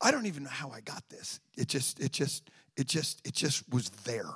I 0.00 0.10
don't 0.10 0.24
even 0.26 0.44
know 0.44 0.50
how 0.50 0.70
I 0.70 0.80
got 0.80 1.06
this. 1.10 1.40
It 1.56 1.68
just, 1.68 2.00
it 2.00 2.10
just, 2.10 2.48
it 2.76 2.88
just, 2.88 3.20
it 3.26 3.34
just 3.34 3.68
was 3.68 3.90
there. 3.90 4.30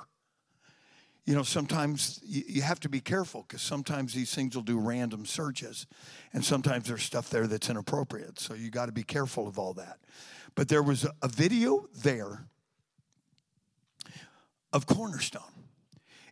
You 1.27 1.35
know, 1.35 1.43
sometimes 1.43 2.19
you, 2.25 2.61
have 2.61 2.79
to 2.79 2.89
be 2.89 3.01
careful 3.01 3.43
because 3.45 3.61
sometimes 3.61 4.13
these 4.13 4.33
things 4.33 4.55
will 4.55 4.63
do 4.63 4.79
random 4.79 5.25
searches, 5.25 5.85
and 6.31 6.41
sometimes 6.43 6.87
there's 6.87 7.03
stuff 7.03 7.29
there 7.29 7.47
that's 7.47 7.69
inappropriate. 7.69 8.39
So 8.39 8.53
you 8.53 8.71
got 8.71 8.85
to 8.85 8.93
be 8.93 9.03
careful 9.03 9.45
of 9.45 9.59
all 9.59 9.73
that. 9.73 9.99
But 10.55 10.69
there 10.69 10.81
was 10.81 11.05
a 11.21 11.27
video 11.27 11.89
there 11.93 12.47
of 14.71 14.87
Cornerstone. 14.87 15.41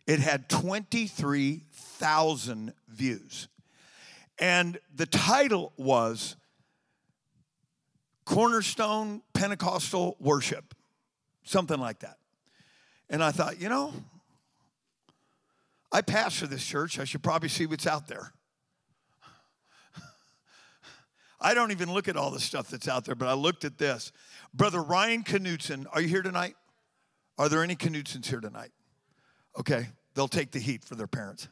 It 0.06 0.20
had 0.20 0.48
23,000 0.48 2.72
views. 2.88 3.48
And 4.38 4.78
the 4.94 5.04
title 5.04 5.74
was 5.76 6.36
Cornerstone 8.24 9.20
Pentecostal 9.34 10.16
Worship, 10.20 10.74
something 11.44 11.78
like 11.78 11.98
that. 11.98 12.16
And 13.10 13.22
I 13.22 13.30
thought, 13.30 13.60
you 13.60 13.68
know, 13.68 13.92
I 15.92 16.02
pastor 16.02 16.46
this 16.46 16.64
church. 16.64 16.98
I 16.98 17.04
should 17.04 17.22
probably 17.22 17.48
see 17.48 17.66
what's 17.66 17.86
out 17.86 18.08
there. 18.08 18.32
I 21.40 21.54
don't 21.54 21.70
even 21.70 21.92
look 21.92 22.08
at 22.08 22.16
all 22.16 22.30
the 22.30 22.40
stuff 22.40 22.68
that's 22.68 22.88
out 22.88 23.04
there, 23.04 23.14
but 23.14 23.28
I 23.28 23.34
looked 23.34 23.64
at 23.64 23.78
this. 23.78 24.10
Brother 24.54 24.82
Ryan 24.82 25.22
Knutson, 25.22 25.86
are 25.92 26.00
you 26.00 26.08
here 26.08 26.22
tonight? 26.22 26.56
Are 27.38 27.48
there 27.48 27.62
any 27.62 27.76
Knutsons 27.76 28.26
here 28.26 28.40
tonight? 28.40 28.72
Okay, 29.58 29.88
they'll 30.14 30.28
take 30.28 30.50
the 30.50 30.58
heat 30.58 30.84
for 30.84 30.94
their 30.94 31.06
parents. 31.06 31.48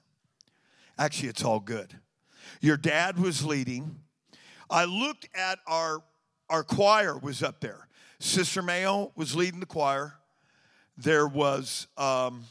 Actually, 0.98 1.28
it's 1.28 1.44
all 1.44 1.60
good. 1.60 1.94
Your 2.60 2.76
dad 2.76 3.18
was 3.18 3.44
leading. 3.44 3.96
I 4.70 4.84
looked 4.84 5.28
at 5.34 5.58
our 5.66 6.02
our 6.50 6.62
choir 6.62 7.16
was 7.16 7.42
up 7.42 7.60
there. 7.60 7.88
Sister 8.18 8.62
Mayo 8.62 9.12
was 9.16 9.34
leading 9.34 9.60
the 9.60 9.66
choir. 9.66 10.14
There 10.96 11.26
was 11.26 11.86
um, 11.96 12.44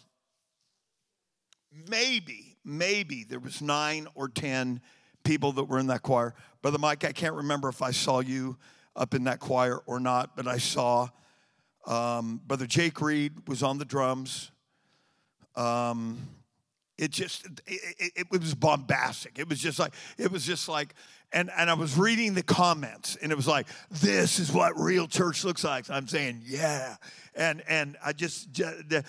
maybe, 1.89 2.57
maybe 2.63 3.23
there 3.23 3.39
was 3.39 3.61
nine 3.61 4.07
or 4.15 4.27
ten 4.27 4.81
people 5.23 5.51
that 5.53 5.65
were 5.65 5.79
in 5.79 5.87
that 5.87 6.01
choir. 6.01 6.35
Brother 6.61 6.77
Mike, 6.77 7.05
I 7.05 7.11
can't 7.11 7.35
remember 7.35 7.69
if 7.69 7.81
I 7.81 7.91
saw 7.91 8.19
you 8.19 8.57
up 8.95 9.13
in 9.13 9.23
that 9.25 9.39
choir 9.39 9.79
or 9.85 9.99
not, 9.99 10.35
but 10.35 10.47
I 10.47 10.57
saw 10.57 11.09
um, 11.85 12.41
Brother 12.45 12.67
Jake 12.67 13.01
Reed 13.01 13.47
was 13.47 13.63
on 13.63 13.77
the 13.77 13.85
drums. 13.85 14.51
Um, 15.55 16.17
it 16.97 17.11
just 17.11 17.45
it, 17.67 17.81
it, 17.97 18.27
it, 18.31 18.31
was 18.31 18.53
bombastic. 18.53 19.39
It 19.39 19.49
was 19.49 19.59
just 19.59 19.79
like 19.79 19.93
it 20.17 20.31
was 20.31 20.45
just 20.45 20.69
like 20.69 20.93
and 21.31 21.49
and 21.57 21.69
I 21.69 21.73
was 21.73 21.97
reading 21.97 22.35
the 22.35 22.43
comments 22.43 23.17
and 23.21 23.31
it 23.31 23.35
was 23.35 23.47
like 23.47 23.67
this 23.89 24.39
is 24.39 24.51
what 24.51 24.79
real 24.79 25.07
church 25.07 25.43
looks 25.43 25.63
like. 25.63 25.89
I'm 25.89 26.07
saying 26.07 26.41
yeah, 26.45 26.95
and 27.35 27.63
and 27.67 27.97
I 28.05 28.13
just, 28.13 28.59
and 28.59 29.03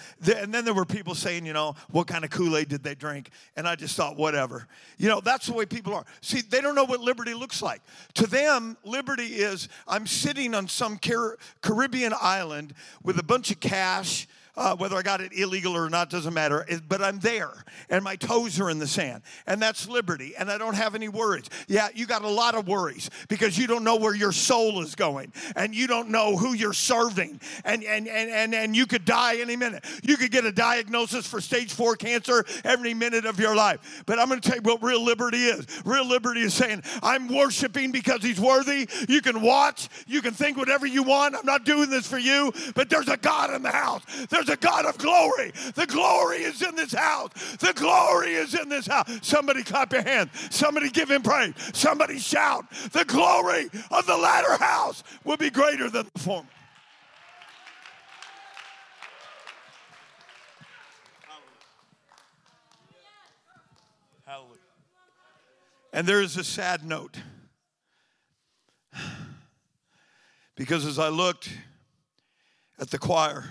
then 0.55 0.65
there 0.65 0.73
were 0.73 0.87
people 0.87 1.15
saying 1.15 1.45
you 1.45 1.53
know 1.53 1.75
what 1.91 2.07
kind 2.07 2.25
of 2.25 2.31
Kool 2.31 2.57
Aid 2.57 2.69
did 2.69 2.83
they 2.83 2.95
drink, 2.95 3.31
and 3.55 3.69
I 3.69 3.77
just 3.77 3.97
thought 3.97 4.17
whatever. 4.17 4.67
You 4.97 5.09
know 5.09 5.21
that's 5.21 5.47
the 5.47 5.53
way 5.53 5.67
people 5.67 5.93
are. 5.95 6.07
See, 6.23 6.41
they 6.41 6.63
don't 6.63 6.75
know 6.75 6.87
what 6.87 7.01
liberty 7.01 7.35
looks 7.35 7.61
like. 7.61 7.83
To 8.15 8.27
them, 8.27 8.79
liberty 8.85 9.27
is 9.27 9.69
I'm 9.87 10.07
sitting 10.07 10.55
on 10.55 10.69
some 10.69 10.97
Car- 10.97 11.37
Caribbean 11.61 12.15
island 12.19 12.75
with 13.03 13.19
a 13.19 13.25
bunch 13.25 13.51
of 13.51 13.61
cash 13.61 14.27
uh, 14.57 14.77
whether 14.77 14.97
I 14.97 15.03
got 15.03 15.21
it 15.21 15.33
illegal 15.37 15.77
or 15.77 15.89
not 15.91 16.11
doesn't 16.11 16.35
matter. 16.35 16.67
But 16.89 17.03
I'm 17.03 17.19
there, 17.19 17.53
and 17.91 18.05
my 18.05 18.17
toes 18.17 18.61
are 18.61 18.71
in 18.71 18.79
the 18.79 18.87
sand, 18.87 19.23
and 19.47 19.61
that's 19.61 19.89
liberty. 19.89 20.35
And 20.39 20.51
I 20.51 20.59
don't 20.59 20.75
have 20.75 20.95
any 20.95 21.09
worries. 21.09 21.49
Yeah, 21.69 21.89
you 21.95 22.07
got 22.07 22.23
a 22.23 22.29
lot 22.29 22.55
of 22.55 22.69
worries 22.69 23.11
because 23.29 23.59
you 23.59 23.67
don't 23.67 23.85
know 23.85 23.97
where 23.97 24.15
your 24.15 24.33
soul 24.33 24.81
is 24.83 24.95
going, 24.95 25.33
and 25.57 25.75
you 25.75 25.87
don't 25.87 26.11
know 26.11 26.37
who 26.37 26.55
you're 26.55 26.73
serving, 26.73 27.41
and 27.65 27.83
and 27.85 28.09
and 28.09 28.31
and, 28.31 28.55
and 28.55 28.77
you 28.77 28.87
could 28.87 29.05
die 29.05 29.37
any 29.37 29.57
minute. 29.57 29.85
You 30.03 30.17
could 30.17 30.31
get 30.31 30.45
a 30.45 30.53
diagnosis 30.53 31.27
for 31.27 31.41
stage 31.41 31.73
four 31.73 31.97
cancer 31.97 32.45
every 32.65 32.95
minute 32.95 33.27
of 33.27 33.41
your 33.41 33.55
life. 33.57 34.03
But 34.07 34.19
I'm 34.19 34.29
going 34.29 34.41
to 34.41 34.49
tell 34.49 34.57
you 34.57 34.63
what 34.63 34.83
real 34.83 35.03
liberty 35.03 35.45
is. 35.45 35.67
Real 35.85 36.07
liberty 36.07 36.41
is 36.41 36.55
saying, 36.55 36.83
"I'm 37.03 37.29
worshiping 37.29 37.93
because 37.93 38.23
He's 38.23 38.41
worthy." 38.41 38.89
You 39.09 39.21
can 39.21 39.43
watch, 39.43 39.89
you 40.07 40.23
can 40.23 40.33
think 40.33 40.57
whatever 40.57 40.87
you 40.87 41.03
want. 41.03 41.35
I'm 41.35 41.47
not 41.47 41.65
doing 41.65 41.91
this 41.91 42.07
for 42.07 42.19
you, 42.19 42.53
but 42.75 42.89
there's 42.89 43.09
a 43.09 43.17
God 43.17 43.53
in 43.53 43.63
the 43.63 43.71
house. 43.71 44.03
There's 44.31 44.44
a 44.49 44.57
God 44.57 44.87
of 44.87 44.99
glory. 44.99 45.53
The 45.75 45.87
glory 45.87 46.39
is 46.39 46.63
in 46.63 46.75
this 46.75 46.93
house. 46.93 47.31
The 47.57 47.73
glory 47.75 48.35
is 48.35 48.55
in 48.55 48.69
this 48.69 48.87
house. 48.87 49.09
Somebody 49.23 49.63
clap 49.63 49.93
your 49.93 50.03
hands. 50.03 50.31
Somebody 50.51 50.91
give 50.91 51.11
him 51.11 51.23
praise. 51.23 51.55
Somebody 51.73 52.19
shout. 52.19 52.71
The 52.93 53.05
glory 53.05 53.71
of 53.91 54.07
the 54.07 54.17
latter 54.17 54.57
house 54.57 55.03
will 55.25 55.37
be 55.37 55.51
greater 55.51 55.91
than 55.91 56.09
the 56.13 56.21
former. 56.21 56.49
Hallelujah. 64.27 64.59
And 65.93 66.07
there 66.07 66.23
is 66.23 66.37
a 66.37 66.45
sad 66.45 66.85
note. 66.85 67.19
Because 70.57 70.87
as 70.87 70.99
I 70.99 71.09
looked 71.09 71.51
at 72.79 72.91
the 72.91 72.99
choir, 72.99 73.45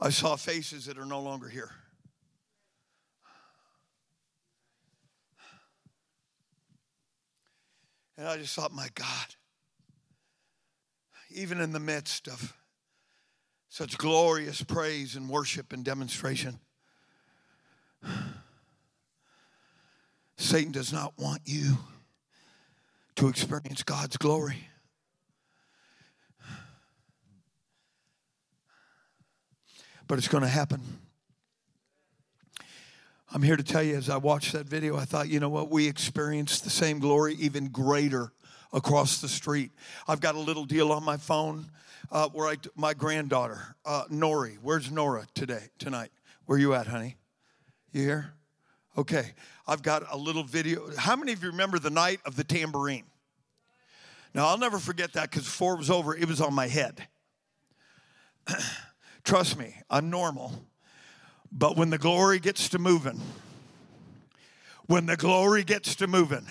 I 0.00 0.10
saw 0.10 0.36
faces 0.36 0.86
that 0.86 0.98
are 0.98 1.06
no 1.06 1.20
longer 1.20 1.48
here. 1.48 1.70
And 8.16 8.28
I 8.28 8.36
just 8.36 8.54
thought, 8.54 8.72
my 8.72 8.88
God, 8.94 9.34
even 11.30 11.60
in 11.60 11.72
the 11.72 11.80
midst 11.80 12.28
of 12.28 12.56
such 13.68 13.98
glorious 13.98 14.62
praise 14.62 15.16
and 15.16 15.28
worship 15.28 15.72
and 15.72 15.84
demonstration, 15.84 16.60
Satan 20.36 20.70
does 20.70 20.92
not 20.92 21.14
want 21.18 21.42
you 21.44 21.78
to 23.16 23.28
experience 23.28 23.82
God's 23.82 24.16
glory. 24.16 24.68
But 30.06 30.18
it's 30.18 30.28
going 30.28 30.42
to 30.42 30.48
happen. 30.48 30.80
I'm 33.32 33.42
here 33.42 33.56
to 33.56 33.64
tell 33.64 33.82
you 33.82 33.96
as 33.96 34.08
I 34.08 34.16
watched 34.16 34.52
that 34.52 34.66
video, 34.66 34.96
I 34.96 35.04
thought, 35.04 35.28
you 35.28 35.40
know 35.40 35.48
what? 35.48 35.70
We 35.70 35.88
experienced 35.88 36.62
the 36.62 36.70
same 36.70 37.00
glory, 37.00 37.34
even 37.34 37.68
greater 37.68 38.30
across 38.72 39.20
the 39.20 39.28
street. 39.28 39.72
I've 40.06 40.20
got 40.20 40.34
a 40.34 40.40
little 40.40 40.64
deal 40.64 40.92
on 40.92 41.02
my 41.02 41.16
phone 41.16 41.66
uh, 42.12 42.28
where 42.28 42.48
I, 42.48 42.56
my 42.76 42.94
granddaughter, 42.94 43.76
uh, 43.84 44.04
Nori, 44.10 44.58
where's 44.62 44.90
Nora 44.90 45.26
today, 45.34 45.64
tonight? 45.78 46.10
Where 46.46 46.58
you 46.58 46.74
at, 46.74 46.86
honey? 46.86 47.16
You 47.92 48.02
here? 48.02 48.34
Okay. 48.96 49.32
I've 49.66 49.82
got 49.82 50.04
a 50.12 50.16
little 50.16 50.44
video. 50.44 50.90
How 50.96 51.16
many 51.16 51.32
of 51.32 51.42
you 51.42 51.50
remember 51.50 51.78
the 51.78 51.90
night 51.90 52.20
of 52.24 52.36
the 52.36 52.44
tambourine? 52.44 53.06
Now, 54.34 54.48
I'll 54.48 54.58
never 54.58 54.78
forget 54.78 55.12
that 55.14 55.30
because 55.30 55.44
before 55.44 55.74
it 55.74 55.78
was 55.78 55.90
over, 55.90 56.14
it 56.14 56.28
was 56.28 56.40
on 56.40 56.52
my 56.54 56.68
head. 56.68 57.06
Trust 59.24 59.58
me, 59.58 59.74
I'm 59.90 60.10
normal. 60.10 60.52
But 61.50 61.76
when 61.76 61.90
the 61.90 61.98
glory 61.98 62.38
gets 62.38 62.68
to 62.70 62.78
moving, 62.78 63.20
when 64.86 65.06
the 65.06 65.16
glory 65.16 65.64
gets 65.64 65.94
to 65.96 66.06
moving, 66.06 66.46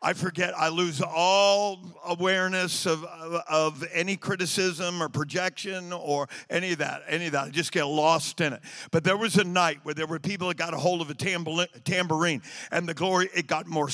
I 0.00 0.12
forget, 0.12 0.56
I 0.56 0.68
lose 0.68 1.02
all 1.02 1.80
awareness 2.04 2.86
of, 2.86 3.02
of, 3.04 3.42
of, 3.48 3.84
any 3.92 4.16
criticism 4.16 5.02
or 5.02 5.08
projection 5.08 5.92
or 5.92 6.28
any 6.48 6.70
of 6.70 6.78
that, 6.78 7.02
any 7.08 7.26
of 7.26 7.32
that. 7.32 7.46
I 7.46 7.50
just 7.50 7.72
get 7.72 7.82
lost 7.82 8.40
in 8.40 8.52
it. 8.52 8.60
But 8.92 9.02
there 9.02 9.16
was 9.16 9.36
a 9.38 9.44
night 9.44 9.80
where 9.82 9.94
there 9.94 10.06
were 10.06 10.20
people 10.20 10.46
that 10.48 10.56
got 10.56 10.72
a 10.72 10.76
hold 10.76 11.00
of 11.00 11.10
a 11.10 11.14
tambourine 11.14 12.42
and 12.70 12.88
the 12.88 12.94
glory, 12.94 13.28
it 13.34 13.48
got 13.48 13.66
more, 13.66 13.88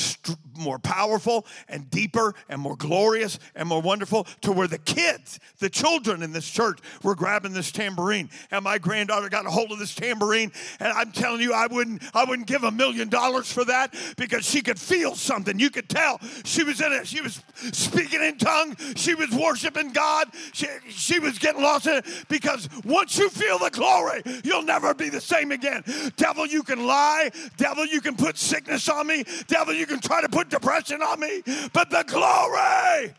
more 0.58 0.78
powerful 0.78 1.46
and 1.70 1.88
deeper 1.88 2.34
and 2.50 2.60
more 2.60 2.76
glorious 2.76 3.38
and 3.54 3.66
more 3.66 3.80
wonderful 3.80 4.24
to 4.42 4.52
where 4.52 4.68
the 4.68 4.78
kids, 4.78 5.40
the 5.58 5.70
children 5.70 6.22
in 6.22 6.32
this 6.32 6.48
church 6.48 6.80
were 7.02 7.14
grabbing 7.14 7.54
this 7.54 7.72
tambourine. 7.72 8.28
And 8.50 8.62
my 8.62 8.76
granddaughter 8.76 9.30
got 9.30 9.46
a 9.46 9.50
hold 9.50 9.72
of 9.72 9.78
this 9.78 9.94
tambourine 9.94 10.52
and 10.80 10.92
I'm 10.92 11.12
telling 11.12 11.40
you, 11.40 11.54
I 11.54 11.66
wouldn't, 11.66 12.02
I 12.14 12.24
wouldn't 12.24 12.46
give 12.46 12.62
a 12.62 12.70
million 12.70 13.08
dollars 13.08 13.50
for 13.50 13.64
that 13.64 13.94
because 14.18 14.44
she 14.44 14.60
could 14.60 14.78
feel 14.78 15.14
something. 15.14 15.58
You 15.58 15.70
could 15.70 15.93
tell 15.94 16.20
she 16.44 16.64
was 16.64 16.80
in 16.80 16.92
it. 16.92 17.06
She 17.06 17.20
was 17.20 17.40
speaking 17.72 18.22
in 18.22 18.36
tongues. 18.38 18.76
She 18.96 19.14
was 19.14 19.30
worshiping 19.30 19.92
God. 19.92 20.28
She, 20.52 20.66
she 20.88 21.18
was 21.18 21.38
getting 21.38 21.62
lost 21.62 21.86
in 21.86 21.94
it 21.94 22.06
because 22.28 22.68
once 22.84 23.16
you 23.16 23.30
feel 23.30 23.58
the 23.58 23.70
glory, 23.70 24.22
you'll 24.44 24.62
never 24.62 24.94
be 24.94 25.08
the 25.08 25.20
same 25.20 25.52
again. 25.52 25.84
Devil, 26.16 26.46
you 26.46 26.62
can 26.62 26.86
lie. 26.86 27.30
Devil, 27.56 27.86
you 27.86 28.00
can 28.00 28.16
put 28.16 28.36
sickness 28.36 28.88
on 28.88 29.06
me. 29.06 29.24
Devil, 29.46 29.74
you 29.74 29.86
can 29.86 30.00
try 30.00 30.20
to 30.20 30.28
put 30.28 30.48
depression 30.48 31.02
on 31.02 31.20
me. 31.20 31.42
But 31.72 31.90
the 31.90 32.04
glory, 32.06 33.14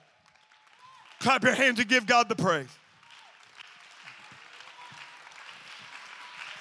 clap 1.20 1.44
your 1.44 1.56
hands 1.56 1.80
and 1.80 1.88
give 1.88 2.06
God 2.06 2.30
the 2.30 2.36
praise. 2.36 2.68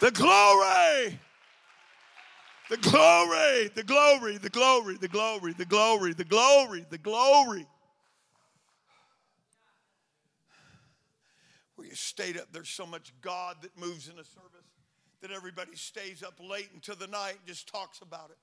The 0.01 0.11
glory 0.11 1.19
the 2.71 2.77
glory, 2.79 3.69
the 3.75 3.85
glory, 3.85 4.39
the 4.39 4.49
glory, 4.49 4.97
the 4.97 5.09
glory, 5.09 5.53
the 5.53 5.65
glory, 5.65 6.13
the 6.13 6.25
glory, 6.25 6.87
the 6.91 6.99
glory. 6.99 7.67
You 11.95 11.99
stayed 11.99 12.37
up, 12.37 12.49
there's 12.51 12.71
so 12.71 12.87
much 12.87 13.13
God 13.21 13.59
that 13.63 13.79
moves 13.79 14.09
in 14.09 14.15
a 14.15 14.25
service 14.25 14.67
that 15.21 15.31
everybody 15.31 15.77
stays 15.77 16.25
up 16.25 16.35
late 16.41 16.69
into 16.75 16.97
the 16.97 17.07
night 17.07 17.35
and 17.39 17.47
just 17.47 17.69
talks 17.69 18.01
about 18.01 18.31
it. 18.31 18.37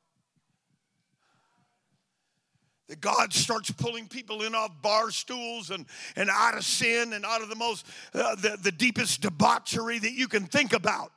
That 2.87 3.01
God 3.01 3.33
starts 3.33 3.69
pulling 3.69 4.07
people 4.07 4.43
in 4.43 4.55
off 4.55 4.71
bar 4.81 5.11
stools 5.11 5.69
and, 5.69 5.85
and 6.15 6.29
out 6.31 6.55
of 6.55 6.63
sin 6.63 7.11
and 7.11 7.25
out 7.25 7.41
of 7.41 7.49
the 7.49 7.55
most, 7.55 7.85
uh, 8.13 8.35
the, 8.35 8.57
the 8.61 8.71
deepest 8.71 9.19
debauchery 9.19 9.99
that 9.99 10.13
you 10.13 10.29
can 10.29 10.45
think 10.45 10.71
about. 10.71 11.11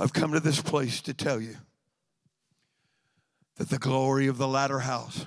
I've 0.00 0.14
come 0.14 0.32
to 0.32 0.40
this 0.40 0.62
place 0.62 1.02
to 1.02 1.12
tell 1.12 1.38
you 1.38 1.56
that 3.58 3.68
the 3.68 3.76
glory 3.76 4.28
of 4.28 4.38
the 4.38 4.48
latter 4.48 4.78
house 4.78 5.26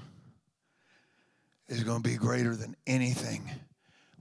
is 1.67 1.83
going 1.83 2.01
to 2.01 2.09
be 2.09 2.15
greater 2.15 2.55
than 2.55 2.75
anything 2.87 3.51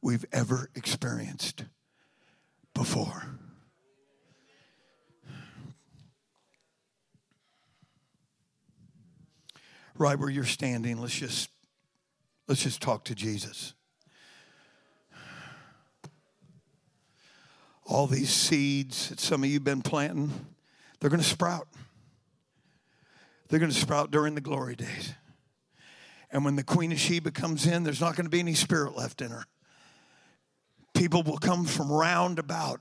we've 0.02 0.26
ever 0.30 0.68
experienced 0.74 1.64
before. 2.74 3.38
Right 9.94 10.18
where 10.18 10.28
you're 10.28 10.44
standing, 10.44 11.00
let's 11.00 11.18
just 11.18 11.48
let's 12.46 12.62
just 12.62 12.82
talk 12.82 13.04
to 13.04 13.14
Jesus. 13.14 13.72
All 17.84 18.06
these 18.06 18.30
seeds 18.30 19.08
that 19.08 19.20
some 19.20 19.42
of 19.42 19.48
you 19.48 19.54
have 19.54 19.64
been 19.64 19.82
planting, 19.82 20.30
they're 21.00 21.10
going 21.10 21.22
to 21.22 21.28
sprout. 21.28 21.68
They're 23.48 23.58
going 23.58 23.72
to 23.72 23.78
sprout 23.78 24.10
during 24.10 24.34
the 24.34 24.40
glory 24.40 24.76
days. 24.76 25.12
And 26.30 26.44
when 26.44 26.56
the 26.56 26.62
Queen 26.62 26.92
of 26.92 26.98
Sheba 26.98 27.30
comes 27.30 27.66
in, 27.66 27.82
there's 27.82 28.00
not 28.00 28.16
going 28.16 28.24
to 28.24 28.30
be 28.30 28.40
any 28.40 28.54
spirit 28.54 28.96
left 28.96 29.20
in 29.20 29.30
her. 29.30 29.44
People 30.94 31.22
will 31.22 31.38
come 31.38 31.64
from 31.64 31.92
round 31.92 32.38
about 32.38 32.80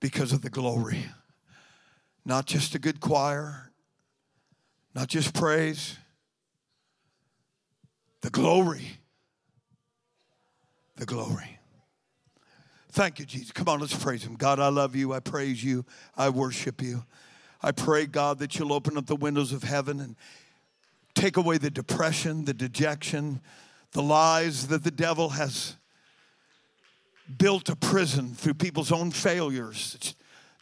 because 0.00 0.32
of 0.32 0.42
the 0.42 0.50
glory. 0.50 1.06
Not 2.24 2.46
just 2.46 2.74
a 2.74 2.80
good 2.80 3.00
choir, 3.00 3.70
not 4.94 5.08
just 5.08 5.34
praise, 5.34 5.96
the 8.22 8.30
glory. 8.30 8.98
The 10.96 11.06
glory. 11.06 11.55
Thank 12.96 13.18
you, 13.18 13.26
Jesus. 13.26 13.52
Come 13.52 13.68
on, 13.68 13.78
let's 13.78 13.94
praise 13.94 14.24
Him. 14.24 14.36
God, 14.36 14.58
I 14.58 14.68
love 14.68 14.96
you. 14.96 15.12
I 15.12 15.20
praise 15.20 15.62
you. 15.62 15.84
I 16.16 16.30
worship 16.30 16.80
you. 16.80 17.04
I 17.62 17.70
pray, 17.70 18.06
God, 18.06 18.38
that 18.38 18.58
you'll 18.58 18.72
open 18.72 18.96
up 18.96 19.04
the 19.06 19.16
windows 19.16 19.52
of 19.52 19.62
heaven 19.62 20.00
and 20.00 20.16
take 21.14 21.36
away 21.36 21.58
the 21.58 21.70
depression, 21.70 22.46
the 22.46 22.54
dejection, 22.54 23.40
the 23.92 24.02
lies 24.02 24.68
that 24.68 24.82
the 24.82 24.90
devil 24.90 25.28
has 25.28 25.76
built 27.38 27.68
a 27.68 27.76
prison 27.76 28.34
through 28.34 28.54
people's 28.54 28.90
own 28.90 29.10
failures 29.10 30.14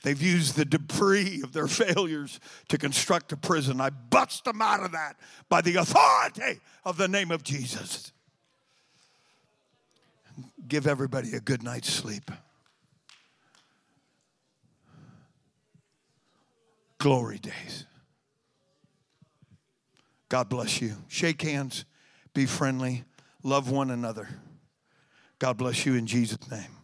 They've 0.05 0.21
used 0.21 0.55
the 0.55 0.67
debris 0.67 1.41
of 1.43 1.53
their 1.55 1.67
failures 1.67 2.39
to 2.69 2.79
construct 2.79 3.33
a 3.33 3.39
prison. 3.39 3.81
I 3.81 3.89
bust 3.89 4.45
them 4.45 4.61
out 4.61 4.85
of 4.85 4.93
that 4.93 5.17
by 5.49 5.63
the 5.63 5.77
authority 5.77 6.61
of 6.85 6.99
the 6.99 7.09
name 7.09 7.31
of 7.31 7.43
Jesus. 7.43 8.13
Give 10.67 10.87
everybody 10.87 11.35
a 11.35 11.41
good 11.41 11.63
night's 11.63 11.91
sleep. 11.91 12.31
Glory 16.99 17.39
days. 17.39 17.87
God 20.29 20.49
bless 20.49 20.81
you. 20.81 20.97
Shake 21.09 21.43
hands, 21.43 21.85
be 22.33 22.47
friendly, 22.47 23.05
love 23.43 23.71
one 23.71 23.91
another. 23.91 24.29
God 25.39 25.59
bless 25.59 25.85
you 25.85 25.95
in 25.95 26.07
Jesus' 26.07 26.51
name. 26.51 26.84